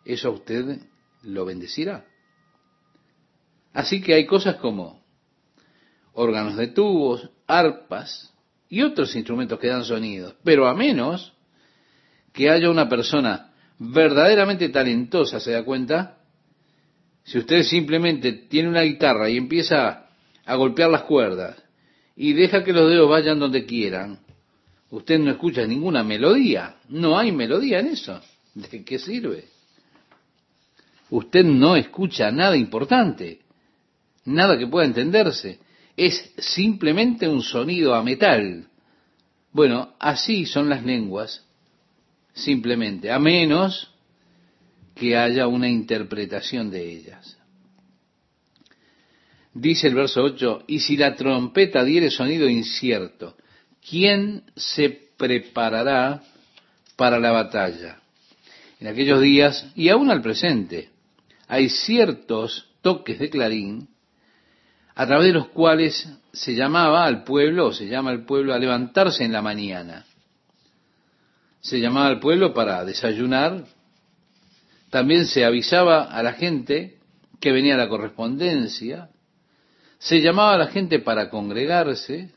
eso 0.05 0.29
a 0.29 0.33
usted 0.33 0.83
lo 1.23 1.47
bendecirá. 1.47 2.05
Así 3.73 4.03
que 4.03 4.13
hay 4.13 4.27
cosas 4.27 4.57
como 4.57 5.03
órganos 6.13 6.59
de 6.59 6.67
tubos, 6.69 7.31
arpas 7.47 8.35
y 8.69 8.83
otros 8.83 9.17
instrumentos 9.17 9.59
que 9.59 9.69
dan 9.69 9.83
sonidos, 9.83 10.37
pero 10.45 10.69
a 10.69 10.75
menos 10.75 11.33
que 12.35 12.51
haya 12.51 12.69
una 12.69 12.87
persona 12.87 13.55
verdaderamente 13.79 14.69
talentosa, 14.69 15.41
¿se 15.41 15.53
da 15.53 15.65
cuenta? 15.65 16.19
Si 17.25 17.39
usted 17.39 17.63
simplemente 17.63 18.33
tiene 18.33 18.69
una 18.69 18.83
guitarra 18.83 19.31
y 19.31 19.39
empieza 19.39 20.07
a 20.45 20.55
golpear 20.57 20.91
las 20.91 21.03
cuerdas 21.03 21.57
y 22.17 22.35
deja 22.35 22.63
que 22.63 22.73
los 22.73 22.91
dedos 22.91 23.09
vayan 23.09 23.39
donde 23.39 23.65
quieran, 23.65 24.19
usted 24.91 25.19
no 25.19 25.31
escucha 25.31 25.67
ninguna 25.67 26.05
melodía, 26.05 26.77
no 26.89 27.19
hay 27.19 27.33
melodía 27.33 27.81
en 27.81 27.89
eso. 27.89 28.21
¿De 28.55 28.85
qué 28.85 28.99
sirve? 28.99 29.47
Usted 31.11 31.45
no 31.45 31.77
escucha 31.77 32.31
nada 32.31 32.57
importante, 32.57 33.41
nada 34.27 34.59
que 34.59 34.67
pueda 34.67 34.87
entenderse. 34.87 35.59
Es 35.97 36.33
simplemente 36.39 37.27
un 37.27 37.43
sonido 37.43 37.95
a 37.95 38.03
metal. 38.03 38.69
Bueno, 39.53 39.95
así 39.99 40.45
son 40.45 40.69
las 40.69 40.85
lenguas, 40.85 41.45
simplemente, 42.35 43.11
a 43.11 43.19
menos 43.19 43.94
que 44.95 45.17
haya 45.17 45.47
una 45.47 45.69
interpretación 45.69 46.71
de 46.71 46.91
ellas. 46.91 47.39
Dice 49.53 49.87
el 49.87 49.95
verso 49.95 50.23
8, 50.23 50.65
y 50.67 50.81
si 50.81 50.97
la 50.97 51.15
trompeta 51.15 51.85
diere 51.85 52.11
sonido 52.11 52.49
incierto, 52.49 53.37
¿quién 53.89 54.43
se 54.57 54.91
preparará 55.17 56.23
para 56.97 57.21
la 57.21 57.31
batalla? 57.31 58.01
En 58.81 58.89
aquellos 58.89 59.21
días, 59.21 59.71
y 59.77 59.89
aún 59.89 60.11
al 60.11 60.23
presente, 60.23 60.91
hay 61.47 61.69
ciertos 61.69 62.69
toques 62.83 63.19
de 63.19 63.31
clarín 63.31 63.89
a 64.97 65.07
través 65.07 65.29
de 65.29 65.33
los 65.35 65.49
cuales 65.49 66.09
se 66.33 66.55
llamaba 66.55 67.05
al 67.05 67.23
pueblo, 67.25 67.69
o 67.69 67.73
se 67.73 67.87
llama 67.87 68.11
al 68.11 68.25
pueblo 68.25 68.55
a 68.55 68.59
levantarse 68.59 69.25
en 69.25 69.33
la 69.33 69.43
mañana. 69.43 70.05
Se 71.61 71.81
llamaba 71.81 72.09
al 72.09 72.21
pueblo 72.21 72.53
para 72.53 72.85
desayunar, 72.85 73.65
también 74.95 75.27
se 75.27 75.45
avisaba 75.45 76.05
a 76.05 76.23
la 76.23 76.35
gente 76.35 77.01
que 77.41 77.51
venía 77.51 77.77
la 77.77 77.89
correspondencia, 77.89 79.11
se 79.99 80.21
llamaba 80.21 80.55
a 80.55 80.59
la 80.59 80.69
gente 80.69 81.01
para 81.01 81.31
congregarse, 81.31 82.31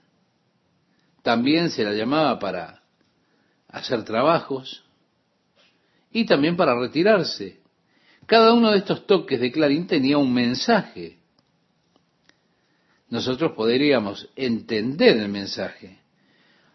también 1.21 1.69
se 1.69 1.83
la 1.83 1.93
llamaba 1.93 2.39
para 2.39 2.81
hacer 3.67 4.03
trabajos 4.05 4.83
y 6.11 6.25
también 6.25 6.57
para 6.57 6.73
retirarse. 6.73 7.59
Cada 8.25 8.53
uno 8.53 8.71
de 8.71 8.79
estos 8.79 9.05
toques 9.05 9.39
de 9.39 9.51
clarín 9.51 9.85
tenía 9.85 10.17
un 10.17 10.33
mensaje. 10.33 11.19
Nosotros 13.07 13.51
podríamos 13.51 14.31
entender 14.35 15.15
el 15.17 15.29
mensaje. 15.29 15.99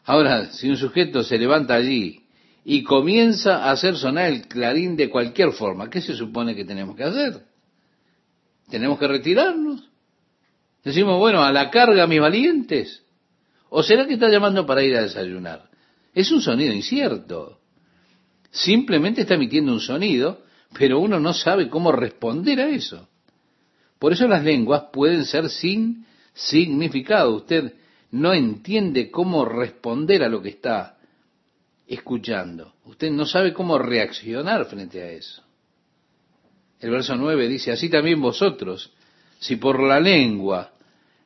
Ahora, 0.05 0.53
si 0.53 0.68
un 0.68 0.76
sujeto 0.76 1.24
se 1.24 1.39
levanta 1.39 1.74
allí 1.74 2.22
y 2.65 2.83
comienza 2.85 3.65
a 3.65 3.73
hacer 3.73 3.97
sonar 3.97 4.31
el 4.31 4.47
clarín 4.47 4.97
de 4.97 5.11
cualquier 5.11 5.53
forma. 5.53 5.91
¿Qué 5.91 6.01
se 6.01 6.15
supone 6.15 6.55
que 6.55 6.65
tenemos 6.65 6.97
que 6.97 7.05
hacer? 7.05 7.43
¿Tenemos 8.71 8.99
que 8.99 9.09
retirarnos? 9.09 9.89
Decimos, 10.85 11.19
bueno, 11.19 11.43
a 11.43 11.53
la 11.53 11.71
carga 11.71 12.07
mis 12.07 12.21
valientes. 12.21 13.03
¿O 13.69 13.83
será 13.83 14.07
que 14.07 14.15
está 14.15 14.29
llamando 14.29 14.65
para 14.67 14.83
ir 14.83 14.97
a 14.97 15.03
desayunar? 15.03 15.69
Es 16.15 16.31
un 16.31 16.41
sonido 16.41 16.73
incierto. 16.73 17.59
Simplemente 18.51 19.23
está 19.23 19.35
emitiendo 19.35 19.73
un 19.73 19.81
sonido, 19.81 20.43
pero 20.79 21.01
uno 21.01 21.19
no 21.19 21.33
sabe 21.33 21.69
cómo 21.69 21.91
responder 21.91 22.61
a 22.61 22.69
eso. 22.69 23.09
Por 23.99 24.13
eso 24.13 24.29
las 24.29 24.45
lenguas 24.45 24.85
pueden 24.93 25.25
ser 25.25 25.49
sin 25.49 26.07
significado. 26.35 27.35
Usted 27.35 27.75
no 28.11 28.35
entiende 28.35 29.11
cómo 29.11 29.45
responder 29.45 30.23
a 30.23 30.29
lo 30.29 30.43
que 30.43 30.51
está 30.51 30.99
escuchando. 31.87 32.74
Usted 32.85 33.11
no 33.11 33.26
sabe 33.26 33.53
cómo 33.53 33.78
reaccionar 33.78 34.64
frente 34.66 35.03
a 35.03 35.11
eso. 35.11 35.43
El 36.80 36.91
verso 36.91 37.16
9 37.16 37.49
dice, 37.49 37.72
así 37.72 37.89
también 37.89 38.20
vosotros, 38.20 38.93
si 39.39 39.57
por 39.57 39.80
la 39.80 40.01
lengua 40.01 40.72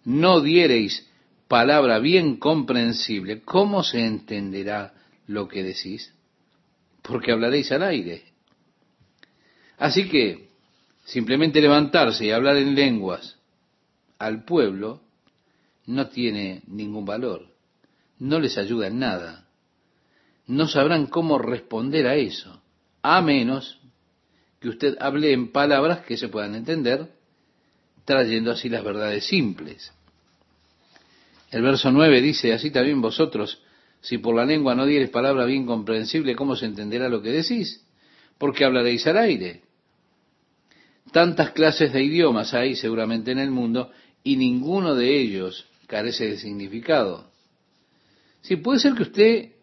no 0.04 0.40
diereis 0.40 1.08
palabra 1.48 1.98
bien 1.98 2.36
comprensible, 2.36 3.42
¿cómo 3.42 3.82
se 3.82 4.04
entenderá 4.04 4.94
lo 5.26 5.48
que 5.48 5.62
decís? 5.62 6.12
Porque 7.02 7.32
hablaréis 7.32 7.72
al 7.72 7.82
aire. 7.84 8.24
Así 9.78 10.08
que 10.08 10.48
simplemente 11.04 11.60
levantarse 11.60 12.26
y 12.26 12.30
hablar 12.30 12.56
en 12.56 12.74
lenguas 12.74 13.38
al 14.18 14.44
pueblo 14.44 15.02
no 15.86 16.08
tiene 16.08 16.62
ningún 16.66 17.04
valor, 17.04 17.46
no 18.18 18.40
les 18.40 18.58
ayuda 18.58 18.88
en 18.88 18.98
nada 18.98 19.45
no 20.46 20.68
sabrán 20.68 21.06
cómo 21.06 21.38
responder 21.38 22.06
a 22.06 22.16
eso, 22.16 22.62
a 23.02 23.20
menos 23.20 23.80
que 24.60 24.68
usted 24.68 24.96
hable 25.00 25.32
en 25.32 25.52
palabras 25.52 26.00
que 26.06 26.16
se 26.16 26.28
puedan 26.28 26.54
entender, 26.54 27.10
trayendo 28.04 28.52
así 28.52 28.68
las 28.68 28.84
verdades 28.84 29.24
simples. 29.24 29.92
El 31.50 31.62
verso 31.62 31.90
9 31.90 32.20
dice, 32.20 32.52
así 32.52 32.70
también 32.70 33.00
vosotros, 33.00 33.60
si 34.00 34.18
por 34.18 34.36
la 34.36 34.44
lengua 34.44 34.74
no 34.74 34.86
dieres 34.86 35.10
palabra 35.10 35.44
bien 35.44 35.66
comprensible, 35.66 36.36
¿cómo 36.36 36.54
se 36.56 36.66
entenderá 36.66 37.08
lo 37.08 37.22
que 37.22 37.30
decís? 37.30 37.84
Porque 38.38 38.64
hablaréis 38.64 39.06
al 39.06 39.18
aire. 39.18 39.62
Tantas 41.12 41.50
clases 41.50 41.92
de 41.92 42.02
idiomas 42.02 42.54
hay 42.54 42.76
seguramente 42.76 43.32
en 43.32 43.38
el 43.38 43.50
mundo 43.50 43.90
y 44.22 44.36
ninguno 44.36 44.94
de 44.94 45.20
ellos 45.20 45.66
carece 45.86 46.26
de 46.28 46.38
significado. 46.38 47.30
Si 48.42 48.56
puede 48.56 48.80
ser 48.80 48.94
que 48.94 49.02
usted 49.02 49.55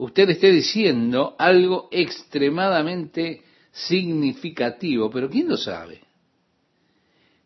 usted 0.00 0.30
esté 0.30 0.50
diciendo 0.50 1.36
algo 1.38 1.88
extremadamente 1.90 3.42
significativo, 3.70 5.10
pero 5.10 5.28
¿quién 5.28 5.46
lo 5.48 5.58
sabe? 5.58 6.00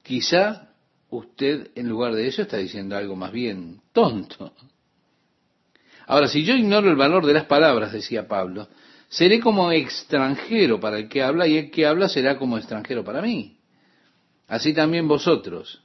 Quizá 0.03 0.69
usted 1.11 1.73
en 1.75 1.89
lugar 1.89 2.15
de 2.15 2.29
eso 2.29 2.43
está 2.43 2.59
diciendo 2.59 2.97
algo 2.97 3.17
más 3.17 3.33
bien 3.33 3.81
tonto. 3.93 4.53
Ahora, 6.07 6.29
si 6.29 6.45
yo 6.45 6.55
ignoro 6.55 6.91
el 6.91 6.97
valor 6.97 7.27
de 7.27 7.33
las 7.33 7.47
palabras, 7.47 7.93
decía 7.93 8.29
Pablo, 8.29 8.69
seré 9.09 9.41
como 9.41 9.73
extranjero 9.73 10.79
para 10.79 10.99
el 10.99 11.09
que 11.09 11.23
habla 11.25 11.49
y 11.49 11.57
el 11.57 11.71
que 11.73 11.87
habla 11.87 12.09
será 12.09 12.39
como 12.39 12.57
extranjero 12.57 13.03
para 13.03 13.21
mí. 13.21 13.59
Así 14.47 14.73
también 14.73 15.09
vosotros, 15.09 15.83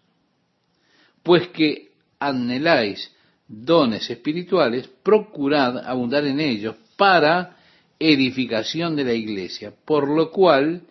pues 1.24 1.48
que 1.48 1.94
anheláis 2.20 3.12
dones 3.50 4.10
espirituales, 4.10 4.88
procurad 5.04 5.80
abundar 5.80 6.26
en 6.26 6.40
ellos 6.40 6.76
para 6.96 7.58
edificación 8.00 8.96
de 8.96 9.04
la 9.04 9.14
iglesia, 9.14 9.74
por 9.84 10.08
lo 10.08 10.32
cual 10.32 10.84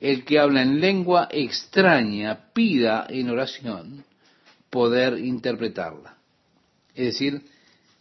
el 0.00 0.24
que 0.24 0.38
habla 0.38 0.62
en 0.62 0.80
lengua 0.80 1.28
extraña 1.30 2.52
pida 2.52 3.06
en 3.08 3.30
oración 3.30 4.04
poder 4.70 5.18
interpretarla. 5.18 6.16
Es 6.94 7.06
decir, 7.06 7.42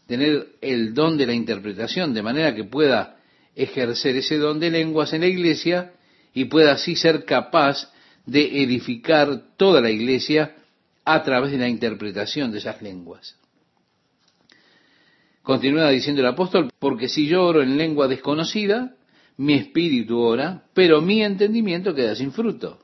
tener 0.08 0.48
el 0.62 0.94
don 0.94 1.18
de 1.18 1.26
la 1.26 1.34
interpretación, 1.34 2.14
de 2.14 2.24
manera 2.24 2.56
que 2.56 2.64
pueda 2.64 3.18
ejercer 3.56 4.16
ese 4.18 4.38
don 4.38 4.60
de 4.60 4.72
lenguas 4.72 5.14
en 5.14 5.22
la 5.22 5.28
iglesia 5.28 5.94
y 6.34 6.46
pueda 6.46 6.74
así 6.74 6.96
ser 6.96 7.26
capaz 7.26 7.92
de 8.26 8.64
edificar 8.64 9.56
toda 9.58 9.82
la 9.82 9.92
iglesia 9.92 10.56
a 11.04 11.24
través 11.24 11.52
de 11.52 11.58
la 11.58 11.70
interpretación 11.70 12.52
de 12.52 12.58
esas 12.58 12.82
lenguas. 12.82 13.38
Continúa 15.46 15.92
diciendo 15.92 16.22
el 16.22 16.28
apóstol, 16.28 16.72
porque 16.80 17.08
si 17.08 17.28
yo 17.28 17.44
oro 17.46 17.62
en 17.62 17.78
lengua 17.78 18.08
desconocida, 18.08 18.96
mi 19.38 19.54
espíritu 19.54 20.18
ora, 20.18 20.64
pero 20.74 21.02
mi 21.02 21.22
entendimiento 21.22 21.94
queda 21.94 22.16
sin 22.16 22.32
fruto. 22.32 22.80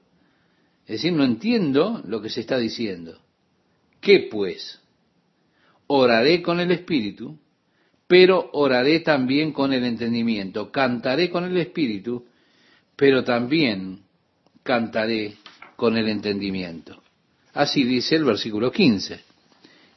Es 0.85 0.97
decir, 0.97 1.11
no 1.11 1.23
entiendo 1.23 2.03
lo 2.05 2.21
que 2.21 2.29
se 2.29 2.39
está 2.39 2.59
diciendo. 2.59 3.17
¿Qué 3.99 4.27
pues? 4.29 4.79
Oraré 5.87 6.43
con 6.43 6.59
el 6.59 6.69
espíritu, 6.69 7.35
pero 8.05 8.51
oraré 8.53 8.99
también 8.99 9.53
con 9.53 9.73
el 9.73 9.83
entendimiento. 9.83 10.71
Cantaré 10.71 11.31
con 11.31 11.45
el 11.45 11.57
espíritu, 11.57 12.27
pero 12.95 13.23
también 13.23 14.01
cantaré 14.61 15.33
con 15.75 15.97
el 15.97 16.07
entendimiento. 16.07 17.01
Así 17.53 17.83
dice 17.85 18.17
el 18.17 18.23
versículo 18.23 18.71
15. 18.71 19.19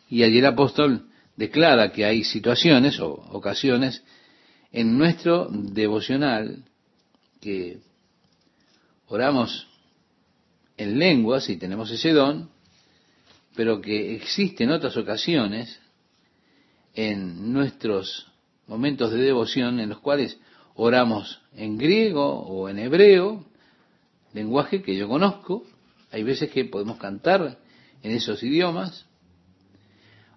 Y 0.09 0.23
allí 0.23 0.39
el 0.39 0.47
apóstol 0.47 1.09
declara 1.37 1.93
que 1.93 2.05
hay 2.05 2.25
situaciones 2.25 3.01
o 3.01 3.13
ocasiones 3.13 4.03
en 4.73 4.99
nuestro 4.99 5.49
devocional 5.51 6.65
que 7.41 7.79
oramos 9.07 9.69
en 10.77 10.99
lenguas 10.99 11.49
y 11.49 11.57
tenemos 11.57 11.91
ese 11.91 12.13
don, 12.13 12.51
pero 13.55 13.81
que 13.81 14.17
existe 14.17 14.65
en 14.65 14.71
otras 14.71 14.97
ocasiones 14.97 15.81
en 16.95 17.53
nuestros 17.53 18.27
momentos 18.67 19.11
de 19.13 19.19
devoción 19.19 19.81
en 19.81 19.91
los 19.91 20.01
cuales 20.01 20.39
oramos 20.75 21.41
en 21.55 21.79
griego 21.79 22.41
o 22.41 22.69
en 22.69 22.79
hebreo, 22.79 23.45
lenguaje 24.33 24.83
que 24.83 24.97
yo 24.97 25.09
conozco. 25.09 25.65
Hay 26.11 26.23
veces 26.23 26.51
que 26.51 26.65
podemos 26.65 26.99
cantar 26.99 27.59
en 28.03 28.11
esos 28.13 28.43
idiomas. 28.43 29.07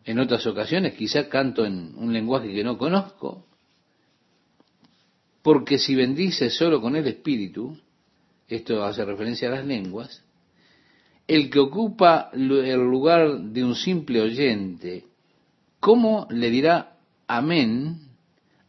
En 0.07 0.19
otras 0.19 0.47
ocasiones 0.47 0.93
quizá 0.93 1.27
canto 1.27 1.65
en 1.65 1.93
un 1.97 2.13
lenguaje 2.13 2.53
que 2.53 2.63
no 2.63 2.77
conozco. 2.77 3.45
Porque 5.41 5.77
si 5.77 5.95
bendices 5.95 6.55
solo 6.55 6.81
con 6.81 6.95
el 6.95 7.05
Espíritu, 7.07 7.77
esto 8.47 8.85
hace 8.85 9.03
referencia 9.03 9.49
a 9.49 9.55
las 9.55 9.65
lenguas, 9.65 10.23
el 11.27 11.49
que 11.49 11.59
ocupa 11.59 12.29
el 12.31 12.47
lugar 12.47 13.37
de 13.37 13.65
un 13.65 13.75
simple 13.75 14.21
oyente, 14.21 15.03
¿cómo 15.81 16.25
le 16.29 16.49
dirá 16.51 16.95
amén 17.27 17.99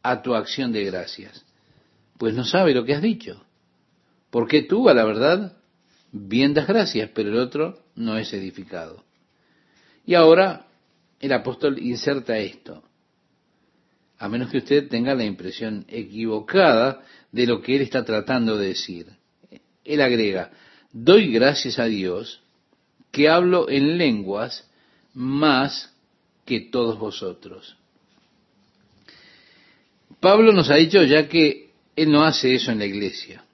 a 0.03 0.23
tu 0.23 0.35
acción 0.35 0.73
de 0.73 0.85
gracias? 0.87 1.47
Pues 2.19 2.35
no 2.35 2.45
sabe 2.45 2.75
lo 2.75 2.85
que 2.85 2.95
has 2.95 3.03
dicho. 3.03 3.45
Porque 4.31 4.63
tú, 4.63 4.89
a 4.89 4.95
la 4.95 5.05
verdad, 5.05 5.57
bien 6.11 6.53
das 6.53 6.67
gracias, 6.67 7.11
pero 7.15 7.29
el 7.29 7.39
otro 7.39 7.79
no 7.95 8.19
es 8.19 8.33
edificado. 8.33 9.05
Y 10.05 10.15
ahora 10.15 10.68
el 11.21 11.33
apóstol 11.33 11.79
inserta 11.79 12.39
esto, 12.39 12.83
a 14.19 14.29
menos 14.29 14.51
que 14.51 14.59
usted 14.59 14.89
tenga 14.89 15.15
la 15.15 15.25
impresión 15.25 15.85
equivocada 15.89 17.03
de 17.33 17.47
lo 17.47 17.61
que 17.63 17.77
él 17.77 17.83
está 17.83 18.05
tratando 18.05 18.57
de 18.57 18.69
decir. 18.69 19.07
Él 19.85 20.01
agrega, 20.01 20.51
doy 20.93 21.33
gracias 21.33 21.79
a 21.79 21.85
Dios 21.85 22.43
que 23.11 23.29
hablo 23.29 23.69
en 23.69 23.97
lenguas 23.97 24.69
más 25.15 25.93
que 26.45 26.61
todos 26.61 26.99
vosotros. 26.99 27.77
Pablo 30.21 30.53
nos 30.53 30.71
ha 30.71 30.77
dicho 30.77 31.03
ya 31.05 31.29
que 31.29 31.71
él 31.95 32.11
no 32.11 32.25
hace 32.25 32.55
eso 32.55 32.73
en 32.73 32.79
la 32.79 32.87
iglesia, 32.87 33.45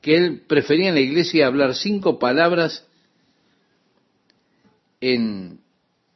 que 0.00 0.16
él 0.16 0.42
prefería 0.46 0.88
en 0.88 0.94
la 0.94 1.00
iglesia 1.00 1.46
hablar 1.46 1.74
cinco 1.74 2.18
palabras 2.18 2.86
en 5.00 5.60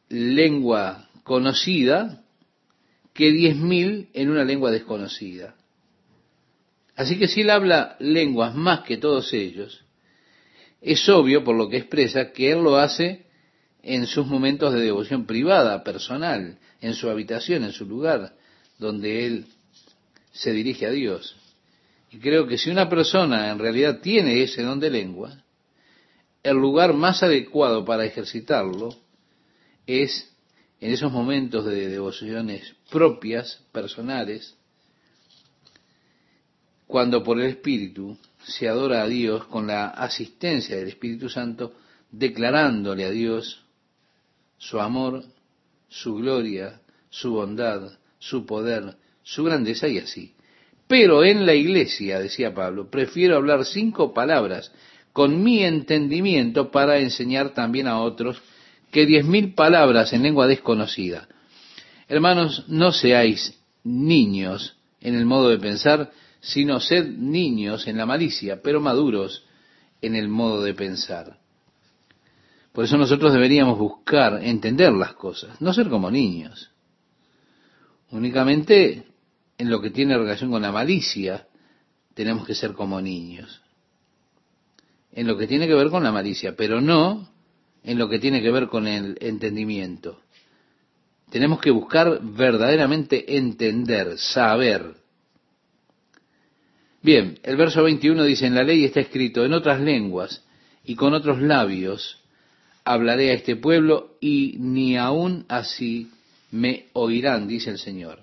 lengua 0.09 1.09
conocida 1.23 2.23
que 3.13 3.33
diez 3.33 3.57
mil 3.57 4.09
en 4.15 4.31
una 4.31 4.45
lengua 4.45 4.71
desconocida. 4.71 5.55
Así 6.95 7.19
que 7.19 7.29
si 7.29 7.43
él 7.43 7.51
habla 7.51 7.97
lenguas 8.01 8.55
más 8.55 8.81
que 8.81 8.97
todos 8.97 9.33
ellos, 9.33 9.85
es 10.81 11.09
obvio 11.09 11.45
por 11.45 11.57
lo 11.57 11.69
que 11.69 11.79
expresa 11.79 12.33
que 12.33 12.53
él 12.53 12.63
lo 12.63 12.77
hace 12.77 13.27
en 13.83 14.07
sus 14.07 14.27
momentos 14.27 14.73
de 14.73 14.81
devoción 14.81 15.27
privada, 15.27 15.85
personal, 15.85 16.59
en 16.81 16.95
su 16.95 17.09
habitación, 17.09 17.65
en 17.65 17.73
su 17.73 17.87
lugar, 17.87 18.35
donde 18.79 19.27
él 19.27 19.47
se 20.33 20.53
dirige 20.53 20.87
a 20.87 20.91
Dios. 20.91 21.37
Y 22.11 22.19
creo 22.19 22.47
que 22.47 22.59
si 22.59 22.71
una 22.71 22.89
persona 22.89 23.51
en 23.51 23.59
realidad 23.59 24.01
tiene 24.01 24.43
ese 24.43 24.63
don 24.63 24.81
de 24.81 24.91
lengua, 24.91 25.43
el 26.43 26.57
lugar 26.57 26.95
más 26.95 27.23
adecuado 27.23 27.85
para 27.85 28.05
ejercitarlo 28.05 28.97
es 29.89 30.31
en 30.81 30.93
esos 30.93 31.11
momentos 31.11 31.65
de 31.65 31.89
devociones 31.89 32.75
propias, 32.91 33.65
personales, 33.73 34.55
cuando 36.87 37.25
por 37.25 37.41
el 37.41 37.47
Espíritu 37.47 38.17
se 38.45 38.69
adora 38.69 39.03
a 39.03 39.09
Dios 39.09 39.47
con 39.47 39.67
la 39.67 39.89
asistencia 39.89 40.77
del 40.77 40.89
Espíritu 40.89 41.29
Santo, 41.29 41.75
declarándole 42.11 43.05
a 43.07 43.11
Dios 43.11 43.65
su 44.59 44.79
amor, 44.79 45.25
su 45.89 46.17
gloria, 46.17 46.81
su 47.09 47.33
bondad, 47.33 47.99
su 48.19 48.45
poder, 48.45 48.97
su 49.23 49.45
grandeza 49.45 49.89
y 49.89 49.99
así. 49.99 50.35
Pero 50.87 51.25
en 51.25 51.47
la 51.47 51.55
iglesia, 51.55 52.21
decía 52.21 52.55
Pablo, 52.55 52.91
prefiero 52.91 53.37
hablar 53.37 53.65
cinco 53.65 54.13
palabras 54.13 54.71
con 55.13 55.43
mi 55.43 55.65
entendimiento 55.65 56.71
para 56.71 56.99
enseñar 56.99 57.55
también 57.55 57.89
a 57.89 58.01
otros 58.01 58.41
que 58.91 59.07
diez 59.07 59.25
mil 59.25 59.55
palabras 59.55 60.13
en 60.13 60.23
lengua 60.23 60.47
desconocida. 60.47 61.29
Hermanos, 62.09 62.65
no 62.69 62.93
seáis 62.93 63.61
niños 63.85 64.77
en 65.01 65.15
el 65.15 65.27
modo 65.27 65.51
de 65.51 65.59
pensar, 65.59 66.11
sino 66.41 66.81
sed 66.81 67.07
niños 67.09 67.87
en 67.87 67.97
la 67.97 68.07
malicia, 68.07 68.61
pero 68.63 68.81
maduros 68.81 69.45
en 70.01 70.15
el 70.15 70.29
modo 70.29 70.63
de 70.63 70.75
pensar. 70.75 71.39
Por 72.73 72.85
eso 72.85 72.97
nosotros 72.97 73.33
deberíamos 73.33 73.79
buscar 73.79 74.43
entender 74.45 74.93
las 74.93 75.15
cosas, 75.15 75.61
no 75.61 75.73
ser 75.73 75.89
como 75.89 76.11
niños. 76.11 76.71
Únicamente 78.11 79.05
en 79.59 79.71
lo 79.71 79.81
que 79.81 79.91
tiene 79.91 80.17
relación 80.17 80.51
con 80.51 80.63
la 80.63 80.73
malicia 80.73 81.47
tenemos 82.15 82.47
que 82.47 82.55
ser 82.55 82.73
como 82.73 83.01
niños. 83.01 83.63
En 85.13 85.27
lo 85.27 85.37
que 85.37 85.47
tiene 85.47 85.67
que 85.67 85.75
ver 85.75 85.91
con 85.91 86.05
la 86.05 86.13
malicia, 86.13 86.55
pero 86.57 86.81
no 86.81 87.29
en 87.89 87.97
lo 87.97 88.07
que 88.11 88.19
tiene 88.19 88.43
que 88.43 88.51
ver 88.51 88.69
con 88.69 88.87
el 88.87 89.17
entendimiento. 89.19 90.21
Tenemos 91.31 91.59
que 91.59 91.71
buscar 91.71 92.21
verdaderamente 92.23 93.39
entender, 93.39 94.19
saber. 94.19 94.93
Bien, 97.01 97.39
el 97.43 97.57
verso 97.57 97.83
21 97.83 98.25
dice, 98.25 98.47
en 98.47 98.55
la 98.55 98.63
ley 98.63 98.85
está 98.85 99.01
escrito, 99.01 99.43
en 99.43 99.55
otras 99.55 99.81
lenguas 99.81 100.45
y 100.85 100.97
con 100.97 101.15
otros 101.15 101.41
labios 101.41 102.19
hablaré 102.85 103.31
a 103.31 103.35
este 103.35 103.57
pueblo 103.57 104.19
y 104.21 104.57
ni 104.59 104.99
aún 104.99 105.47
así 105.49 106.11
me 106.51 106.89
oirán, 106.93 107.49
dice 107.49 107.71
el 107.71 107.79
Señor. 107.79 108.21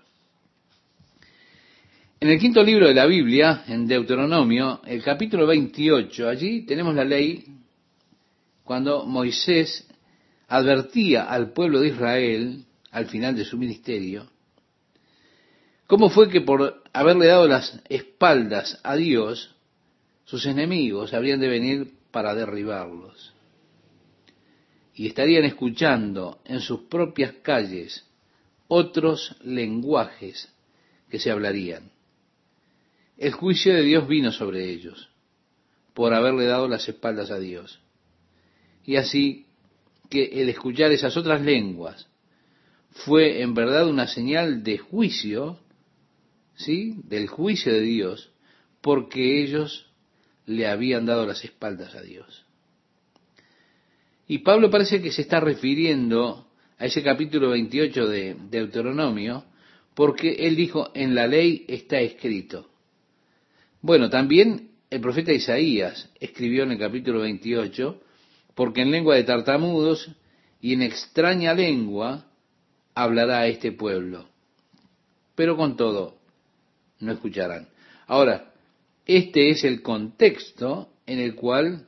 En 2.19 2.29
el 2.29 2.39
quinto 2.39 2.61
libro 2.63 2.87
de 2.87 2.93
la 2.93 3.07
Biblia, 3.07 3.63
en 3.67 3.87
Deuteronomio, 3.87 4.81
el 4.85 5.01
capítulo 5.01 5.47
28, 5.47 6.29
allí 6.29 6.67
tenemos 6.67 6.93
la 6.93 7.03
ley 7.03 7.45
cuando 8.65 9.05
Moisés 9.05 9.87
advertía 10.47 11.23
al 11.23 11.53
pueblo 11.53 11.79
de 11.79 11.89
Israel 11.89 12.65
al 12.91 13.05
final 13.05 13.35
de 13.35 13.45
su 13.45 13.57
ministerio, 13.57 14.27
cómo 15.87 16.09
fue 16.09 16.29
que 16.29 16.41
por 16.41 16.83
haberle 16.91 17.27
dado 17.27 17.47
las 17.47 17.79
espaldas 17.87 18.79
a 18.83 18.95
Dios, 18.95 19.55
sus 20.25 20.47
enemigos 20.47 21.13
habrían 21.13 21.39
de 21.39 21.47
venir 21.47 21.93
para 22.09 22.33
derribarlos. 22.33 23.33
Y 24.95 25.07
estarían 25.07 25.43
escuchando 25.43 26.39
en 26.45 26.59
sus 26.59 26.81
propias 26.81 27.33
calles 27.43 28.05
otros 28.67 29.35
lenguajes 29.43 30.51
que 31.09 31.19
se 31.19 31.29
hablarían. 31.29 31.91
El 33.17 33.33
juicio 33.33 33.75
de 33.75 33.83
Dios 33.83 34.07
vino 34.07 34.31
sobre 34.31 34.71
ellos 34.71 35.09
por 35.93 36.13
haberle 36.13 36.45
dado 36.45 36.67
las 36.67 36.89
espaldas 36.89 37.29
a 37.29 37.37
Dios. 37.37 37.79
Y 38.85 38.97
así 38.97 39.45
que 40.09 40.41
el 40.41 40.49
escuchar 40.49 40.91
esas 40.91 41.17
otras 41.17 41.41
lenguas 41.41 42.07
fue 42.91 43.41
en 43.41 43.53
verdad 43.53 43.87
una 43.87 44.07
señal 44.07 44.63
de 44.63 44.77
juicio, 44.77 45.59
¿sí? 46.55 46.95
Del 47.03 47.27
juicio 47.27 47.73
de 47.73 47.81
Dios, 47.81 48.31
porque 48.81 49.43
ellos 49.43 49.91
le 50.45 50.67
habían 50.67 51.05
dado 51.05 51.25
las 51.25 51.43
espaldas 51.43 51.95
a 51.95 52.01
Dios. 52.01 52.45
Y 54.27 54.39
Pablo 54.39 54.69
parece 54.69 55.01
que 55.01 55.11
se 55.11 55.21
está 55.21 55.39
refiriendo 55.39 56.47
a 56.77 56.85
ese 56.85 57.03
capítulo 57.03 57.49
28 57.49 58.07
de 58.07 58.35
Deuteronomio, 58.49 59.45
porque 59.93 60.31
él 60.47 60.55
dijo, 60.55 60.91
en 60.93 61.15
la 61.15 61.27
ley 61.27 61.65
está 61.67 61.99
escrito. 61.99 62.69
Bueno, 63.81 64.09
también 64.09 64.71
el 64.89 65.01
profeta 65.01 65.31
Isaías 65.31 66.09
escribió 66.19 66.63
en 66.63 66.71
el 66.71 66.79
capítulo 66.79 67.21
28, 67.21 68.01
porque 68.55 68.81
en 68.81 68.91
lengua 68.91 69.15
de 69.15 69.23
tartamudos 69.23 70.09
y 70.61 70.73
en 70.73 70.81
extraña 70.81 71.53
lengua 71.53 72.25
hablará 72.95 73.39
a 73.39 73.47
este 73.47 73.71
pueblo. 73.71 74.27
Pero 75.35 75.57
con 75.57 75.75
todo, 75.75 76.17
no 76.99 77.11
escucharán. 77.11 77.67
Ahora, 78.07 78.53
este 79.05 79.49
es 79.49 79.63
el 79.63 79.81
contexto 79.81 80.89
en 81.05 81.19
el 81.19 81.35
cual 81.35 81.87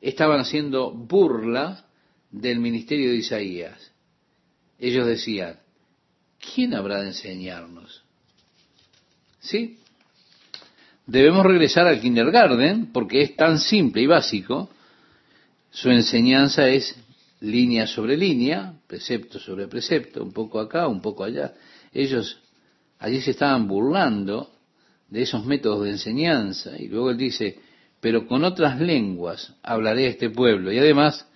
estaban 0.00 0.40
haciendo 0.40 0.90
burla 0.90 1.84
del 2.30 2.58
ministerio 2.58 3.10
de 3.10 3.16
Isaías. 3.16 3.92
Ellos 4.78 5.06
decían, 5.06 5.60
¿quién 6.54 6.74
habrá 6.74 7.02
de 7.02 7.08
enseñarnos? 7.08 8.02
¿Sí? 9.40 9.78
Debemos 11.06 11.44
regresar 11.44 11.86
al 11.86 12.00
kindergarten 12.00 12.86
porque 12.92 13.20
es 13.20 13.36
tan 13.36 13.58
simple 13.58 14.02
y 14.02 14.06
básico 14.06 14.70
su 15.70 15.90
enseñanza 15.90 16.68
es 16.68 16.96
línea 17.40 17.86
sobre 17.86 18.16
línea, 18.16 18.74
precepto 18.86 19.38
sobre 19.38 19.68
precepto, 19.68 20.22
un 20.22 20.32
poco 20.32 20.60
acá, 20.60 20.88
un 20.88 21.00
poco 21.00 21.24
allá. 21.24 21.54
Ellos 21.92 22.40
allí 22.98 23.20
se 23.20 23.30
estaban 23.30 23.66
burlando 23.66 24.50
de 25.08 25.22
esos 25.22 25.44
métodos 25.44 25.84
de 25.84 25.90
enseñanza 25.90 26.76
y 26.78 26.88
luego 26.88 27.10
él 27.10 27.16
dice, 27.16 27.58
pero 28.00 28.26
con 28.26 28.44
otras 28.44 28.80
lenguas 28.80 29.54
hablaré 29.62 30.06
a 30.06 30.10
este 30.10 30.30
pueblo. 30.30 30.72
Y 30.72 30.78
además 30.78 31.26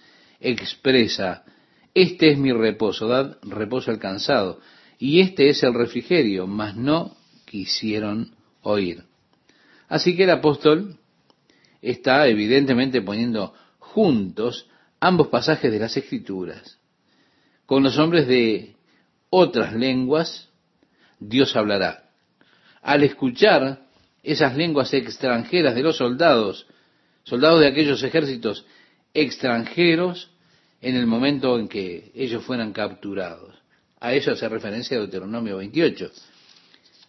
expresa, 0.40 1.44
este 1.94 2.30
es 2.30 2.38
mi 2.38 2.52
reposo, 2.52 3.08
dad 3.08 3.38
reposo 3.42 3.90
al 3.90 3.98
cansado, 3.98 4.60
y 4.98 5.20
este 5.20 5.48
es 5.48 5.62
el 5.62 5.74
refrigerio, 5.74 6.46
mas 6.46 6.76
no 6.76 7.16
quisieron 7.44 8.34
oír. 8.62 9.04
Así 9.88 10.16
que 10.16 10.24
el 10.24 10.30
apóstol 10.30 10.96
está 11.82 12.26
evidentemente 12.26 13.02
poniendo 13.02 13.54
juntos 13.94 14.66
ambos 14.98 15.28
pasajes 15.28 15.70
de 15.70 15.78
las 15.78 15.96
Escrituras. 15.96 16.78
Con 17.64 17.84
los 17.84 17.96
hombres 17.96 18.26
de 18.26 18.74
otras 19.30 19.72
lenguas, 19.72 20.48
Dios 21.20 21.54
hablará. 21.54 22.10
Al 22.82 23.04
escuchar 23.04 23.86
esas 24.22 24.56
lenguas 24.56 24.92
extranjeras 24.92 25.76
de 25.76 25.82
los 25.82 25.96
soldados, 25.96 26.66
soldados 27.22 27.60
de 27.60 27.68
aquellos 27.68 28.02
ejércitos 28.02 28.66
extranjeros, 29.14 30.30
en 30.80 30.96
el 30.96 31.06
momento 31.06 31.58
en 31.58 31.68
que 31.68 32.10
ellos 32.14 32.42
fueran 32.44 32.72
capturados. 32.72 33.54
A 34.00 34.12
eso 34.12 34.32
hace 34.32 34.48
referencia 34.48 34.98
Deuteronomio 34.98 35.58
28. 35.58 36.10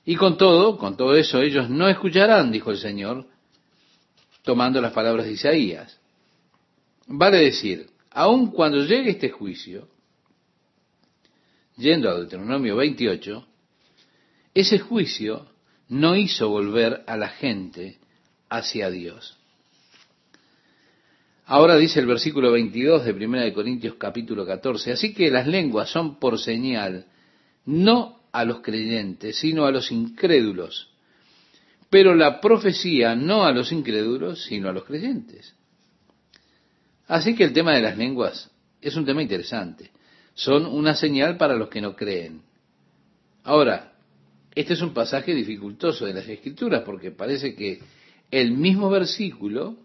Y 0.06 0.16
con 0.16 0.38
todo, 0.38 0.78
con 0.78 0.96
todo 0.96 1.16
eso, 1.16 1.42
ellos 1.42 1.68
no 1.68 1.90
escucharán, 1.90 2.52
dijo 2.52 2.70
el 2.70 2.78
Señor, 2.78 3.26
tomando 4.44 4.80
las 4.80 4.94
palabras 4.94 5.26
de 5.26 5.34
Isaías. 5.34 6.00
Vale 7.08 7.38
decir, 7.38 7.88
aun 8.12 8.52
cuando 8.52 8.84
llegue 8.84 9.12
este 9.12 9.30
juicio, 9.30 9.88
yendo 11.78 12.10
a 12.10 12.16
Deuteronomio 12.16 12.76
28, 12.76 13.48
ese 14.54 14.80
juicio 14.80 15.48
no 15.90 16.16
hizo 16.16 16.50
volver 16.50 17.04
a 17.06 17.18
la 17.18 17.30
gente 17.30 18.00
hacia 18.50 18.90
Dios. 18.90 19.38
Ahora 21.46 21.78
dice 21.78 22.00
el 22.00 22.08
versículo 22.08 22.52
22 22.52 23.06
de 23.06 23.12
1 23.12 23.42
de 23.42 23.54
Corintios 23.54 23.96
capítulo 23.96 24.48
14, 24.48 24.94
así 24.94 25.14
que 25.14 25.30
las 25.30 25.46
lenguas 25.46 25.90
son 25.90 26.20
por 26.20 26.40
señal, 26.40 27.06
no 27.66 28.22
a 28.32 28.44
los 28.46 28.62
creyentes, 28.62 29.38
sino 29.38 29.66
a 29.66 29.72
los 29.72 29.92
incrédulos, 29.92 30.90
pero 31.90 32.16
la 32.16 32.42
profecía 32.42 33.16
no 33.16 33.46
a 33.46 33.52
los 33.52 33.72
incrédulos, 33.72 34.44
sino 34.46 34.70
a 34.70 34.74
los 34.74 34.86
creyentes. 34.86 35.54
Así 37.08 37.36
que 37.36 37.44
el 37.44 37.54
tema 37.54 37.74
de 37.74 37.82
las 37.82 37.98
lenguas 37.98 38.52
es 38.82 38.96
un 38.96 39.06
tema 39.06 39.22
interesante. 39.22 39.92
Son 40.34 40.66
una 40.66 40.96
señal 40.96 41.38
para 41.38 41.56
los 41.56 41.70
que 41.70 41.82
no 41.82 41.96
creen. 41.96 42.42
Ahora, 43.44 43.94
este 44.54 44.74
es 44.74 44.82
un 44.82 44.94
pasaje 44.94 45.34
dificultoso 45.34 46.06
de 46.06 46.14
las 46.14 46.28
Escrituras 46.28 46.84
porque 46.86 47.12
parece 47.12 47.56
que 47.56 47.80
el 48.32 48.52
mismo 48.52 48.90
versículo 48.90 49.78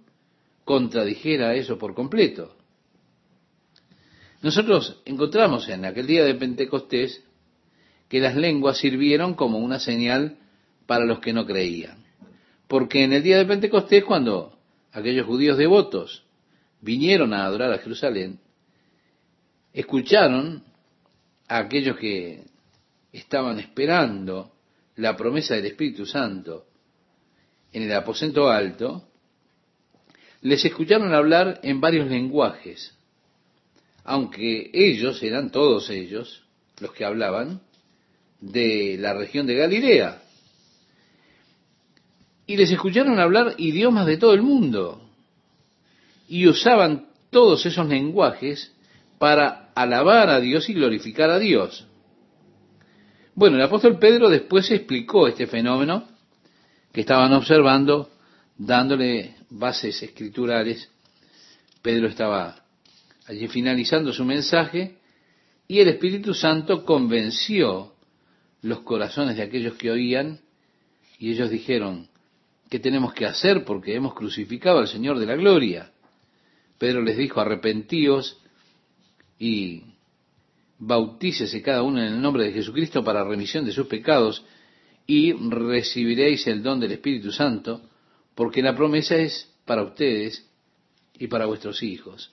contradijera 0.64 1.54
eso 1.54 1.78
por 1.78 1.94
completo. 1.94 2.56
Nosotros 4.42 5.02
encontramos 5.04 5.68
en 5.68 5.84
aquel 5.84 6.06
día 6.06 6.24
de 6.24 6.34
Pentecostés 6.34 7.22
que 8.08 8.20
las 8.20 8.34
lenguas 8.34 8.78
sirvieron 8.78 9.34
como 9.34 9.58
una 9.58 9.78
señal 9.78 10.38
para 10.86 11.04
los 11.04 11.20
que 11.20 11.32
no 11.32 11.44
creían. 11.46 12.04
Porque 12.66 13.04
en 13.04 13.12
el 13.12 13.22
día 13.22 13.38
de 13.38 13.44
Pentecostés, 13.44 14.04
cuando 14.04 14.58
aquellos 14.92 15.26
judíos 15.26 15.58
devotos 15.58 16.24
vinieron 16.80 17.32
a 17.34 17.44
adorar 17.44 17.72
a 17.72 17.78
Jerusalén, 17.78 18.38
escucharon 19.72 20.64
a 21.48 21.58
aquellos 21.58 21.96
que 21.98 22.44
estaban 23.12 23.58
esperando 23.58 24.52
la 24.96 25.16
promesa 25.16 25.54
del 25.54 25.66
Espíritu 25.66 26.06
Santo 26.06 26.66
en 27.72 27.82
el 27.84 27.92
aposento 27.92 28.48
alto, 28.48 29.04
les 30.42 30.64
escucharon 30.64 31.14
hablar 31.14 31.60
en 31.62 31.80
varios 31.80 32.08
lenguajes, 32.08 32.96
aunque 34.04 34.70
ellos 34.72 35.22
eran 35.22 35.50
todos 35.50 35.90
ellos 35.90 36.44
los 36.80 36.92
que 36.92 37.04
hablaban 37.04 37.60
de 38.40 38.96
la 38.98 39.12
región 39.14 39.46
de 39.46 39.54
Galilea. 39.56 40.22
Y 42.46 42.56
les 42.56 42.70
escucharon 42.70 43.20
hablar 43.20 43.54
idiomas 43.58 44.06
de 44.06 44.16
todo 44.16 44.32
el 44.32 44.42
mundo 44.42 45.09
y 46.30 46.46
usaban 46.46 47.08
todos 47.30 47.66
esos 47.66 47.88
lenguajes 47.88 48.72
para 49.18 49.72
alabar 49.74 50.30
a 50.30 50.38
Dios 50.38 50.70
y 50.70 50.74
glorificar 50.74 51.28
a 51.28 51.40
Dios. 51.40 51.88
Bueno, 53.34 53.56
el 53.56 53.62
apóstol 53.62 53.98
Pedro 53.98 54.28
después 54.28 54.70
explicó 54.70 55.26
este 55.26 55.48
fenómeno 55.48 56.06
que 56.92 57.00
estaban 57.00 57.32
observando, 57.32 58.10
dándole 58.56 59.34
bases 59.50 60.00
escriturales. 60.04 60.88
Pedro 61.82 62.06
estaba 62.06 62.64
allí 63.26 63.48
finalizando 63.48 64.12
su 64.12 64.24
mensaje 64.24 64.98
y 65.66 65.80
el 65.80 65.88
Espíritu 65.88 66.32
Santo 66.32 66.84
convenció 66.84 67.94
los 68.62 68.80
corazones 68.80 69.36
de 69.36 69.42
aquellos 69.42 69.74
que 69.74 69.90
oían 69.90 70.38
y 71.18 71.32
ellos 71.32 71.50
dijeron, 71.50 72.08
¿qué 72.68 72.78
tenemos 72.78 73.14
que 73.14 73.26
hacer? 73.26 73.64
Porque 73.64 73.96
hemos 73.96 74.14
crucificado 74.14 74.78
al 74.78 74.86
Señor 74.86 75.18
de 75.18 75.26
la 75.26 75.34
gloria. 75.34 75.90
Pedro 76.80 77.02
les 77.02 77.18
dijo, 77.18 77.42
arrepentíos 77.42 78.38
y 79.38 79.82
bautícese 80.78 81.60
cada 81.60 81.82
uno 81.82 82.00
en 82.00 82.14
el 82.14 82.22
nombre 82.22 82.44
de 82.44 82.52
Jesucristo 82.52 83.04
para 83.04 83.22
remisión 83.22 83.66
de 83.66 83.72
sus 83.72 83.86
pecados 83.86 84.42
y 85.06 85.34
recibiréis 85.34 86.46
el 86.46 86.62
don 86.62 86.80
del 86.80 86.92
Espíritu 86.92 87.32
Santo, 87.32 87.82
porque 88.34 88.62
la 88.62 88.74
promesa 88.74 89.16
es 89.16 89.52
para 89.66 89.82
ustedes 89.82 90.48
y 91.18 91.26
para 91.26 91.44
vuestros 91.44 91.82
hijos. 91.82 92.32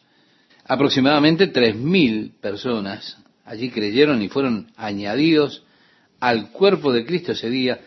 Aproximadamente 0.63 1.47
tres 1.47 1.75
mil 1.75 2.31
personas 2.39 3.17
allí 3.43 3.69
creyeron 3.69 4.21
y 4.21 4.29
fueron 4.29 4.71
añadidos 4.77 5.65
al 6.21 6.51
cuerpo 6.51 6.93
de 6.93 7.05
Cristo 7.05 7.33
ese 7.33 7.49
día. 7.49 7.81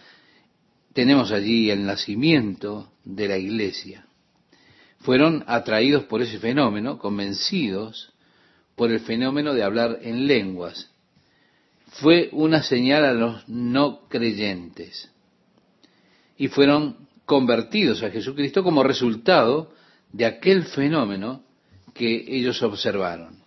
Tenemos 0.93 1.33
allí 1.33 1.71
el 1.71 1.87
nacimiento 1.87 2.93
de 3.03 3.29
la 3.29 3.39
iglesia 3.39 4.05
fueron 5.01 5.45
atraídos 5.47 6.05
por 6.05 6.23
ese 6.23 6.39
fenómeno, 6.39 6.99
convencidos 6.99 8.13
por 8.77 8.91
el 8.91 9.01
fenómeno 9.01 9.55
de 9.55 9.63
hablar 9.63 9.99
en 10.03 10.27
lenguas. 10.27 10.91
Fue 11.87 12.29
una 12.33 12.63
señal 12.63 13.05
a 13.05 13.13
los 13.13 13.49
no 13.49 14.09
creyentes. 14.09 15.11
Y 16.37 16.49
fueron 16.49 17.09
convertidos 17.25 18.03
a 18.03 18.11
Jesucristo 18.11 18.63
como 18.63 18.83
resultado 18.83 19.73
de 20.13 20.27
aquel 20.27 20.65
fenómeno 20.65 21.43
que 21.95 22.25
ellos 22.29 22.63
observaron. 22.63 23.41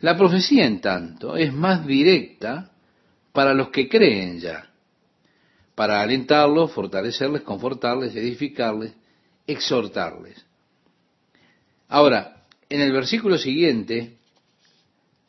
La 0.00 0.16
profecía, 0.16 0.66
en 0.66 0.80
tanto, 0.80 1.36
es 1.36 1.52
más 1.52 1.86
directa 1.86 2.72
para 3.32 3.54
los 3.54 3.70
que 3.70 3.88
creen 3.88 4.40
ya, 4.40 4.70
para 5.74 6.00
alentarlos, 6.00 6.72
fortalecerles, 6.72 7.42
confortarles, 7.42 8.14
edificarles, 8.16 8.92
exhortarles. 9.46 10.44
Ahora, 11.88 12.44
en 12.68 12.80
el 12.80 12.92
versículo 12.92 13.36
siguiente, 13.38 14.16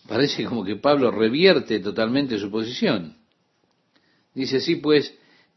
parece 0.07 0.45
como 0.45 0.63
que 0.63 0.77
Pablo 0.77 1.11
revierte 1.11 1.79
totalmente 1.79 2.39
su 2.39 2.49
posición. 2.49 3.17
Dice 4.33 4.57
así, 4.57 4.77
pues, 4.77 5.13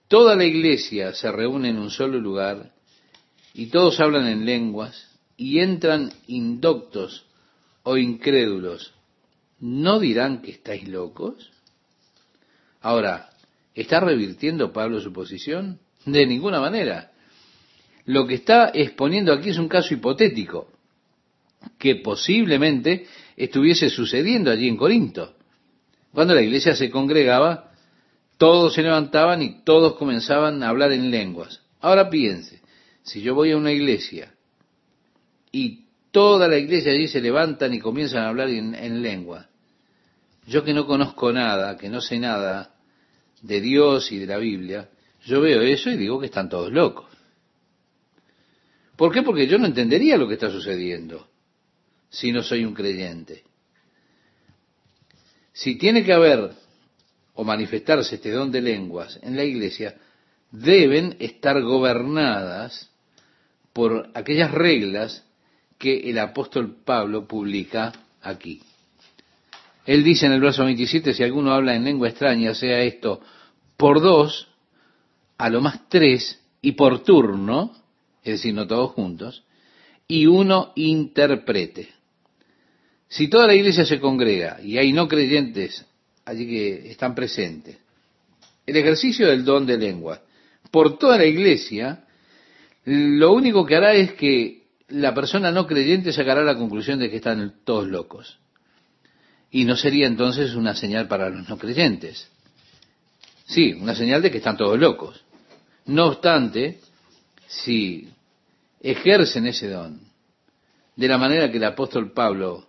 toda 0.09 0.35
la 0.37 0.45
iglesia 0.45 1.15
se 1.15 1.31
reúne 1.31 1.71
en 1.71 1.79
un 1.79 1.91
solo 1.91 2.19
lugar 2.19 2.73
y 3.55 3.67
todos 3.67 4.01
hablan 4.01 4.27
en 4.27 4.45
lenguas 4.45 5.11
y 5.37 5.61
entran 5.61 6.13
indoctos 6.27 7.27
o 7.83 7.97
incrédulos. 7.97 8.93
¿No 9.61 10.01
dirán 10.01 10.43
que 10.43 10.51
estáis 10.51 10.89
locos? 10.89 11.51
Ahora, 12.81 13.31
¿está 13.75 14.01
revirtiendo 14.01 14.73
Pablo 14.73 15.01
su 15.01 15.13
posición? 15.13 15.79
De 16.05 16.27
ninguna 16.27 16.61
manera 16.61 17.13
lo 18.07 18.27
que 18.27 18.35
está 18.35 18.71
exponiendo 18.73 19.33
aquí 19.33 19.51
es 19.51 19.59
un 19.59 19.69
caso 19.69 19.93
hipotético 19.93 20.69
que 21.79 21.97
posiblemente 21.97 23.07
estuviese 23.37 23.91
sucediendo 23.91 24.51
allí 24.51 24.69
en 24.69 24.77
Corinto. 24.77 25.35
Cuando 26.13 26.35
la 26.35 26.43
iglesia 26.43 26.77
se 26.77 26.89
congregaba, 26.89 27.73
todos 28.39 28.75
se 28.75 28.83
levantaban 28.83 29.43
y 29.43 29.65
todos 29.65 29.97
comenzaban 29.97 30.63
a 30.63 30.69
hablar 30.69 30.93
en 30.93 31.11
lenguas. 31.11 31.63
Ahora 31.81 32.09
piense, 32.09 32.61
si 33.03 33.23
yo 33.23 33.35
voy 33.35 33.51
a 33.51 33.57
una 33.57 33.73
iglesia 33.73 34.33
y 35.51 35.87
toda 36.13 36.47
la 36.49 36.59
iglesia 36.59 36.93
allí 36.93 37.09
se 37.09 37.21
levantan 37.21 37.75
y 37.75 37.81
comienzan 37.81 38.23
a 38.23 38.29
hablar 38.29 38.49
en, 38.51 38.75
en 38.75 39.03
lengua, 39.03 39.49
yo 40.47 40.63
que 40.63 40.73
no 40.73 40.87
conozco 40.87 41.33
nada, 41.33 41.77
que 41.77 41.89
no 41.89 42.01
sé 42.01 42.19
nada 42.19 42.71
de 43.43 43.61
Dios 43.61 44.13
y 44.13 44.19
de 44.19 44.27
la 44.27 44.39
Biblia, 44.39 44.89
yo 45.25 45.41
veo 45.41 45.61
eso 45.63 45.91
y 45.91 45.97
digo 45.97 46.21
que 46.21 46.27
están 46.27 46.49
todos 46.49 46.71
locos. 46.71 47.16
¿Por 48.97 49.13
qué? 49.13 49.23
Porque 49.23 49.47
yo 49.47 49.59
no 49.59 49.67
entendería 49.67 50.17
lo 50.17 50.27
que 50.27 50.35
está 50.35 50.51
sucediendo 50.51 51.29
si 52.09 52.33
no 52.33 52.43
soy 52.43 52.65
un 52.65 52.75
creyente. 52.75 53.45
Si 55.53 55.77
tiene 55.77 56.05
que 56.05 56.13
haber 56.13 56.53
o 57.35 57.45
manifestarse 57.45 58.17
este 58.17 58.31
don 58.31 58.51
de 58.51 58.63
lenguas 58.63 59.19
en 59.23 59.37
la 59.37 59.45
iglesia, 59.45 59.97
deben 60.51 61.17
estar 61.19 61.61
gobernadas 61.63 62.91
por 63.73 64.11
aquellas 64.15 64.51
reglas 64.51 65.25
que 65.79 66.09
el 66.11 66.19
apóstol 66.19 66.77
Pablo 66.85 67.27
publica 67.27 67.93
aquí. 68.23 68.63
Él 69.85 70.03
dice 70.03 70.27
en 70.27 70.33
el 70.33 70.41
verso 70.41 70.65
27, 70.65 71.13
si 71.13 71.23
alguno 71.23 71.53
habla 71.53 71.75
en 71.75 71.85
lengua 71.85 72.09
extraña, 72.09 72.55
sea 72.55 72.81
esto 72.81 73.21
por 73.77 74.01
dos, 74.01 74.49
a 75.37 75.51
lo 75.51 75.61
más 75.61 75.89
tres, 75.89 76.41
y 76.63 76.73
por 76.73 77.05
turno, 77.05 77.73
es 78.33 78.41
decir, 78.41 78.55
no 78.55 78.67
todos 78.67 78.93
juntos, 78.93 79.45
y 80.09 80.27
uno 80.27 80.73
interprete. 80.77 81.89
Si 83.09 83.29
toda 83.29 83.47
la 83.47 83.55
iglesia 83.55 83.85
se 83.85 84.01
congrega 84.01 84.61
y 84.63 84.79
hay 84.79 84.93
no 84.93 85.09
creyentes 85.09 85.85
allí 86.25 86.47
que 86.47 86.91
están 86.91 87.15
presentes, 87.15 87.79
el 88.67 88.77
ejercicio 88.77 89.29
del 89.29 89.45
don 89.45 89.65
de 89.65 89.79
lengua 89.79 90.23
por 90.71 90.99
toda 90.99 91.19
la 91.19 91.25
iglesia, 91.25 92.05
lo 92.85 93.33
único 93.33 93.65
que 93.65 93.77
hará 93.77 93.95
es 93.95 94.13
que 94.13 94.67
la 94.89 95.15
persona 95.15 95.51
no 95.51 95.67
creyente 95.67 96.13
sacará 96.13 96.43
la 96.43 96.57
conclusión 96.57 96.99
de 96.99 97.11
que 97.11 97.17
están 97.17 97.55
todos 97.65 97.87
locos. 97.87 98.39
Y 99.51 99.65
no 99.65 99.77
sería 99.77 100.07
entonces 100.07 100.55
una 100.55 100.75
señal 100.75 101.09
para 101.09 101.31
los 101.31 101.49
no 101.49 101.57
creyentes. 101.59 102.29
Sí, 103.47 103.73
una 103.73 103.95
señal 103.95 104.23
de 104.23 104.31
que 104.31 104.39
están 104.39 104.57
todos 104.57 104.79
locos. 104.79 105.25
No 105.87 106.07
obstante, 106.07 106.81
si 107.47 108.09
ejercen 108.91 109.47
ese 109.47 109.69
don 109.69 110.01
de 110.95 111.09
la 111.09 111.19
manera 111.19 111.51
que 111.51 111.59
el 111.59 111.65
apóstol 111.65 112.13
Pablo 112.13 112.69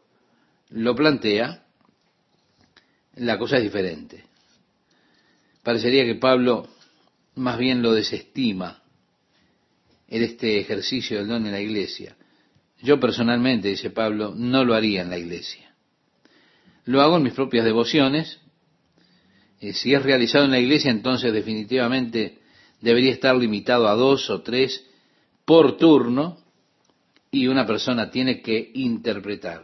lo 0.69 0.95
plantea, 0.95 1.63
la 3.15 3.37
cosa 3.37 3.57
es 3.57 3.63
diferente. 3.63 4.25
Parecería 5.63 6.05
que 6.05 6.15
Pablo 6.15 6.67
más 7.35 7.57
bien 7.57 7.81
lo 7.81 7.93
desestima 7.93 8.81
en 10.07 10.23
este 10.23 10.59
ejercicio 10.59 11.19
del 11.19 11.27
don 11.27 11.45
en 11.45 11.51
la 11.51 11.61
iglesia. 11.61 12.17
Yo 12.81 12.99
personalmente, 12.99 13.69
dice 13.69 13.91
Pablo, 13.91 14.33
no 14.35 14.65
lo 14.65 14.73
haría 14.73 15.03
en 15.03 15.09
la 15.09 15.17
iglesia. 15.17 15.73
Lo 16.85 17.01
hago 17.01 17.17
en 17.17 17.23
mis 17.23 17.33
propias 17.33 17.63
devociones. 17.63 18.39
Eh, 19.61 19.73
si 19.73 19.93
es 19.93 20.01
realizado 20.01 20.45
en 20.45 20.51
la 20.51 20.59
iglesia, 20.59 20.91
entonces 20.91 21.31
definitivamente 21.31 22.39
debería 22.81 23.11
estar 23.11 23.35
limitado 23.35 23.87
a 23.87 23.95
dos 23.95 24.29
o 24.29 24.41
tres 24.41 24.86
por 25.47 25.77
turno 25.77 26.37
y 27.31 27.47
una 27.47 27.65
persona 27.65 28.11
tiene 28.11 28.41
que 28.41 28.69
interpretar. 28.73 29.63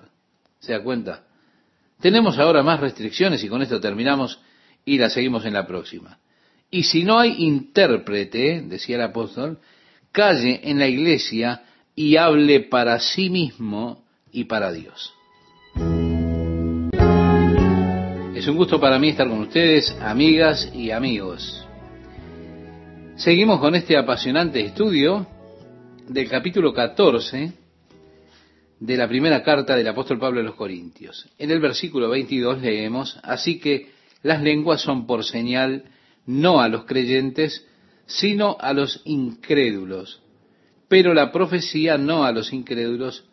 ¿Se 0.61 0.71
da 0.71 0.81
cuenta? 0.81 1.25
Tenemos 1.99 2.39
ahora 2.39 2.63
más 2.63 2.79
restricciones 2.79 3.43
y 3.43 3.49
con 3.49 3.61
esto 3.61 3.81
terminamos 3.81 4.39
y 4.85 4.97
la 4.97 5.09
seguimos 5.09 5.45
en 5.45 5.51
la 5.51 5.67
próxima. 5.67 6.19
Y 6.71 6.83
si 6.83 7.03
no 7.03 7.19
hay 7.19 7.35
intérprete, 7.43 8.61
decía 8.61 8.95
el 8.95 9.01
apóstol, 9.01 9.59
calle 10.13 10.61
en 10.63 10.79
la 10.79 10.87
iglesia 10.87 11.63
y 11.93 12.15
hable 12.15 12.61
para 12.61 12.97
sí 12.99 13.29
mismo 13.29 14.05
y 14.31 14.45
para 14.45 14.71
Dios. 14.71 15.13
Es 18.35 18.47
un 18.47 18.55
gusto 18.55 18.79
para 18.79 18.97
mí 18.99 19.09
estar 19.09 19.27
con 19.27 19.41
ustedes, 19.41 19.91
amigas 20.01 20.71
y 20.73 20.91
amigos. 20.91 21.67
Seguimos 23.17 23.59
con 23.59 23.75
este 23.75 23.97
apasionante 23.97 24.61
estudio 24.61 25.27
del 26.07 26.29
capítulo 26.29 26.73
14 26.73 27.53
de 28.79 28.97
la 28.97 29.07
primera 29.07 29.41
carta 29.41 29.75
del 29.75 29.87
apóstol 29.87 30.19
Pablo 30.19 30.41
a 30.41 30.43
los 30.43 30.55
Corintios. 30.55 31.29
En 31.37 31.49
el 31.49 31.59
versículo 31.59 32.09
22 32.09 32.61
leemos, 32.61 33.17
así 33.23 33.59
que 33.59 33.91
las 34.21 34.41
lenguas 34.41 34.81
son 34.81 35.07
por 35.07 35.23
señal 35.23 35.85
no 36.25 36.59
a 36.61 36.67
los 36.67 36.85
creyentes, 36.85 37.65
sino 38.05 38.57
a 38.59 38.73
los 38.73 39.01
incrédulos, 39.05 40.21
pero 40.89 41.13
la 41.13 41.31
profecía 41.31 41.97
no 41.97 42.25
a 42.25 42.31
los 42.31 42.51
incrédulos, 42.51 43.23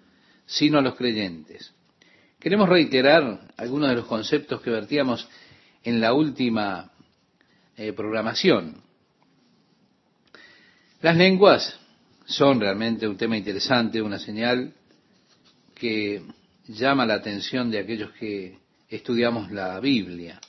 sino 0.46 0.78
a 0.78 0.82
los 0.82 0.94
creyentes. 0.94 1.74
Queremos 2.38 2.68
reiterar 2.68 3.48
algunos 3.56 3.88
de 3.90 3.96
los 3.96 4.06
conceptos 4.06 4.60
que 4.60 4.70
vertíamos 4.70 5.28
en 5.82 6.00
la 6.00 6.12
última 6.12 6.92
eh, 7.76 7.92
programación. 7.92 8.82
Las 11.02 11.16
lenguas 11.16 11.79
son 12.30 12.60
realmente 12.60 13.08
un 13.08 13.16
tema 13.16 13.36
interesante, 13.36 14.00
una 14.00 14.18
señal 14.18 14.72
que 15.74 16.22
llama 16.68 17.04
la 17.04 17.14
atención 17.14 17.70
de 17.70 17.80
aquellos 17.80 18.12
que 18.12 18.58
estudiamos 18.88 19.50
la 19.50 19.80
Biblia. 19.80 20.40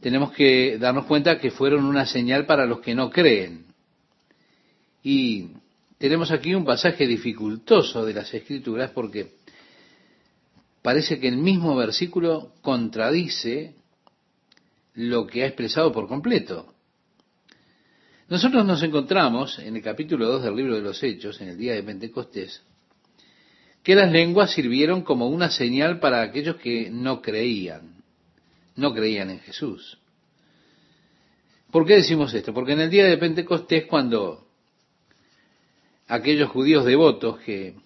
Tenemos 0.00 0.32
que 0.32 0.76
darnos 0.78 1.06
cuenta 1.06 1.38
que 1.38 1.50
fueron 1.50 1.84
una 1.84 2.04
señal 2.04 2.46
para 2.46 2.66
los 2.66 2.80
que 2.80 2.94
no 2.94 3.10
creen. 3.10 3.66
Y 5.02 5.50
tenemos 5.98 6.30
aquí 6.32 6.54
un 6.54 6.64
pasaje 6.64 7.06
dificultoso 7.06 8.04
de 8.04 8.14
las 8.14 8.34
Escrituras 8.34 8.90
porque 8.90 9.36
parece 10.82 11.20
que 11.20 11.28
el 11.28 11.36
mismo 11.36 11.76
versículo 11.76 12.52
contradice 12.60 13.74
lo 14.94 15.26
que 15.26 15.44
ha 15.44 15.46
expresado 15.46 15.92
por 15.92 16.08
completo. 16.08 16.75
Nosotros 18.28 18.66
nos 18.66 18.82
encontramos 18.82 19.56
en 19.60 19.76
el 19.76 19.82
capítulo 19.82 20.26
2 20.26 20.42
del 20.42 20.56
libro 20.56 20.74
de 20.74 20.82
los 20.82 21.00
Hechos, 21.00 21.40
en 21.40 21.50
el 21.50 21.56
día 21.56 21.74
de 21.74 21.84
Pentecostés, 21.84 22.60
que 23.84 23.94
las 23.94 24.10
lenguas 24.10 24.50
sirvieron 24.50 25.02
como 25.02 25.28
una 25.28 25.48
señal 25.48 26.00
para 26.00 26.22
aquellos 26.22 26.56
que 26.56 26.90
no 26.90 27.22
creían, 27.22 28.02
no 28.74 28.92
creían 28.92 29.30
en 29.30 29.38
Jesús. 29.38 29.96
¿Por 31.70 31.86
qué 31.86 31.94
decimos 31.94 32.34
esto? 32.34 32.52
Porque 32.52 32.72
en 32.72 32.80
el 32.80 32.90
día 32.90 33.04
de 33.04 33.16
Pentecostés, 33.16 33.86
cuando 33.86 34.48
aquellos 36.08 36.50
judíos 36.50 36.84
devotos 36.84 37.38
que 37.38 37.76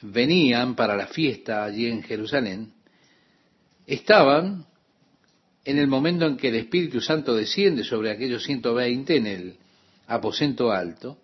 venían 0.00 0.74
para 0.74 0.96
la 0.96 1.08
fiesta 1.08 1.64
allí 1.64 1.84
en 1.86 2.02
Jerusalén, 2.02 2.72
estaban 3.86 4.64
en 5.64 5.78
el 5.78 5.86
momento 5.86 6.26
en 6.26 6.36
que 6.36 6.48
el 6.48 6.56
Espíritu 6.56 7.00
Santo 7.00 7.34
desciende 7.34 7.84
sobre 7.84 8.10
aquellos 8.10 8.44
120 8.44 9.16
en 9.16 9.26
el 9.26 9.56
aposento 10.06 10.70
alto, 10.70 11.18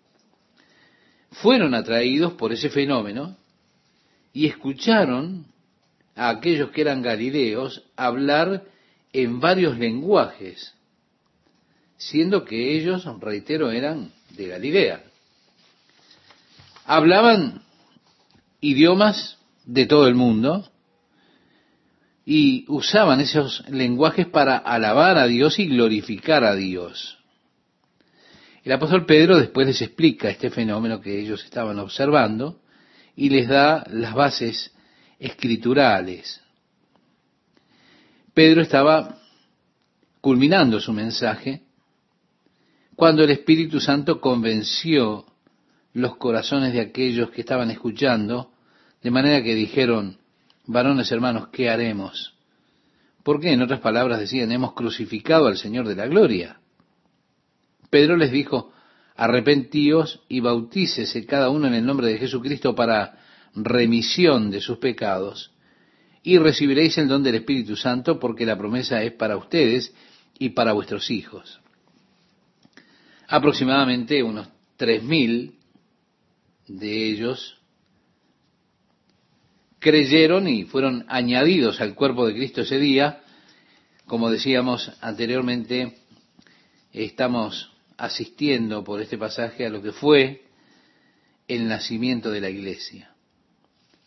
fueron 1.31 1.75
atraídos 1.75 2.33
por 2.33 2.53
ese 2.53 2.71
fenómeno 2.71 3.37
y 4.33 4.47
escucharon 4.47 5.47
a 6.17 6.31
aquellos 6.31 6.71
que 6.71 6.81
eran 6.81 7.03
galileos 7.03 7.83
hablar 7.97 8.65
en 9.13 9.41
varios 9.41 9.79
lenguajes, 9.79 10.75
siendo 11.97 12.45
que 12.45 12.77
ellos, 12.77 13.05
reitero, 13.21 13.71
eran 13.71 14.13
de 14.31 14.47
Galilea. 14.47 15.05
Hablaban 16.85 17.63
idiomas 18.61 19.39
de 19.65 19.87
todo 19.87 20.07
el 20.07 20.15
mundo, 20.15 20.70
y 22.25 22.65
usaban 22.69 23.21
esos 23.21 23.65
lenguajes 23.69 24.27
para 24.27 24.57
alabar 24.57 25.19
a 25.19 25.27
Dios 25.27 25.59
y 25.59 25.67
glorificar 25.67 26.45
a 26.45 26.55
Dios. 26.55 27.19
El 28.63 28.73
apóstol 28.73 29.07
Pedro 29.07 29.39
después 29.39 29.67
les 29.67 29.81
explica 29.81 30.29
este 30.29 30.51
fenómeno 30.51 31.01
que 31.01 31.19
ellos 31.19 31.45
estaban 31.45 31.79
observando 31.79 32.61
y 33.17 33.31
les 33.31 33.49
da 33.49 33.85
las 33.91 34.15
bases 34.15 34.73
escriturales. 35.19 36.41
Pedro 38.35 38.63
estaba 38.63 39.19
culminando 40.21 40.79
su 40.79 40.93
mensaje 40.93 41.63
cuando 42.95 43.25
el 43.25 43.31
Espíritu 43.31 43.81
Santo 43.81 44.21
convenció 44.21 45.25
los 45.95 46.17
corazones 46.17 46.73
de 46.73 46.81
aquellos 46.81 47.31
que 47.31 47.41
estaban 47.41 47.71
escuchando, 47.71 48.53
de 49.03 49.11
manera 49.11 49.43
que 49.43 49.55
dijeron, 49.55 50.20
varones 50.71 51.11
hermanos, 51.11 51.49
¿qué 51.49 51.69
haremos? 51.69 52.35
Porque 53.25 53.53
en 53.53 53.61
otras 53.61 53.81
palabras 53.81 54.21
decían, 54.21 54.53
hemos 54.53 54.73
crucificado 54.73 55.49
al 55.49 55.59
Señor 55.59 55.89
de 55.89 55.97
la 55.97 56.07
gloria. 56.07 56.61
Pedro 57.91 58.17
les 58.17 58.31
dijo, 58.31 58.73
arrepentíos 59.17 60.23
y 60.29 60.41
bautícese 60.41 61.27
cada 61.27 61.51
uno 61.51 61.67
en 61.67 61.75
el 61.75 61.85
nombre 61.85 62.07
de 62.07 62.19
Jesucristo 62.19 62.75
para 62.75 63.19
remisión 63.55 64.53
de 64.53 64.61
sus 64.61 64.79
pecados, 64.79 65.53
y 66.23 66.39
recibiréis 66.39 66.97
el 66.99 67.09
don 67.09 67.25
del 67.25 67.35
Espíritu 67.35 67.75
Santo, 67.75 68.21
porque 68.21 68.47
la 68.47 68.57
promesa 68.57 69.03
es 69.03 69.13
para 69.13 69.37
ustedes 69.37 69.93
y 70.39 70.51
para 70.51 70.73
vuestros 70.73 71.11
hijos. 71.11 71.61
Aproximadamente 73.27 74.23
unos 74.23 74.49
tres 74.77 75.03
mil 75.03 75.55
de 76.69 77.07
ellos 77.11 77.60
creyeron 79.81 80.47
y 80.47 80.65
fueron 80.65 81.05
añadidos 81.09 81.81
al 81.81 81.95
cuerpo 81.95 82.27
de 82.27 82.35
Cristo 82.35 82.61
ese 82.61 82.79
día. 82.79 83.23
Como 84.07 84.31
decíamos 84.31 84.93
anteriormente, 85.01 85.97
estamos 86.93 87.73
asistiendo 87.97 88.85
por 88.85 89.01
este 89.01 89.19
pasaje 89.19 89.67
a 89.67 89.71
lo 89.71 89.83
que 89.83 89.93
fue 89.93 90.43
el 91.49 91.67
nacimiento 91.67 92.31
de 92.31 92.41
la 92.41 92.51
iglesia. 92.51 93.11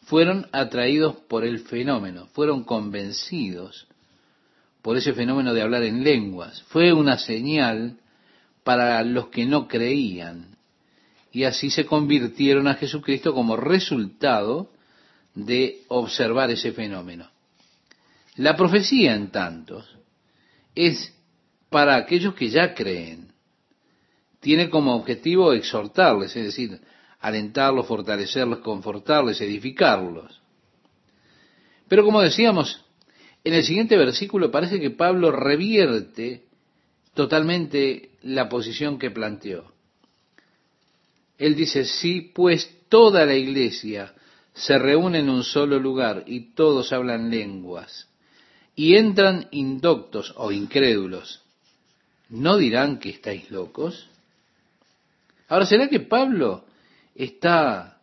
Fueron 0.03 0.47
atraídos 0.51 1.15
por 1.27 1.43
el 1.43 1.59
fenómeno, 1.59 2.27
fueron 2.27 2.63
convencidos 2.63 3.87
por 4.81 4.97
ese 4.97 5.13
fenómeno 5.13 5.53
de 5.53 5.61
hablar 5.61 5.83
en 5.83 6.03
lenguas. 6.03 6.61
Fue 6.63 6.93
una 6.93 7.17
señal 7.17 7.97
para 8.63 9.01
los 9.03 9.27
que 9.27 9.45
no 9.45 9.67
creían 9.67 10.57
y 11.31 11.45
así 11.45 11.71
se 11.71 11.85
convirtieron 11.85 12.67
a 12.67 12.75
Jesucristo 12.75 13.33
como 13.33 13.57
resultado 13.57 14.69
de 15.33 15.81
observar 15.87 16.51
ese 16.51 16.71
fenómeno. 16.71 17.29
La 18.35 18.55
profecía, 18.55 19.15
en 19.15 19.31
tanto, 19.31 19.83
es 20.75 21.13
para 21.69 21.95
aquellos 21.95 22.33
que 22.35 22.49
ya 22.49 22.73
creen. 22.73 23.31
Tiene 24.39 24.69
como 24.69 24.95
objetivo 24.95 25.53
exhortarles, 25.53 26.35
es 26.35 26.45
decir, 26.45 26.79
alentarlos, 27.19 27.87
fortalecerlos, 27.87 28.59
confortarles, 28.59 29.39
edificarlos. 29.41 30.41
Pero 31.87 32.03
como 32.03 32.21
decíamos, 32.21 32.83
en 33.43 33.53
el 33.53 33.63
siguiente 33.63 33.97
versículo 33.97 34.51
parece 34.51 34.79
que 34.79 34.89
Pablo 34.89 35.31
revierte 35.31 36.45
totalmente 37.13 38.11
la 38.23 38.49
posición 38.49 38.97
que 38.97 39.11
planteó. 39.11 39.71
Él 41.37 41.55
dice, 41.55 41.85
sí, 41.85 42.31
pues 42.33 42.69
toda 42.89 43.25
la 43.25 43.35
iglesia 43.35 44.13
se 44.53 44.77
reúne 44.77 45.19
en 45.19 45.29
un 45.29 45.43
solo 45.43 45.79
lugar 45.79 46.23
y 46.27 46.53
todos 46.53 46.93
hablan 46.93 47.29
lenguas 47.29 48.07
y 48.75 48.95
entran 48.95 49.47
indoctos 49.51 50.33
o 50.37 50.51
incrédulos. 50.51 51.41
¿No 52.29 52.57
dirán 52.57 52.99
que 52.99 53.09
estáis 53.09 53.51
locos? 53.51 54.09
Ahora, 55.47 55.65
¿será 55.65 55.87
que 55.87 55.99
Pablo 55.99 56.65
está 57.13 57.99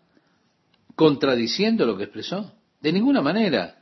contradiciendo 0.95 1.87
lo 1.87 1.97
que 1.97 2.05
expresó? 2.05 2.53
De 2.81 2.93
ninguna 2.93 3.23
manera. 3.23 3.77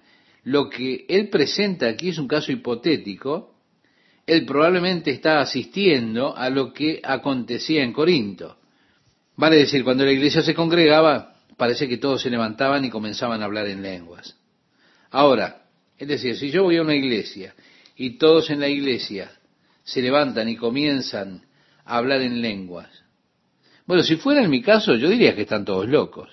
Lo 0.45 0.71
que 0.71 1.05
él 1.09 1.29
presenta 1.29 1.89
aquí 1.89 2.09
es 2.11 2.19
un 2.19 2.29
caso 2.29 2.53
hipotético. 2.53 3.55
Él 4.27 4.47
probablemente 4.47 5.11
está 5.11 5.41
asistiendo 5.41 6.37
a 6.37 6.49
lo 6.49 6.73
que 6.73 7.01
acontecía 7.03 7.83
en 7.83 7.93
Corinto. 7.93 8.57
Vale 9.37 9.57
decir, 9.57 9.85
cuando 9.85 10.05
la 10.05 10.13
iglesia 10.13 10.43
se 10.43 10.55
congregaba, 10.55 11.38
parece 11.59 11.89
que 11.89 11.99
todos 11.99 12.23
se 12.23 12.31
levantaban 12.31 12.85
y 12.87 12.91
comenzaban 12.91 13.43
a 13.43 13.45
hablar 13.45 13.67
en 13.67 13.83
lenguas. 13.83 14.39
Ahora, 15.11 15.65
es 15.99 16.09
decir, 16.09 16.37
si 16.37 16.51
yo 16.51 16.63
voy 16.63 16.77
a 16.77 16.83
una 16.83 16.95
iglesia 16.95 17.55
y 17.97 18.17
todos 18.17 18.49
en 18.49 18.61
la 18.61 18.69
iglesia 18.69 19.31
se 19.83 20.01
levantan 20.01 20.49
y 20.49 20.57
comienzan 20.57 21.43
a 21.85 21.99
hablar 21.99 22.23
en 22.23 22.41
lenguas, 22.41 22.89
bueno, 23.87 24.03
si 24.03 24.17
fuera 24.17 24.43
en 24.43 24.51
mi 24.51 24.63
caso, 24.63 24.95
yo 24.95 25.09
diría 25.09 25.35
que 25.35 25.43
están 25.43 25.65
todos 25.65 25.89
locos. 25.89 26.31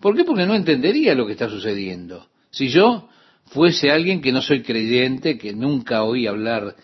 ¿Por 0.00 0.16
qué? 0.16 0.24
Porque 0.24 0.46
no 0.46 0.54
entendería 0.54 1.14
lo 1.14 1.26
que 1.26 1.32
está 1.32 1.48
sucediendo. 1.48 2.28
Si 2.50 2.68
yo 2.68 3.08
fuese 3.46 3.90
alguien 3.90 4.20
que 4.20 4.32
no 4.32 4.42
soy 4.42 4.62
creyente, 4.62 5.38
que 5.38 5.52
nunca 5.52 6.02
oí 6.02 6.26
hablar 6.26 6.74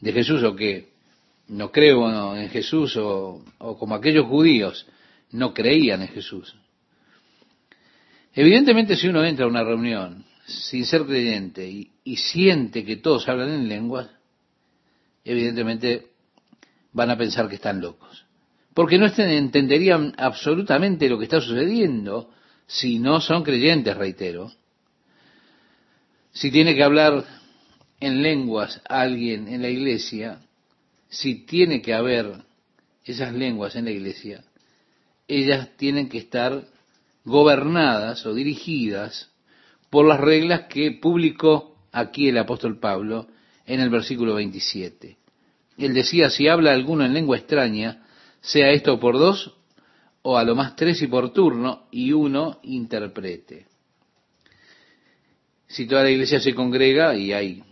de 0.00 0.12
Jesús 0.12 0.42
o 0.42 0.56
que 0.56 0.92
no 1.48 1.70
creo 1.70 2.36
en 2.36 2.48
Jesús 2.48 2.96
o, 2.96 3.42
como 3.78 3.94
aquellos 3.94 4.26
judíos 4.26 4.86
no 5.30 5.54
creían 5.54 6.02
en 6.02 6.08
Jesús. 6.08 6.56
Evidentemente 8.34 8.96
si 8.96 9.06
uno 9.06 9.24
entra 9.24 9.44
a 9.44 9.48
una 9.48 9.62
reunión 9.62 10.24
sin 10.46 10.84
ser 10.84 11.04
creyente 11.04 11.66
y, 11.68 12.16
siente 12.16 12.84
que 12.84 12.96
todos 12.96 13.28
hablan 13.28 13.50
en 13.50 13.68
lenguas, 13.68 14.08
evidentemente 15.24 16.08
van 16.92 17.10
a 17.10 17.16
pensar 17.16 17.48
que 17.48 17.54
están 17.54 17.80
locos. 17.80 18.26
Porque 18.74 18.98
no 18.98 19.06
entenderían 19.06 20.14
absolutamente 20.18 21.08
lo 21.08 21.16
que 21.18 21.24
está 21.24 21.40
sucediendo 21.40 22.30
si 22.66 22.98
no 22.98 23.20
son 23.20 23.44
creyentes, 23.44 23.96
reitero. 23.96 24.50
Si 26.32 26.50
tiene 26.50 26.74
que 26.74 26.82
hablar 26.82 27.24
en 28.00 28.20
lenguas 28.22 28.82
alguien 28.88 29.46
en 29.48 29.62
la 29.62 29.68
iglesia, 29.68 30.40
si 31.08 31.46
tiene 31.46 31.80
que 31.80 31.94
haber 31.94 32.32
esas 33.04 33.32
lenguas 33.32 33.76
en 33.76 33.84
la 33.84 33.92
iglesia, 33.92 34.44
ellas 35.28 35.70
tienen 35.76 36.08
que 36.08 36.18
estar 36.18 36.64
gobernadas 37.24 38.24
o 38.26 38.34
dirigidas 38.34 39.30
por 39.90 40.06
las 40.06 40.20
reglas 40.20 40.62
que 40.68 40.90
publicó 40.92 41.76
aquí 41.92 42.28
el 42.28 42.38
apóstol 42.38 42.78
Pablo 42.78 43.28
en 43.66 43.80
el 43.80 43.90
versículo 43.90 44.34
27. 44.34 45.16
Él 45.78 45.94
decía, 45.94 46.30
si 46.30 46.48
habla 46.48 46.72
alguno 46.72 47.04
en 47.04 47.14
lengua 47.14 47.36
extraña, 47.36 48.06
sea 48.40 48.70
esto 48.70 49.00
por 49.00 49.18
dos 49.18 49.54
o 50.22 50.38
a 50.38 50.44
lo 50.44 50.54
más 50.54 50.74
tres 50.74 51.02
y 51.02 51.06
por 51.06 51.32
turno, 51.32 51.86
y 51.90 52.12
uno 52.12 52.58
interprete. 52.62 53.66
Si 55.66 55.86
toda 55.86 56.04
la 56.04 56.10
iglesia 56.10 56.40
se 56.40 56.54
congrega 56.54 57.14
y 57.14 57.32
hay 57.32 57.62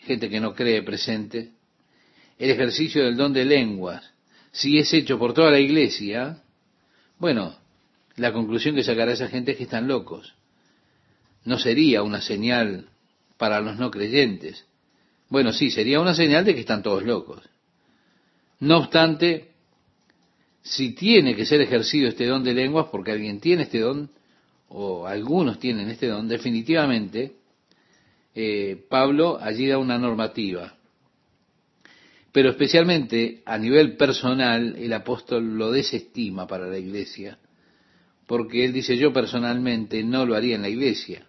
gente 0.00 0.28
que 0.28 0.38
no 0.38 0.54
cree 0.54 0.82
presente, 0.82 1.52
el 2.38 2.50
ejercicio 2.50 3.04
del 3.04 3.16
don 3.16 3.32
de 3.32 3.46
lenguas, 3.46 4.04
si 4.52 4.78
es 4.78 4.92
hecho 4.92 5.18
por 5.18 5.32
toda 5.32 5.50
la 5.50 5.60
iglesia, 5.60 6.42
bueno, 7.18 7.56
la 8.18 8.32
conclusión 8.32 8.74
que 8.74 8.82
sacará 8.82 9.12
esa 9.12 9.28
gente 9.28 9.52
es 9.52 9.56
que 9.56 9.64
están 9.64 9.88
locos. 9.88 10.34
No 11.44 11.58
sería 11.58 12.02
una 12.02 12.20
señal 12.20 12.88
para 13.36 13.60
los 13.60 13.78
no 13.78 13.90
creyentes. 13.90 14.66
Bueno, 15.28 15.52
sí, 15.52 15.70
sería 15.70 16.00
una 16.00 16.14
señal 16.14 16.44
de 16.44 16.54
que 16.54 16.60
están 16.60 16.82
todos 16.82 17.04
locos. 17.04 17.42
No 18.60 18.78
obstante, 18.78 19.52
si 20.62 20.94
tiene 20.94 21.36
que 21.36 21.46
ser 21.46 21.60
ejercido 21.60 22.08
este 22.08 22.26
don 22.26 22.42
de 22.42 22.54
lenguas, 22.54 22.86
porque 22.90 23.12
alguien 23.12 23.40
tiene 23.40 23.64
este 23.64 23.78
don, 23.78 24.10
o 24.68 25.06
algunos 25.06 25.58
tienen 25.58 25.88
este 25.88 26.08
don, 26.08 26.28
definitivamente, 26.28 27.36
eh, 28.34 28.84
Pablo 28.88 29.38
allí 29.40 29.66
da 29.66 29.78
una 29.78 29.98
normativa. 29.98 30.74
Pero 32.32 32.50
especialmente 32.50 33.42
a 33.46 33.58
nivel 33.58 33.96
personal, 33.96 34.76
el 34.76 34.92
apóstol 34.92 35.56
lo 35.56 35.70
desestima 35.70 36.46
para 36.46 36.66
la 36.66 36.78
iglesia, 36.78 37.38
porque 38.28 38.66
él 38.66 38.74
dice, 38.74 38.98
yo 38.98 39.10
personalmente 39.10 40.04
no 40.04 40.26
lo 40.26 40.36
haría 40.36 40.54
en 40.54 40.62
la 40.62 40.68
iglesia. 40.68 41.26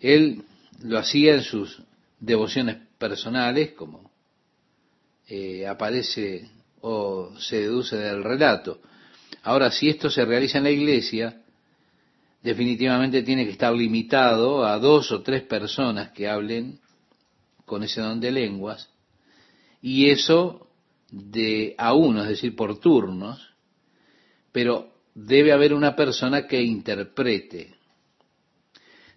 Él 0.00 0.42
lo 0.82 0.98
hacía 0.98 1.34
en 1.34 1.42
sus 1.42 1.80
devociones 2.18 2.78
personales, 2.98 3.72
como 3.74 4.10
eh, 5.28 5.64
aparece 5.64 6.50
o 6.80 7.36
se 7.38 7.60
deduce 7.60 7.96
del 7.96 8.24
relato. 8.24 8.80
Ahora, 9.44 9.70
si 9.70 9.88
esto 9.88 10.10
se 10.10 10.24
realiza 10.24 10.58
en 10.58 10.64
la 10.64 10.70
iglesia, 10.70 11.40
definitivamente 12.42 13.22
tiene 13.22 13.44
que 13.44 13.52
estar 13.52 13.72
limitado 13.72 14.66
a 14.66 14.76
dos 14.80 15.12
o 15.12 15.22
tres 15.22 15.44
personas 15.44 16.10
que 16.10 16.28
hablen 16.28 16.80
con 17.64 17.84
ese 17.84 18.00
don 18.00 18.18
de 18.18 18.32
lenguas, 18.32 18.90
y 19.80 20.10
eso 20.10 20.66
de 21.12 21.76
a 21.78 21.94
uno, 21.94 22.22
es 22.22 22.28
decir, 22.28 22.56
por 22.56 22.80
turnos, 22.80 23.54
pero 24.50 24.91
debe 25.14 25.52
haber 25.52 25.74
una 25.74 25.94
persona 25.94 26.46
que 26.46 26.62
interprete. 26.62 27.74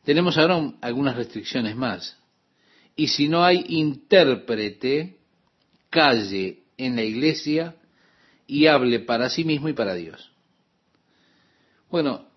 Tenemos 0.04 0.38
ahora 0.38 0.74
algunas 0.82 1.16
restricciones 1.16 1.76
más. 1.76 2.18
Y 2.96 3.08
si 3.08 3.28
no 3.28 3.44
hay 3.44 3.66
intérprete, 3.70 5.18
calle 5.90 6.64
en 6.78 6.96
la 6.96 7.04
iglesia 7.04 7.76
y 8.48 8.68
hable 8.68 9.00
para 9.00 9.30
sí 9.30 9.44
mismo 9.44 9.70
y 9.70 9.74
para 9.74 9.96
Dios. 9.96 10.32
Bueno, 11.90 12.28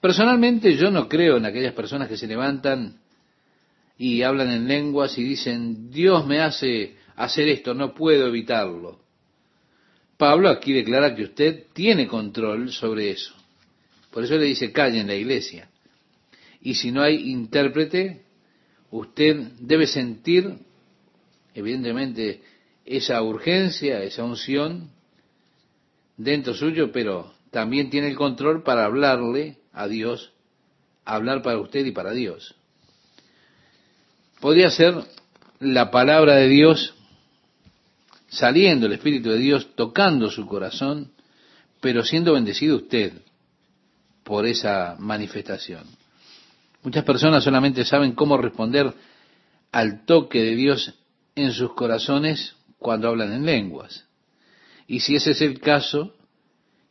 personalmente 0.00 0.76
yo 0.76 0.90
no 0.90 1.08
creo 1.08 1.36
en 1.36 1.46
aquellas 1.46 1.74
personas 1.74 2.08
que 2.08 2.16
se 2.16 2.26
levantan 2.26 3.00
y 3.98 4.22
hablan 4.22 4.50
en 4.50 4.66
lenguas 4.66 5.18
y 5.18 5.22
dicen, 5.22 5.90
Dios 5.90 6.26
me 6.26 6.40
hace 6.40 6.96
hacer 7.16 7.48
esto, 7.48 7.74
no 7.74 7.92
puedo 7.92 8.26
evitarlo. 8.26 9.09
Pablo 10.20 10.50
aquí 10.50 10.74
declara 10.74 11.14
que 11.14 11.22
usted 11.22 11.64
tiene 11.72 12.06
control 12.06 12.70
sobre 12.72 13.10
eso. 13.10 13.34
Por 14.10 14.22
eso 14.22 14.36
le 14.36 14.44
dice, 14.44 14.70
calle 14.70 15.00
en 15.00 15.06
la 15.06 15.14
iglesia. 15.14 15.70
Y 16.60 16.74
si 16.74 16.92
no 16.92 17.00
hay 17.00 17.30
intérprete, 17.30 18.20
usted 18.90 19.34
debe 19.60 19.86
sentir, 19.86 20.58
evidentemente, 21.54 22.42
esa 22.84 23.22
urgencia, 23.22 24.02
esa 24.02 24.22
unción 24.22 24.90
dentro 26.18 26.52
suyo, 26.52 26.92
pero 26.92 27.32
también 27.50 27.88
tiene 27.88 28.08
el 28.08 28.16
control 28.16 28.62
para 28.62 28.84
hablarle 28.84 29.56
a 29.72 29.88
Dios, 29.88 30.34
hablar 31.06 31.40
para 31.40 31.58
usted 31.58 31.86
y 31.86 31.92
para 31.92 32.12
Dios. 32.12 32.56
Podría 34.38 34.68
ser 34.68 34.96
la 35.60 35.90
palabra 35.90 36.34
de 36.34 36.48
Dios 36.48 36.94
saliendo 38.30 38.86
el 38.86 38.92
Espíritu 38.92 39.30
de 39.30 39.38
Dios, 39.38 39.74
tocando 39.74 40.30
su 40.30 40.46
corazón, 40.46 41.12
pero 41.80 42.04
siendo 42.04 42.32
bendecido 42.32 42.76
usted 42.76 43.12
por 44.22 44.46
esa 44.46 44.96
manifestación. 44.98 45.84
Muchas 46.82 47.04
personas 47.04 47.44
solamente 47.44 47.84
saben 47.84 48.12
cómo 48.12 48.36
responder 48.36 48.94
al 49.72 50.04
toque 50.06 50.42
de 50.42 50.54
Dios 50.54 50.94
en 51.34 51.52
sus 51.52 51.74
corazones 51.74 52.54
cuando 52.78 53.08
hablan 53.08 53.32
en 53.32 53.44
lenguas. 53.44 54.06
Y 54.86 55.00
si 55.00 55.16
ese 55.16 55.32
es 55.32 55.40
el 55.42 55.60
caso, 55.60 56.14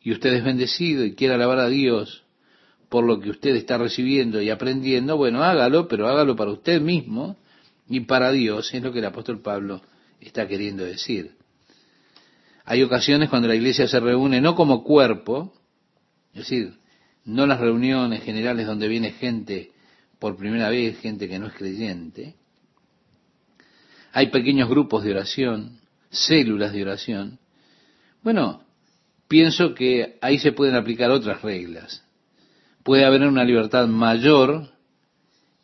y 0.01 0.11
usted 0.11 0.33
es 0.33 0.43
bendecido 0.43 1.03
y 1.05 1.15
quiere 1.15 1.33
alabar 1.33 1.59
a 1.59 1.69
Dios 1.69 2.23
por 2.89 3.05
lo 3.05 3.19
que 3.19 3.29
usted 3.29 3.55
está 3.55 3.77
recibiendo 3.77 4.41
y 4.41 4.49
aprendiendo, 4.49 5.15
bueno, 5.17 5.43
hágalo, 5.43 5.87
pero 5.87 6.07
hágalo 6.07 6.35
para 6.35 6.51
usted 6.51 6.81
mismo 6.81 7.37
y 7.87 8.01
para 8.01 8.31
Dios, 8.31 8.73
es 8.73 8.81
lo 8.81 8.91
que 8.91 8.99
el 8.99 9.05
apóstol 9.05 9.41
Pablo 9.41 9.81
está 10.19 10.47
queriendo 10.47 10.83
decir. 10.83 11.35
Hay 12.65 12.83
ocasiones 12.83 13.29
cuando 13.29 13.47
la 13.47 13.55
iglesia 13.55 13.87
se 13.87 13.99
reúne 13.99 14.41
no 14.41 14.55
como 14.55 14.83
cuerpo, 14.83 15.53
es 16.33 16.41
decir, 16.41 16.77
no 17.25 17.47
las 17.47 17.59
reuniones 17.59 18.23
generales 18.23 18.67
donde 18.67 18.87
viene 18.87 19.11
gente 19.11 19.71
por 20.19 20.35
primera 20.35 20.69
vez, 20.69 20.99
gente 20.99 21.27
que 21.27 21.39
no 21.39 21.47
es 21.47 21.53
creyente. 21.53 22.35
Hay 24.11 24.27
pequeños 24.27 24.69
grupos 24.69 25.03
de 25.03 25.11
oración, 25.11 25.79
células 26.09 26.73
de 26.73 26.81
oración. 26.81 27.39
Bueno, 28.21 28.63
pienso 29.27 29.73
que 29.73 30.17
ahí 30.21 30.39
se 30.39 30.51
pueden 30.51 30.75
aplicar 30.75 31.11
otras 31.11 31.41
reglas. 31.41 32.03
Puede 32.83 33.05
haber 33.05 33.23
una 33.23 33.43
libertad 33.43 33.87
mayor 33.87 34.69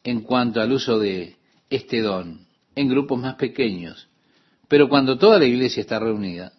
en 0.03 0.21
cuanto 0.21 0.61
al 0.61 0.71
uso 0.71 0.99
de 0.99 1.35
este 1.69 2.01
don 2.01 2.45
en 2.75 2.89
grupos 2.89 3.19
más 3.19 3.35
pequeños. 3.35 4.09
Pero 4.67 4.89
cuando 4.89 5.17
toda 5.17 5.39
la 5.39 5.45
iglesia 5.45 5.81
está 5.81 5.99
reunida, 5.99 6.53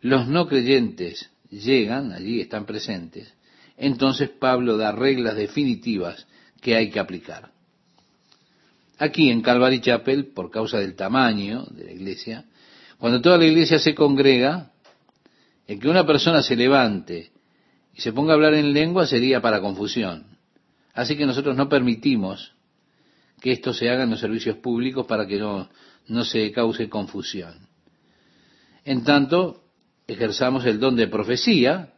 los 0.00 0.28
no 0.28 0.46
creyentes 0.46 1.30
llegan, 1.50 2.12
allí 2.12 2.40
están 2.40 2.66
presentes, 2.66 3.32
entonces 3.76 4.30
Pablo 4.30 4.76
da 4.76 4.92
reglas 4.92 5.36
definitivas 5.36 6.26
que 6.60 6.74
hay 6.74 6.90
que 6.90 7.00
aplicar. 7.00 7.50
Aquí 8.98 9.30
en 9.30 9.42
Calvary 9.42 9.80
Chapel, 9.80 10.26
por 10.26 10.50
causa 10.50 10.78
del 10.78 10.96
tamaño 10.96 11.64
de 11.70 11.84
la 11.84 11.92
iglesia, 11.92 12.44
cuando 12.98 13.20
toda 13.20 13.38
la 13.38 13.46
iglesia 13.46 13.78
se 13.78 13.94
congrega, 13.94 14.72
el 15.68 15.78
que 15.78 15.88
una 15.88 16.04
persona 16.04 16.42
se 16.42 16.56
levante 16.56 17.30
y 17.94 18.00
se 18.00 18.12
ponga 18.12 18.32
a 18.32 18.34
hablar 18.34 18.54
en 18.54 18.72
lengua 18.72 19.06
sería 19.06 19.40
para 19.40 19.60
confusión. 19.60 20.26
Así 20.94 21.16
que 21.16 21.26
nosotros 21.26 21.56
no 21.56 21.68
permitimos 21.68 22.54
que 23.40 23.52
esto 23.52 23.72
se 23.72 23.88
haga 23.88 24.02
en 24.02 24.10
los 24.10 24.18
servicios 24.18 24.56
públicos 24.56 25.06
para 25.06 25.26
que 25.28 25.38
no, 25.38 25.68
no 26.08 26.24
se 26.24 26.50
cause 26.52 26.88
confusión. 26.88 27.54
En 28.84 29.04
tanto, 29.04 29.62
ejerzamos 30.06 30.64
el 30.64 30.80
don 30.80 30.96
de 30.96 31.08
profecía, 31.08 31.92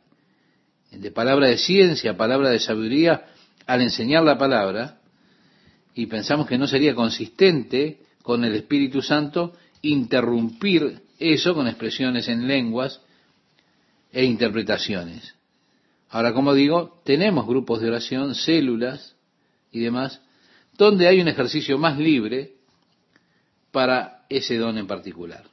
de 0.91 1.11
palabra 1.13 1.47
de 1.47 1.57
ciencia, 1.57 2.17
palabra 2.17 2.51
de 2.51 2.59
sabiduría, 2.59 3.27
al 3.67 3.83
enseñar 3.83 4.25
la 4.25 4.37
palabra, 4.37 5.01
y 5.95 6.07
pensamos 6.07 6.47
que 6.47 6.59
no 6.59 6.67
sería 6.67 6.95
consistente 6.95 8.01
con 8.23 8.45
el 8.45 8.55
Espíritu 8.55 9.03
Santo 9.03 9.55
interrumpir 9.83 11.03
eso 11.19 11.55
con 11.55 11.69
expresiones 11.69 12.29
en 12.29 12.49
lenguas 12.49 13.01
e 14.13 14.25
interpretaciones. 14.25 15.35
Ahora, 16.09 16.33
como 16.35 16.55
digo, 16.55 17.01
tenemos 17.05 17.47
grupos 17.47 17.81
de 17.81 17.89
oración, 17.89 18.35
células 18.35 19.15
y 19.71 19.81
demás, 19.81 20.21
donde 20.77 21.07
hay 21.07 21.21
un 21.21 21.29
ejercicio 21.29 21.79
más 21.79 21.99
libre 21.99 22.55
para 23.71 24.25
ese 24.29 24.57
don 24.57 24.79
en 24.79 24.87
particular. 24.87 25.45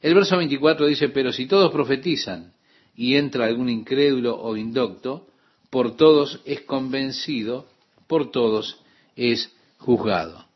El 0.00 0.14
verso 0.14 0.36
24 0.36 0.86
dice, 0.86 1.08
pero 1.08 1.32
si 1.32 1.46
todos 1.46 1.72
profetizan 1.72 2.52
y 2.94 3.16
entra 3.16 3.46
algún 3.46 3.68
incrédulo 3.68 4.40
o 4.40 4.56
indocto, 4.56 5.26
por 5.70 5.96
todos 5.96 6.40
es 6.44 6.62
convencido, 6.62 7.66
por 8.06 8.30
todos 8.30 8.80
es 9.16 9.52
juzgado. 9.78 10.46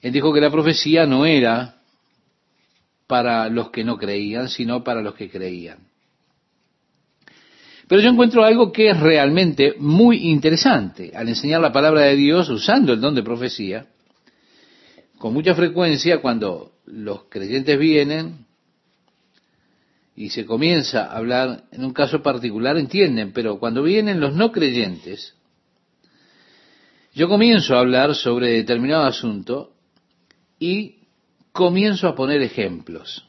Él 0.00 0.12
dijo 0.12 0.32
que 0.32 0.40
la 0.40 0.50
profecía 0.50 1.06
no 1.06 1.26
era 1.26 1.76
para 3.06 3.48
los 3.48 3.70
que 3.70 3.84
no 3.84 3.96
creían, 3.96 4.48
sino 4.48 4.84
para 4.84 5.02
los 5.02 5.14
que 5.14 5.30
creían. 5.30 5.78
Pero 7.88 8.02
yo 8.02 8.10
encuentro 8.10 8.44
algo 8.44 8.70
que 8.70 8.90
es 8.90 9.00
realmente 9.00 9.74
muy 9.78 10.28
interesante. 10.28 11.12
Al 11.14 11.28
enseñar 11.28 11.62
la 11.62 11.72
palabra 11.72 12.02
de 12.02 12.16
Dios 12.16 12.50
usando 12.50 12.92
el 12.92 13.00
don 13.00 13.14
de 13.14 13.22
profecía, 13.22 13.86
con 15.18 15.34
mucha 15.34 15.54
frecuencia 15.54 16.20
cuando 16.20 16.72
los 16.86 17.24
creyentes 17.24 17.78
vienen 17.78 18.46
y 20.14 20.30
se 20.30 20.46
comienza 20.46 21.04
a 21.06 21.16
hablar 21.16 21.64
en 21.70 21.84
un 21.84 21.92
caso 21.92 22.22
particular, 22.22 22.76
entienden, 22.76 23.32
pero 23.32 23.58
cuando 23.58 23.82
vienen 23.82 24.20
los 24.20 24.34
no 24.34 24.50
creyentes, 24.50 25.34
yo 27.14 27.28
comienzo 27.28 27.76
a 27.76 27.80
hablar 27.80 28.14
sobre 28.14 28.52
determinado 28.52 29.04
asunto 29.04 29.74
y 30.58 30.98
comienzo 31.52 32.08
a 32.08 32.14
poner 32.14 32.42
ejemplos. 32.42 33.24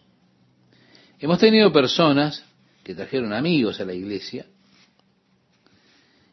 Hemos 1.20 1.40
tenido 1.40 1.72
personas 1.72 2.44
que 2.84 2.96
trajeron 2.96 3.34
amigos 3.34 3.80
a 3.80 3.86
la 3.86 3.94
iglesia. 3.94 4.46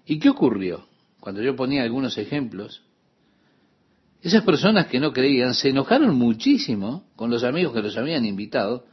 ¿Y 0.07 0.19
qué 0.19 0.29
ocurrió? 0.29 0.87
Cuando 1.19 1.43
yo 1.43 1.57
ponía 1.57 1.83
algunos 1.83 2.17
ejemplos, 2.19 2.83
esas 4.27 4.43
personas 4.43 4.89
que 4.89 4.99
no 4.99 5.13
creían 5.13 5.55
se 5.55 5.69
enojaron 5.69 6.17
muchísimo 6.17 7.05
con 7.15 7.31
los 7.31 7.45
amigos 7.45 7.73
que 7.73 7.81
los 7.81 7.97
habían 7.97 8.25
invitado, 8.25 8.85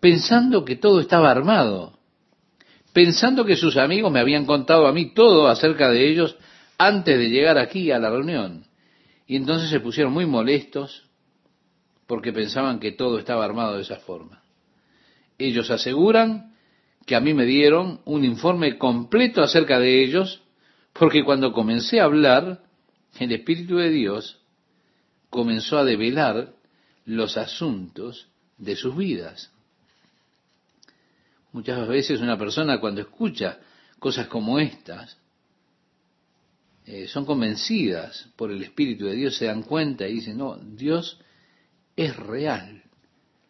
pensando 0.00 0.66
que 0.66 0.76
todo 0.76 1.00
estaba 1.00 1.30
armado, 1.30 1.98
pensando 2.92 3.46
que 3.46 3.56
sus 3.56 3.78
amigos 3.78 4.12
me 4.12 4.20
habían 4.20 4.44
contado 4.44 4.86
a 4.86 4.92
mí 4.92 5.14
todo 5.14 5.48
acerca 5.48 5.88
de 5.88 6.06
ellos 6.06 6.36
antes 6.76 7.18
de 7.18 7.30
llegar 7.30 7.56
aquí 7.56 7.90
a 7.90 7.98
la 7.98 8.10
reunión. 8.10 8.66
Y 9.26 9.36
entonces 9.36 9.70
se 9.70 9.80
pusieron 9.80 10.12
muy 10.12 10.26
molestos 10.26 11.08
porque 12.06 12.30
pensaban 12.30 12.80
que 12.80 12.92
todo 12.92 13.18
estaba 13.18 13.46
armado 13.46 13.76
de 13.76 13.82
esa 13.82 13.96
forma. 13.96 14.42
Ellos 15.38 15.70
aseguran 15.70 16.54
que 17.06 17.16
a 17.16 17.20
mí 17.20 17.32
me 17.32 17.46
dieron 17.46 18.02
un 18.04 18.26
informe 18.26 18.76
completo 18.76 19.40
acerca 19.40 19.78
de 19.78 20.04
ellos, 20.04 20.42
porque 20.92 21.24
cuando 21.24 21.54
comencé 21.54 21.98
a 21.98 22.04
hablar, 22.04 22.60
el 23.18 23.32
Espíritu 23.32 23.76
de 23.76 23.88
Dios 23.88 24.39
comenzó 25.30 25.78
a 25.78 25.84
develar 25.84 26.52
los 27.06 27.36
asuntos 27.36 28.28
de 28.58 28.76
sus 28.76 28.96
vidas. 28.96 29.50
Muchas 31.52 31.88
veces 31.88 32.20
una 32.20 32.36
persona 32.36 32.78
cuando 32.78 33.00
escucha 33.00 33.58
cosas 33.98 34.26
como 34.28 34.58
estas, 34.58 35.16
eh, 36.86 37.06
son 37.08 37.24
convencidas 37.24 38.28
por 38.36 38.50
el 38.50 38.62
Espíritu 38.62 39.06
de 39.06 39.14
Dios, 39.14 39.36
se 39.36 39.46
dan 39.46 39.62
cuenta 39.62 40.08
y 40.08 40.14
dicen, 40.14 40.38
no, 40.38 40.56
Dios 40.56 41.18
es 41.96 42.16
real. 42.16 42.82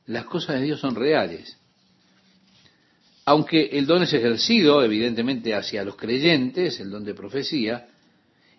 Las 0.06 0.24
cosas 0.24 0.56
de 0.56 0.66
Dios 0.66 0.80
son 0.80 0.94
reales. 0.94 1.56
Aunque 3.24 3.70
el 3.72 3.86
don 3.86 4.02
es 4.02 4.12
ejercido, 4.12 4.82
evidentemente, 4.82 5.54
hacia 5.54 5.84
los 5.84 5.96
creyentes, 5.96 6.80
el 6.80 6.90
don 6.90 7.04
de 7.04 7.14
profecía, 7.14 7.86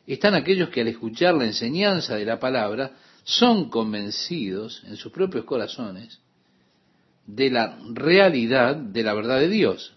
están 0.08 0.34
aquellos 0.34 0.70
que 0.70 0.82
al 0.82 0.88
escuchar 0.88 1.36
la 1.36 1.46
enseñanza 1.46 2.16
de 2.16 2.26
la 2.26 2.40
palabra 2.40 2.92
son 3.24 3.70
convencidos 3.70 4.84
en 4.86 4.98
sus 4.98 5.12
propios 5.12 5.46
corazones 5.46 6.20
de 7.26 7.50
la 7.50 7.78
realidad 7.94 8.76
de 8.76 9.04
la 9.04 9.14
verdad 9.14 9.40
de 9.40 9.50
Dios. 9.50 9.94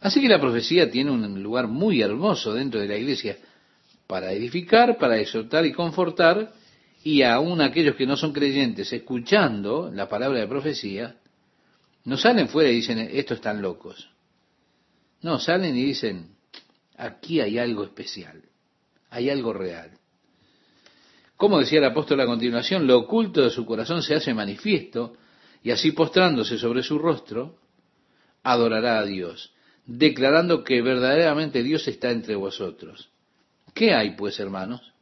Así 0.00 0.20
que 0.20 0.28
la 0.28 0.40
profecía 0.40 0.90
tiene 0.90 1.10
un 1.10 1.42
lugar 1.42 1.68
muy 1.68 2.02
hermoso 2.02 2.52
dentro 2.54 2.80
de 2.80 2.88
la 2.88 2.96
iglesia 2.96 3.38
para 4.06 4.32
edificar, 4.32 4.98
para 4.98 5.18
exhortar 5.18 5.64
y 5.64 5.72
confortar, 5.72 6.52
y 7.04 7.22
aún 7.22 7.60
aquellos 7.60 7.96
que 7.96 8.06
no 8.06 8.16
son 8.16 8.32
creyentes, 8.32 8.92
escuchando 8.92 9.90
la 9.92 10.08
palabra 10.08 10.40
de 10.40 10.46
profecía, 10.46 11.16
no 12.04 12.16
salen 12.16 12.48
fuera 12.48 12.70
y 12.70 12.76
dicen, 12.76 12.98
estos 12.98 13.38
están 13.38 13.62
locos. 13.62 14.08
No, 15.22 15.38
salen 15.38 15.76
y 15.76 15.84
dicen, 15.84 16.34
aquí 16.96 17.40
hay 17.40 17.58
algo 17.58 17.84
especial, 17.84 18.42
hay 19.10 19.30
algo 19.30 19.52
real. 19.52 19.92
Como 21.36 21.58
decía 21.58 21.78
el 21.78 21.84
apóstol 21.86 22.20
a 22.20 22.26
continuación, 22.26 22.86
lo 22.86 22.98
oculto 22.98 23.42
de 23.42 23.50
su 23.50 23.66
corazón 23.66 24.02
se 24.02 24.14
hace 24.14 24.32
manifiesto 24.34 25.14
y 25.62 25.70
así 25.70 25.92
postrándose 25.92 26.58
sobre 26.58 26.82
su 26.82 26.98
rostro, 26.98 27.56
adorará 28.42 28.98
a 28.98 29.04
Dios, 29.04 29.52
declarando 29.86 30.64
que 30.64 30.82
verdaderamente 30.82 31.62
Dios 31.62 31.86
está 31.88 32.10
entre 32.10 32.34
vosotros. 32.36 33.08
¿Qué 33.74 33.94
hay 33.94 34.10
pues, 34.16 34.38
hermanos? 34.40 34.92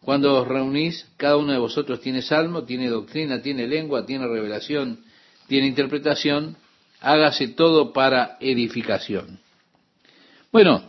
Cuando 0.00 0.34
os 0.40 0.46
reunís, 0.46 1.08
cada 1.16 1.36
uno 1.36 1.52
de 1.52 1.58
vosotros 1.58 2.00
tiene 2.00 2.20
salmo, 2.20 2.64
tiene 2.64 2.88
doctrina, 2.88 3.40
tiene 3.40 3.66
lengua, 3.66 4.04
tiene 4.04 4.26
revelación, 4.26 5.02
tiene 5.48 5.66
interpretación, 5.66 6.56
hágase 7.00 7.48
todo 7.48 7.92
para 7.92 8.36
edificación. 8.40 9.40
Bueno, 10.52 10.84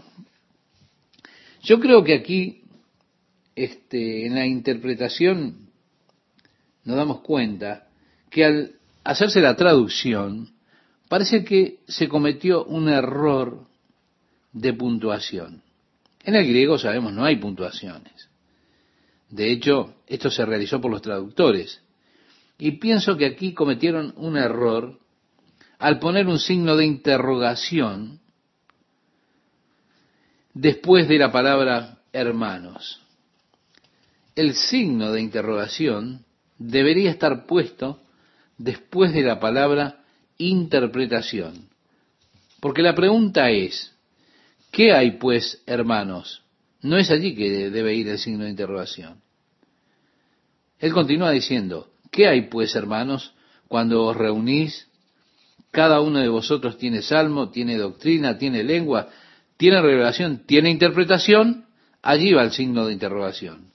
yo 1.63 1.79
creo 1.79 2.03
que 2.03 2.13
aquí 2.13 2.64
este, 3.55 4.25
en 4.25 4.35
la 4.35 4.45
interpretación 4.45 5.69
nos 6.83 6.97
damos 6.97 7.21
cuenta 7.21 7.87
que 8.29 8.45
al 8.45 8.71
hacerse 9.03 9.39
la 9.39 9.55
traducción, 9.55 10.51
parece 11.07 11.43
que 11.43 11.79
se 11.87 12.07
cometió 12.07 12.65
un 12.65 12.89
error 12.89 13.65
de 14.51 14.73
puntuación. 14.73 15.63
En 16.23 16.35
el 16.35 16.47
griego 16.47 16.77
sabemos 16.77 17.13
no 17.13 17.23
hay 17.23 17.37
puntuaciones. 17.37 18.29
De 19.29 19.51
hecho, 19.51 19.95
esto 20.07 20.29
se 20.29 20.45
realizó 20.45 20.81
por 20.81 20.91
los 20.91 21.01
traductores. 21.01 21.81
Y 22.57 22.71
pienso 22.71 23.17
que 23.17 23.25
aquí 23.25 23.53
cometieron 23.53 24.13
un 24.17 24.37
error 24.37 24.99
al 25.79 25.99
poner 25.99 26.27
un 26.27 26.39
signo 26.39 26.75
de 26.75 26.85
interrogación 26.85 28.19
después 30.53 31.07
de 31.07 31.17
la 31.17 31.31
palabra 31.31 31.99
hermanos 32.13 33.04
el 34.35 34.53
signo 34.55 35.11
de 35.11 35.21
interrogación 35.21 36.25
debería 36.57 37.09
estar 37.09 37.45
puesto 37.45 38.01
después 38.57 39.13
de 39.13 39.23
la 39.23 39.39
palabra 39.39 40.03
interpretación. 40.37 41.69
Porque 42.59 42.81
la 42.81 42.95
pregunta 42.95 43.49
es, 43.49 43.93
¿qué 44.71 44.93
hay 44.93 45.11
pues, 45.11 45.61
hermanos? 45.65 46.41
No 46.81 46.97
es 46.97 47.09
allí 47.11 47.35
que 47.35 47.69
debe 47.69 47.95
ir 47.95 48.07
el 48.09 48.19
signo 48.19 48.43
de 48.43 48.49
interrogación. 48.49 49.21
Él 50.79 50.93
continúa 50.93 51.31
diciendo, 51.31 51.89
¿qué 52.11 52.27
hay 52.27 52.43
pues, 52.43 52.75
hermanos, 52.75 53.33
cuando 53.67 54.03
os 54.03 54.15
reunís? 54.15 54.87
Cada 55.71 56.01
uno 56.01 56.19
de 56.19 56.29
vosotros 56.29 56.77
tiene 56.77 57.01
salmo, 57.01 57.49
tiene 57.49 57.77
doctrina, 57.77 58.37
tiene 58.37 58.63
lengua, 58.63 59.09
tiene 59.57 59.81
revelación, 59.81 60.43
tiene 60.45 60.69
interpretación. 60.69 61.65
Allí 62.01 62.33
va 62.33 62.43
el 62.43 62.51
signo 62.51 62.85
de 62.85 62.93
interrogación. 62.93 63.74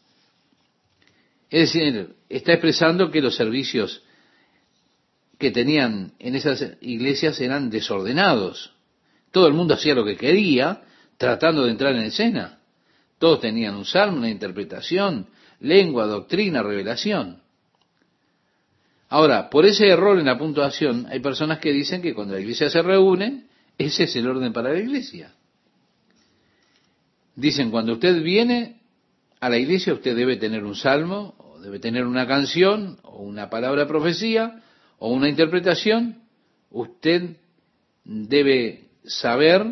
Es 1.51 1.73
decir, 1.73 2.15
está 2.29 2.53
expresando 2.53 3.11
que 3.11 3.21
los 3.21 3.35
servicios 3.35 4.03
que 5.39 5.51
tenían 5.51 6.13
en 6.19 6.37
esas 6.37 6.77
iglesias 6.81 7.41
eran 7.41 7.71
desordenados. 7.71 8.73
Todo 9.33 9.49
el 9.49 9.55
mundo 9.55 9.75
hacía 9.75 9.95
lo 9.95 10.05
que 10.05 10.17
quería, 10.17 10.83
tratando 11.17 11.65
de 11.65 11.73
entrar 11.73 11.95
en 11.95 12.03
escena. 12.03 12.61
Todos 13.19 13.41
tenían 13.41 13.75
un 13.75 13.85
salmo, 13.85 14.19
una 14.19 14.31
interpretación, 14.31 15.27
lengua, 15.61 16.07
doctrina, 16.07 16.63
revelación. 16.63 17.43
Ahora, 19.09 19.51
por 19.51 19.67
ese 19.67 19.89
error 19.89 20.19
en 20.19 20.27
la 20.27 20.39
puntuación, 20.39 21.07
hay 21.11 21.21
personas 21.21 21.59
que 21.59 21.73
dicen 21.73 22.01
que 22.01 22.15
cuando 22.15 22.35
la 22.35 22.41
iglesia 22.41 22.71
se 22.71 22.81
reúne, 22.81 23.47
ese 23.77 24.05
es 24.05 24.15
el 24.15 24.29
orden 24.29 24.53
para 24.53 24.73
la 24.73 24.79
iglesia. 24.79 25.35
Dicen, 27.35 27.71
cuando 27.71 27.95
usted 27.95 28.23
viene 28.23 28.81
a 29.41 29.49
la 29.49 29.59
iglesia, 29.59 29.95
usted 29.95 30.15
debe 30.15 30.37
tener 30.37 30.65
un 30.65 30.77
salmo, 30.77 31.35
debe 31.61 31.79
tener 31.79 32.07
una 32.07 32.27
canción, 32.27 32.99
o 33.03 33.23
una 33.23 33.51
palabra 33.51 33.83
de 33.83 33.89
profecía, 33.89 34.63
o 34.99 35.13
una 35.13 35.29
interpretación, 35.29 36.23
usted 36.71 37.37
debe 38.05 38.89
saber 39.05 39.67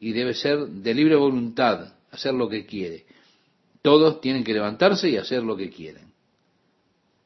y 0.00 0.12
debe 0.12 0.34
ser 0.34 0.66
de 0.66 0.94
libre 0.94 1.16
voluntad, 1.16 1.94
hacer 2.10 2.34
lo 2.34 2.48
que 2.48 2.66
quiere. 2.66 3.06
Todos 3.82 4.20
tienen 4.20 4.44
que 4.44 4.54
levantarse 4.54 5.08
y 5.10 5.16
hacer 5.16 5.42
lo 5.42 5.56
que 5.56 5.70
quieren. 5.70 6.12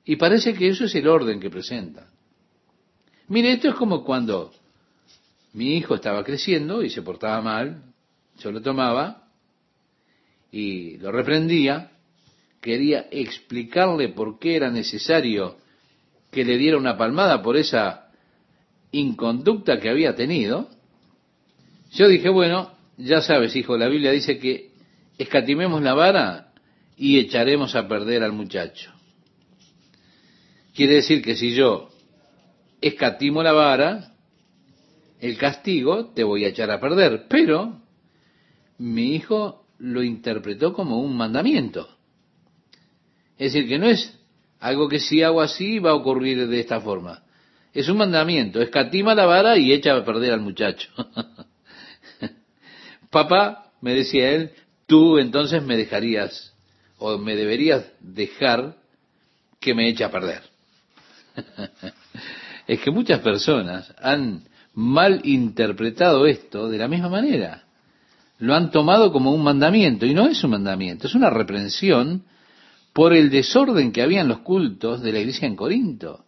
Y 0.04 0.16
parece 0.16 0.54
que 0.54 0.68
eso 0.68 0.84
es 0.84 0.94
el 0.94 1.06
orden 1.06 1.38
que 1.38 1.50
presenta. 1.50 2.08
Mire, 3.28 3.52
esto 3.52 3.68
es 3.68 3.74
como 3.74 4.04
cuando 4.04 4.52
mi 5.52 5.76
hijo 5.76 5.94
estaba 5.94 6.24
creciendo 6.24 6.82
y 6.82 6.90
se 6.90 7.02
portaba 7.02 7.40
mal, 7.42 7.82
yo 8.38 8.50
lo 8.50 8.62
tomaba 8.62 9.28
y 10.50 10.96
lo 10.98 11.12
reprendía, 11.12 11.92
quería 12.68 13.06
explicarle 13.10 14.10
por 14.10 14.38
qué 14.38 14.54
era 14.54 14.70
necesario 14.70 15.56
que 16.30 16.44
le 16.44 16.58
diera 16.58 16.76
una 16.76 16.98
palmada 16.98 17.42
por 17.42 17.56
esa 17.56 18.10
inconducta 18.92 19.80
que 19.80 19.88
había 19.88 20.14
tenido, 20.14 20.68
yo 21.92 22.08
dije, 22.08 22.28
bueno, 22.28 22.70
ya 22.98 23.22
sabes, 23.22 23.56
hijo, 23.56 23.78
la 23.78 23.88
Biblia 23.88 24.12
dice 24.12 24.38
que 24.38 24.72
escatimemos 25.16 25.80
la 25.80 25.94
vara 25.94 26.52
y 26.94 27.18
echaremos 27.18 27.74
a 27.74 27.88
perder 27.88 28.22
al 28.22 28.32
muchacho. 28.32 28.92
Quiere 30.74 30.96
decir 30.96 31.22
que 31.22 31.36
si 31.36 31.54
yo 31.54 31.88
escatimo 32.82 33.42
la 33.42 33.52
vara, 33.52 34.12
el 35.20 35.38
castigo 35.38 36.10
te 36.10 36.22
voy 36.22 36.44
a 36.44 36.48
echar 36.48 36.70
a 36.70 36.80
perder. 36.80 37.28
Pero 37.30 37.80
mi 38.76 39.14
hijo 39.14 39.64
lo 39.78 40.02
interpretó 40.02 40.74
como 40.74 41.00
un 41.00 41.16
mandamiento. 41.16 41.97
Es 43.38 43.52
decir, 43.52 43.68
que 43.68 43.78
no 43.78 43.86
es 43.86 44.18
algo 44.60 44.88
que 44.88 44.98
si 44.98 45.22
hago 45.22 45.40
así 45.40 45.78
va 45.78 45.90
a 45.90 45.94
ocurrir 45.94 46.48
de 46.48 46.60
esta 46.60 46.80
forma. 46.80 47.22
Es 47.72 47.88
un 47.88 47.98
mandamiento, 47.98 48.60
escatima 48.60 49.14
la 49.14 49.26
vara 49.26 49.56
y 49.56 49.72
echa 49.72 49.94
a 49.94 50.04
perder 50.04 50.32
al 50.32 50.40
muchacho. 50.40 50.88
Papá, 53.10 53.70
me 53.80 53.94
decía 53.94 54.32
él, 54.32 54.50
tú 54.86 55.18
entonces 55.18 55.62
me 55.62 55.76
dejarías 55.76 56.54
o 56.98 57.18
me 57.18 57.36
deberías 57.36 57.84
dejar 58.00 58.74
que 59.60 59.74
me 59.74 59.88
eche 59.88 60.04
a 60.04 60.10
perder. 60.10 60.42
es 62.66 62.80
que 62.80 62.90
muchas 62.90 63.20
personas 63.20 63.94
han 64.00 64.42
mal 64.74 65.20
interpretado 65.24 66.26
esto 66.26 66.68
de 66.68 66.78
la 66.78 66.88
misma 66.88 67.08
manera. 67.08 67.64
Lo 68.38 68.54
han 68.54 68.70
tomado 68.70 69.12
como 69.12 69.32
un 69.32 69.42
mandamiento 69.42 70.06
y 70.06 70.14
no 70.14 70.26
es 70.26 70.42
un 70.42 70.50
mandamiento, 70.50 71.06
es 71.06 71.14
una 71.14 71.30
reprensión 71.30 72.24
por 72.98 73.14
el 73.14 73.30
desorden 73.30 73.92
que 73.92 74.02
había 74.02 74.22
en 74.22 74.26
los 74.26 74.40
cultos 74.40 75.02
de 75.02 75.12
la 75.12 75.20
iglesia 75.20 75.46
en 75.46 75.54
Corinto. 75.54 76.24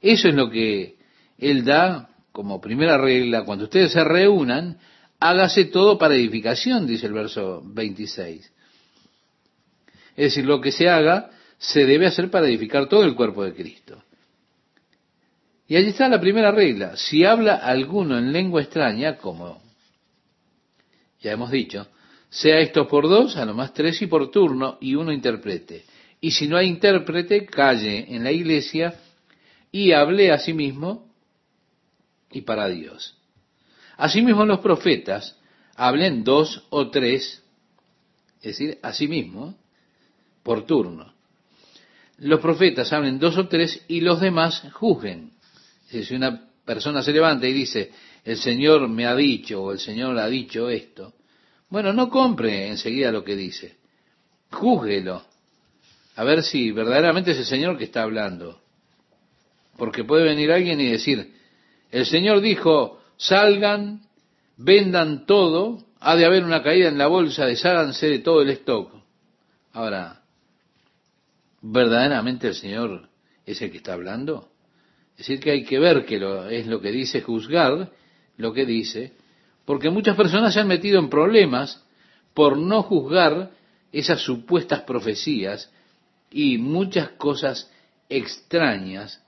Eso 0.00 0.28
es 0.28 0.34
lo 0.36 0.48
que 0.48 0.94
él 1.38 1.64
da 1.64 2.08
como 2.30 2.60
primera 2.60 2.98
regla, 2.98 3.44
cuando 3.44 3.64
ustedes 3.64 3.90
se 3.90 4.04
reúnan, 4.04 4.78
hágase 5.18 5.64
todo 5.64 5.98
para 5.98 6.14
edificación, 6.14 6.86
dice 6.86 7.06
el 7.06 7.14
verso 7.14 7.62
26. 7.64 8.52
Es 10.10 10.16
decir, 10.16 10.44
lo 10.44 10.60
que 10.60 10.70
se 10.70 10.88
haga 10.88 11.30
se 11.58 11.84
debe 11.84 12.06
hacer 12.06 12.30
para 12.30 12.46
edificar 12.46 12.88
todo 12.88 13.02
el 13.02 13.16
cuerpo 13.16 13.42
de 13.42 13.52
Cristo. 13.52 14.04
Y 15.66 15.74
allí 15.74 15.88
está 15.88 16.08
la 16.08 16.20
primera 16.20 16.52
regla. 16.52 16.96
Si 16.96 17.24
habla 17.24 17.56
alguno 17.56 18.18
en 18.18 18.30
lengua 18.30 18.62
extraña, 18.62 19.16
como 19.16 19.60
ya 21.20 21.32
hemos 21.32 21.50
dicho, 21.50 21.88
sea 22.32 22.60
esto 22.60 22.88
por 22.88 23.10
dos, 23.10 23.36
a 23.36 23.44
lo 23.44 23.52
más 23.52 23.74
tres 23.74 24.00
y 24.00 24.06
por 24.06 24.30
turno, 24.30 24.78
y 24.80 24.94
uno 24.94 25.12
interprete. 25.12 25.84
Y 26.18 26.30
si 26.30 26.48
no 26.48 26.56
hay 26.56 26.66
intérprete, 26.66 27.44
calle 27.44 28.06
en 28.08 28.24
la 28.24 28.32
iglesia 28.32 28.94
y 29.70 29.92
hable 29.92 30.32
a 30.32 30.38
sí 30.38 30.54
mismo 30.54 31.12
y 32.30 32.40
para 32.40 32.68
Dios. 32.68 33.18
Asimismo 33.98 34.46
los 34.46 34.60
profetas 34.60 35.38
hablen 35.76 36.24
dos 36.24 36.66
o 36.70 36.88
tres, 36.88 37.42
es 38.36 38.42
decir, 38.42 38.78
a 38.80 38.94
sí 38.94 39.08
mismo, 39.08 39.54
por 40.42 40.64
turno. 40.64 41.12
Los 42.16 42.40
profetas 42.40 42.94
hablen 42.94 43.18
dos 43.18 43.36
o 43.36 43.46
tres 43.46 43.84
y 43.88 44.00
los 44.00 44.22
demás 44.22 44.66
juzguen. 44.72 45.32
Si 45.90 46.14
una 46.14 46.48
persona 46.64 47.02
se 47.02 47.12
levanta 47.12 47.46
y 47.46 47.52
dice, 47.52 47.92
el 48.24 48.38
Señor 48.38 48.88
me 48.88 49.04
ha 49.04 49.14
dicho 49.14 49.64
o 49.64 49.72
el 49.72 49.78
Señor 49.78 50.18
ha 50.18 50.28
dicho 50.28 50.70
esto, 50.70 51.12
bueno, 51.72 51.94
no 51.94 52.10
compre 52.10 52.68
enseguida 52.68 53.10
lo 53.10 53.24
que 53.24 53.34
dice. 53.34 53.78
Júzguelo. 54.50 55.22
A 56.16 56.22
ver 56.22 56.42
si 56.42 56.70
verdaderamente 56.70 57.30
es 57.30 57.38
el 57.38 57.46
Señor 57.46 57.78
que 57.78 57.84
está 57.84 58.02
hablando. 58.02 58.60
Porque 59.78 60.04
puede 60.04 60.24
venir 60.24 60.52
alguien 60.52 60.78
y 60.82 60.90
decir, 60.90 61.32
el 61.90 62.04
Señor 62.04 62.42
dijo, 62.42 63.00
salgan, 63.16 64.02
vendan 64.58 65.24
todo, 65.24 65.82
ha 65.98 66.14
de 66.14 66.26
haber 66.26 66.44
una 66.44 66.62
caída 66.62 66.90
en 66.90 66.98
la 66.98 67.06
bolsa, 67.06 67.46
desháganse 67.46 68.06
de 68.06 68.18
todo 68.18 68.42
el 68.42 68.50
stock. 68.50 68.92
Ahora, 69.72 70.20
¿verdaderamente 71.62 72.48
el 72.48 72.54
Señor 72.54 73.08
es 73.46 73.62
el 73.62 73.70
que 73.70 73.78
está 73.78 73.94
hablando? 73.94 74.50
Es 75.12 75.26
decir, 75.26 75.40
que 75.40 75.52
hay 75.52 75.64
que 75.64 75.78
ver 75.78 76.04
que 76.04 76.18
lo, 76.18 76.50
es 76.50 76.66
lo 76.66 76.82
que 76.82 76.92
dice, 76.92 77.22
juzgar 77.22 77.90
lo 78.36 78.52
que 78.52 78.66
dice, 78.66 79.14
porque 79.64 79.90
muchas 79.90 80.16
personas 80.16 80.54
se 80.54 80.60
han 80.60 80.68
metido 80.68 80.98
en 80.98 81.08
problemas 81.08 81.84
por 82.34 82.58
no 82.58 82.82
juzgar 82.82 83.50
esas 83.92 84.20
supuestas 84.20 84.82
profecías 84.82 85.70
y 86.30 86.58
muchas 86.58 87.10
cosas 87.10 87.70
extrañas 88.08 89.22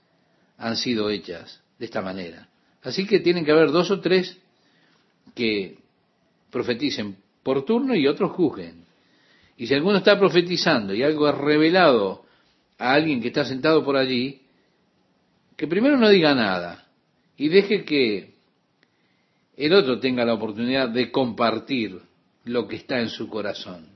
han 0.57 0.75
sido 0.75 1.09
hechas 1.09 1.61
de 1.77 1.85
esta 1.85 2.01
manera. 2.01 2.49
Así 2.81 3.05
que 3.05 3.19
tienen 3.19 3.45
que 3.45 3.51
haber 3.51 3.71
dos 3.71 3.91
o 3.91 3.99
tres 3.99 4.37
que 5.33 5.77
profeticen 6.51 7.17
por 7.43 7.65
turno 7.65 7.95
y 7.95 8.07
otros 8.07 8.31
juzguen. 8.31 8.85
Y 9.57 9.67
si 9.67 9.73
alguno 9.73 9.97
está 9.97 10.19
profetizando 10.19 10.93
y 10.93 11.03
algo 11.03 11.29
es 11.29 11.35
revelado 11.35 12.25
a 12.77 12.93
alguien 12.93 13.21
que 13.21 13.29
está 13.29 13.45
sentado 13.45 13.83
por 13.83 13.95
allí, 13.95 14.41
que 15.55 15.67
primero 15.67 15.97
no 15.97 16.09
diga 16.09 16.35
nada 16.35 16.87
y 17.37 17.49
deje 17.49 17.85
que 17.85 18.34
el 19.57 19.73
otro 19.73 19.99
tenga 19.99 20.25
la 20.25 20.33
oportunidad 20.33 20.89
de 20.89 21.11
compartir 21.11 21.99
lo 22.43 22.67
que 22.67 22.75
está 22.75 22.99
en 22.99 23.09
su 23.09 23.29
corazón. 23.29 23.87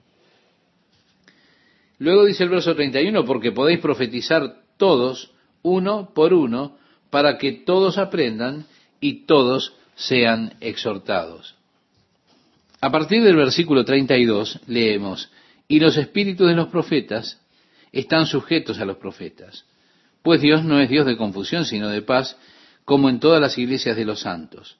Luego 2.00 2.26
dice 2.26 2.44
el 2.44 2.50
verso 2.50 2.74
31, 2.76 3.26
porque 3.26 3.52
podéis 3.52 3.80
profetizar 3.80 4.62
todos, 4.78 5.32
uno 5.62 6.12
por 6.14 6.34
uno, 6.34 6.78
para 7.10 7.38
que 7.38 7.52
todos 7.52 7.98
aprendan 7.98 8.66
y 9.02 9.26
todos 9.26 9.74
sean 9.96 10.54
exhortados. 10.62 11.56
A 12.80 12.90
partir 12.92 13.22
del 13.24 13.36
versículo 13.36 13.84
32 13.84 14.62
leemos, 14.68 15.30
y 15.68 15.80
los 15.80 15.98
espíritus 15.98 16.48
de 16.48 16.56
los 16.56 16.70
profetas 16.70 17.42
están 17.92 18.26
sujetos 18.26 18.80
a 18.80 18.86
los 18.86 18.98
profetas, 18.98 19.66
pues 20.24 20.42
Dios 20.42 20.64
no 20.64 20.80
es 20.80 20.90
Dios 20.90 21.06
de 21.06 21.18
confusión, 21.18 21.66
sino 21.66 21.90
de 21.90 22.02
paz, 22.02 22.38
como 22.86 23.10
en 23.10 23.20
todas 23.20 23.42
las 23.42 23.58
iglesias 23.58 23.98
de 23.98 24.06
los 24.06 24.22
santos. 24.22 24.78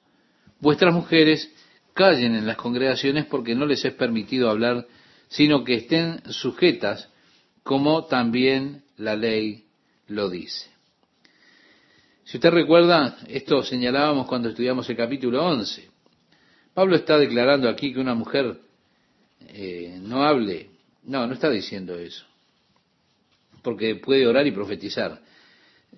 Vuestras 0.60 0.94
mujeres 0.94 1.50
callen 1.94 2.34
en 2.34 2.46
las 2.46 2.56
congregaciones 2.56 3.26
porque 3.26 3.54
no 3.54 3.66
les 3.66 3.84
es 3.84 3.94
permitido 3.94 4.50
hablar, 4.50 4.86
sino 5.28 5.64
que 5.64 5.74
estén 5.74 6.22
sujetas 6.30 7.08
como 7.62 8.06
también 8.06 8.82
la 8.96 9.16
ley 9.16 9.64
lo 10.08 10.28
dice. 10.28 10.70
Si 12.24 12.36
usted 12.36 12.50
recuerda, 12.50 13.16
esto 13.28 13.62
señalábamos 13.62 14.26
cuando 14.26 14.50
estudiamos 14.50 14.88
el 14.88 14.96
capítulo 14.96 15.44
11. 15.44 15.88
Pablo 16.74 16.96
está 16.96 17.18
declarando 17.18 17.68
aquí 17.68 17.92
que 17.92 18.00
una 18.00 18.14
mujer 18.14 18.60
eh, 19.48 19.98
no 20.00 20.24
hable. 20.24 20.70
No, 21.04 21.26
no 21.26 21.34
está 21.34 21.50
diciendo 21.50 21.98
eso. 21.98 22.24
Porque 23.62 23.96
puede 23.96 24.26
orar 24.26 24.46
y 24.46 24.52
profetizar. 24.52 25.20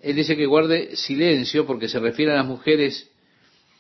Él 0.01 0.17
dice 0.17 0.37
que 0.37 0.47
guarde 0.47 0.97
silencio 0.97 1.67
porque 1.67 1.89
se 1.89 1.99
refiere 1.99 2.33
a 2.33 2.37
las 2.37 2.47
mujeres 2.47 3.11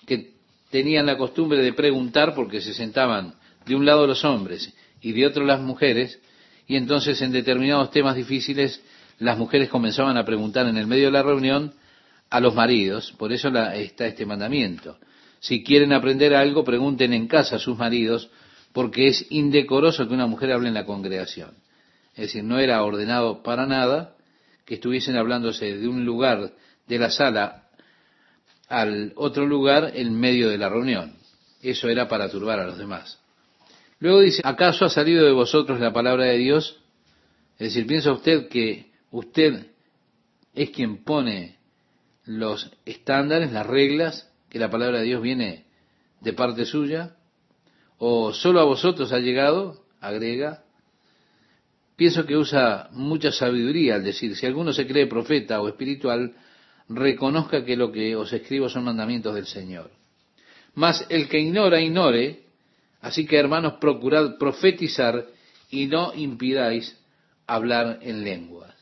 que 0.07 0.33
tenían 0.73 1.05
la 1.05 1.19
costumbre 1.19 1.63
de 1.63 1.75
preguntar 1.75 2.35
porque 2.35 2.63
se 2.63 2.73
sentaban 2.73 3.35
de 3.67 3.77
un 3.77 3.85
lado 3.85 4.07
los 4.07 4.25
hombres 4.25 4.73
y 5.03 5.13
de 5.13 5.27
otro 5.27 5.45
las 5.45 5.61
mujeres, 5.61 6.19
y 6.67 6.77
entonces 6.77 7.21
en 7.21 7.31
determinados 7.31 7.91
temas 7.91 8.17
difíciles 8.17 8.83
las 9.19 9.37
mujeres 9.37 9.69
comenzaban 9.69 10.17
a 10.17 10.25
preguntar 10.25 10.67
en 10.67 10.79
el 10.79 10.87
medio 10.87 11.07
de 11.07 11.13
la 11.13 11.23
reunión 11.23 11.75
a 12.31 12.41
los 12.41 12.55
maridos, 12.55 13.13
por 13.19 13.35
eso 13.35 13.49
está 13.75 14.07
este 14.07 14.25
mandamiento. 14.25 14.97
Si 15.41 15.63
quieren 15.63 15.93
aprender 15.93 16.35
algo, 16.35 16.65
pregunten 16.65 17.13
en 17.13 17.29
casa 17.29 17.57
a 17.57 17.59
sus 17.59 17.77
maridos, 17.77 18.31
porque 18.73 19.09
es 19.09 19.27
indecoroso 19.29 20.09
que 20.09 20.15
una 20.15 20.27
mujer 20.27 20.53
hable 20.53 20.69
en 20.69 20.75
la 20.75 20.87
congregación. 20.87 21.51
Es 22.15 22.29
decir, 22.29 22.45
no 22.45 22.59
era 22.59 22.83
ordenado 22.83 23.43
para 23.43 23.67
nada 23.67 24.17
que 24.65 24.75
estuviesen 24.75 25.17
hablándose 25.17 25.77
de 25.77 25.87
un 25.87 26.07
lugar 26.07 26.53
de 26.89 26.99
la 26.99 27.11
sala 27.11 27.62
al 28.73 29.13
otro 29.17 29.47
lugar 29.47 29.93
en 29.95 30.19
medio 30.19 30.49
de 30.49 30.57
la 30.57 30.71
reunión. 30.71 31.15
Eso 31.61 31.89
era 31.89 32.09
para 32.09 32.31
turbar 32.31 32.59
a 32.59 32.67
los 32.67 32.79
demás. 32.79 33.21
Luego 34.01 34.21
dice, 34.21 34.41
¿acaso 34.45 34.87
ha 34.87 34.91
salido 34.91 35.27
de 35.27 35.33
vosotros 35.33 35.79
la 35.79 35.93
palabra 35.93 36.25
de 36.25 36.39
Dios? 36.39 36.81
Es 37.59 37.69
decir, 37.75 37.87
¿piensa 37.87 38.13
usted 38.13 38.49
que 38.49 38.91
usted 39.11 39.67
es 40.55 40.71
quien 40.71 41.05
pone 41.05 41.59
los 42.25 42.71
estándares, 42.87 43.53
las 43.53 43.67
reglas, 43.67 44.33
que 44.49 44.59
la 44.59 44.71
palabra 44.71 45.01
de 45.01 45.05
Dios 45.05 45.23
viene 45.23 45.67
de 46.23 46.33
parte 46.33 46.65
suya? 46.65 47.15
¿O 47.99 48.33
solo 48.33 48.61
a 48.61 48.65
vosotros 48.65 49.13
ha 49.13 49.19
llegado? 49.19 49.85
Agrega. 50.01 50.65
Pienso 51.95 52.25
que 52.25 52.39
usa 52.39 52.89
mucha 52.93 53.31
sabiduría 53.33 53.97
al 53.97 54.03
decir, 54.03 54.35
si 54.35 54.47
alguno 54.47 54.73
se 54.73 54.87
cree 54.87 55.07
profeta 55.07 55.61
o 55.61 55.69
espiritual, 55.69 56.35
reconozca 56.95 57.65
que 57.65 57.77
lo 57.77 57.91
que 57.91 58.17
os 58.17 58.33
escribo 58.33 58.69
son 58.69 58.85
mandamientos 58.85 59.35
del 59.35 59.47
Señor. 59.47 59.91
Mas 60.75 61.07
el 61.09 61.29
que 61.29 61.41
ignora, 61.41 61.81
ignore, 61.81 62.45
así 63.01 63.27
que 63.27 63.37
hermanos, 63.37 63.75
procurad 63.81 64.39
profetizar 64.39 65.27
y 65.71 65.87
no 65.87 66.13
impidáis 66.15 66.97
hablar 67.47 67.99
en 68.03 68.25
lenguas. 68.25 68.75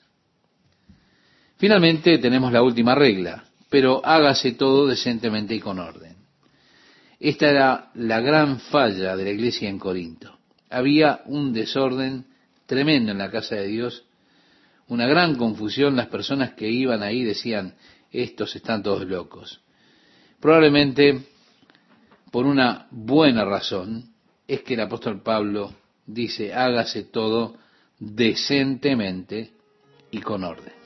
Finalmente 1.57 2.19
tenemos 2.19 2.53
la 2.53 2.63
última 2.63 2.95
regla, 2.95 3.45
pero 3.69 4.05
hágase 4.05 4.53
todo 4.53 4.87
decentemente 4.87 5.55
y 5.55 5.61
con 5.61 5.79
orden. 5.79 6.17
Esta 7.19 7.51
era 7.51 7.91
la 7.95 8.21
gran 8.21 8.61
falla 8.61 9.15
de 9.15 9.25
la 9.25 9.31
iglesia 9.31 9.69
en 9.69 9.79
Corinto. 9.79 10.39
Había 10.71 11.21
un 11.27 11.53
desorden 11.53 12.27
tremendo 12.67 13.13
en 13.13 13.19
la 13.19 13.31
casa 13.31 13.57
de 13.57 13.67
Dios, 13.67 14.05
una 14.89 15.07
gran 15.07 15.35
confusión. 15.35 15.97
Las 15.97 16.07
personas 16.07 16.55
que 16.55 16.71
iban 16.71 17.03
ahí 17.03 17.23
decían, 17.23 17.75
estos 18.11 18.55
están 18.57 18.83
todos 18.83 19.07
locos. 19.07 19.61
Probablemente 20.41 21.21
por 22.31 22.47
una 22.47 22.87
buena 22.91 23.45
razón 23.45 24.13
es 24.47 24.63
que 24.63 24.75
el 24.75 24.81
apóstol 24.81 25.23
Pablo 25.23 25.73
dice, 26.07 26.55
hágase 26.55 27.05
todo 27.05 27.57
decentemente 27.99 29.53
y 30.11 30.21
con 30.21 30.45
orden. 30.45 30.80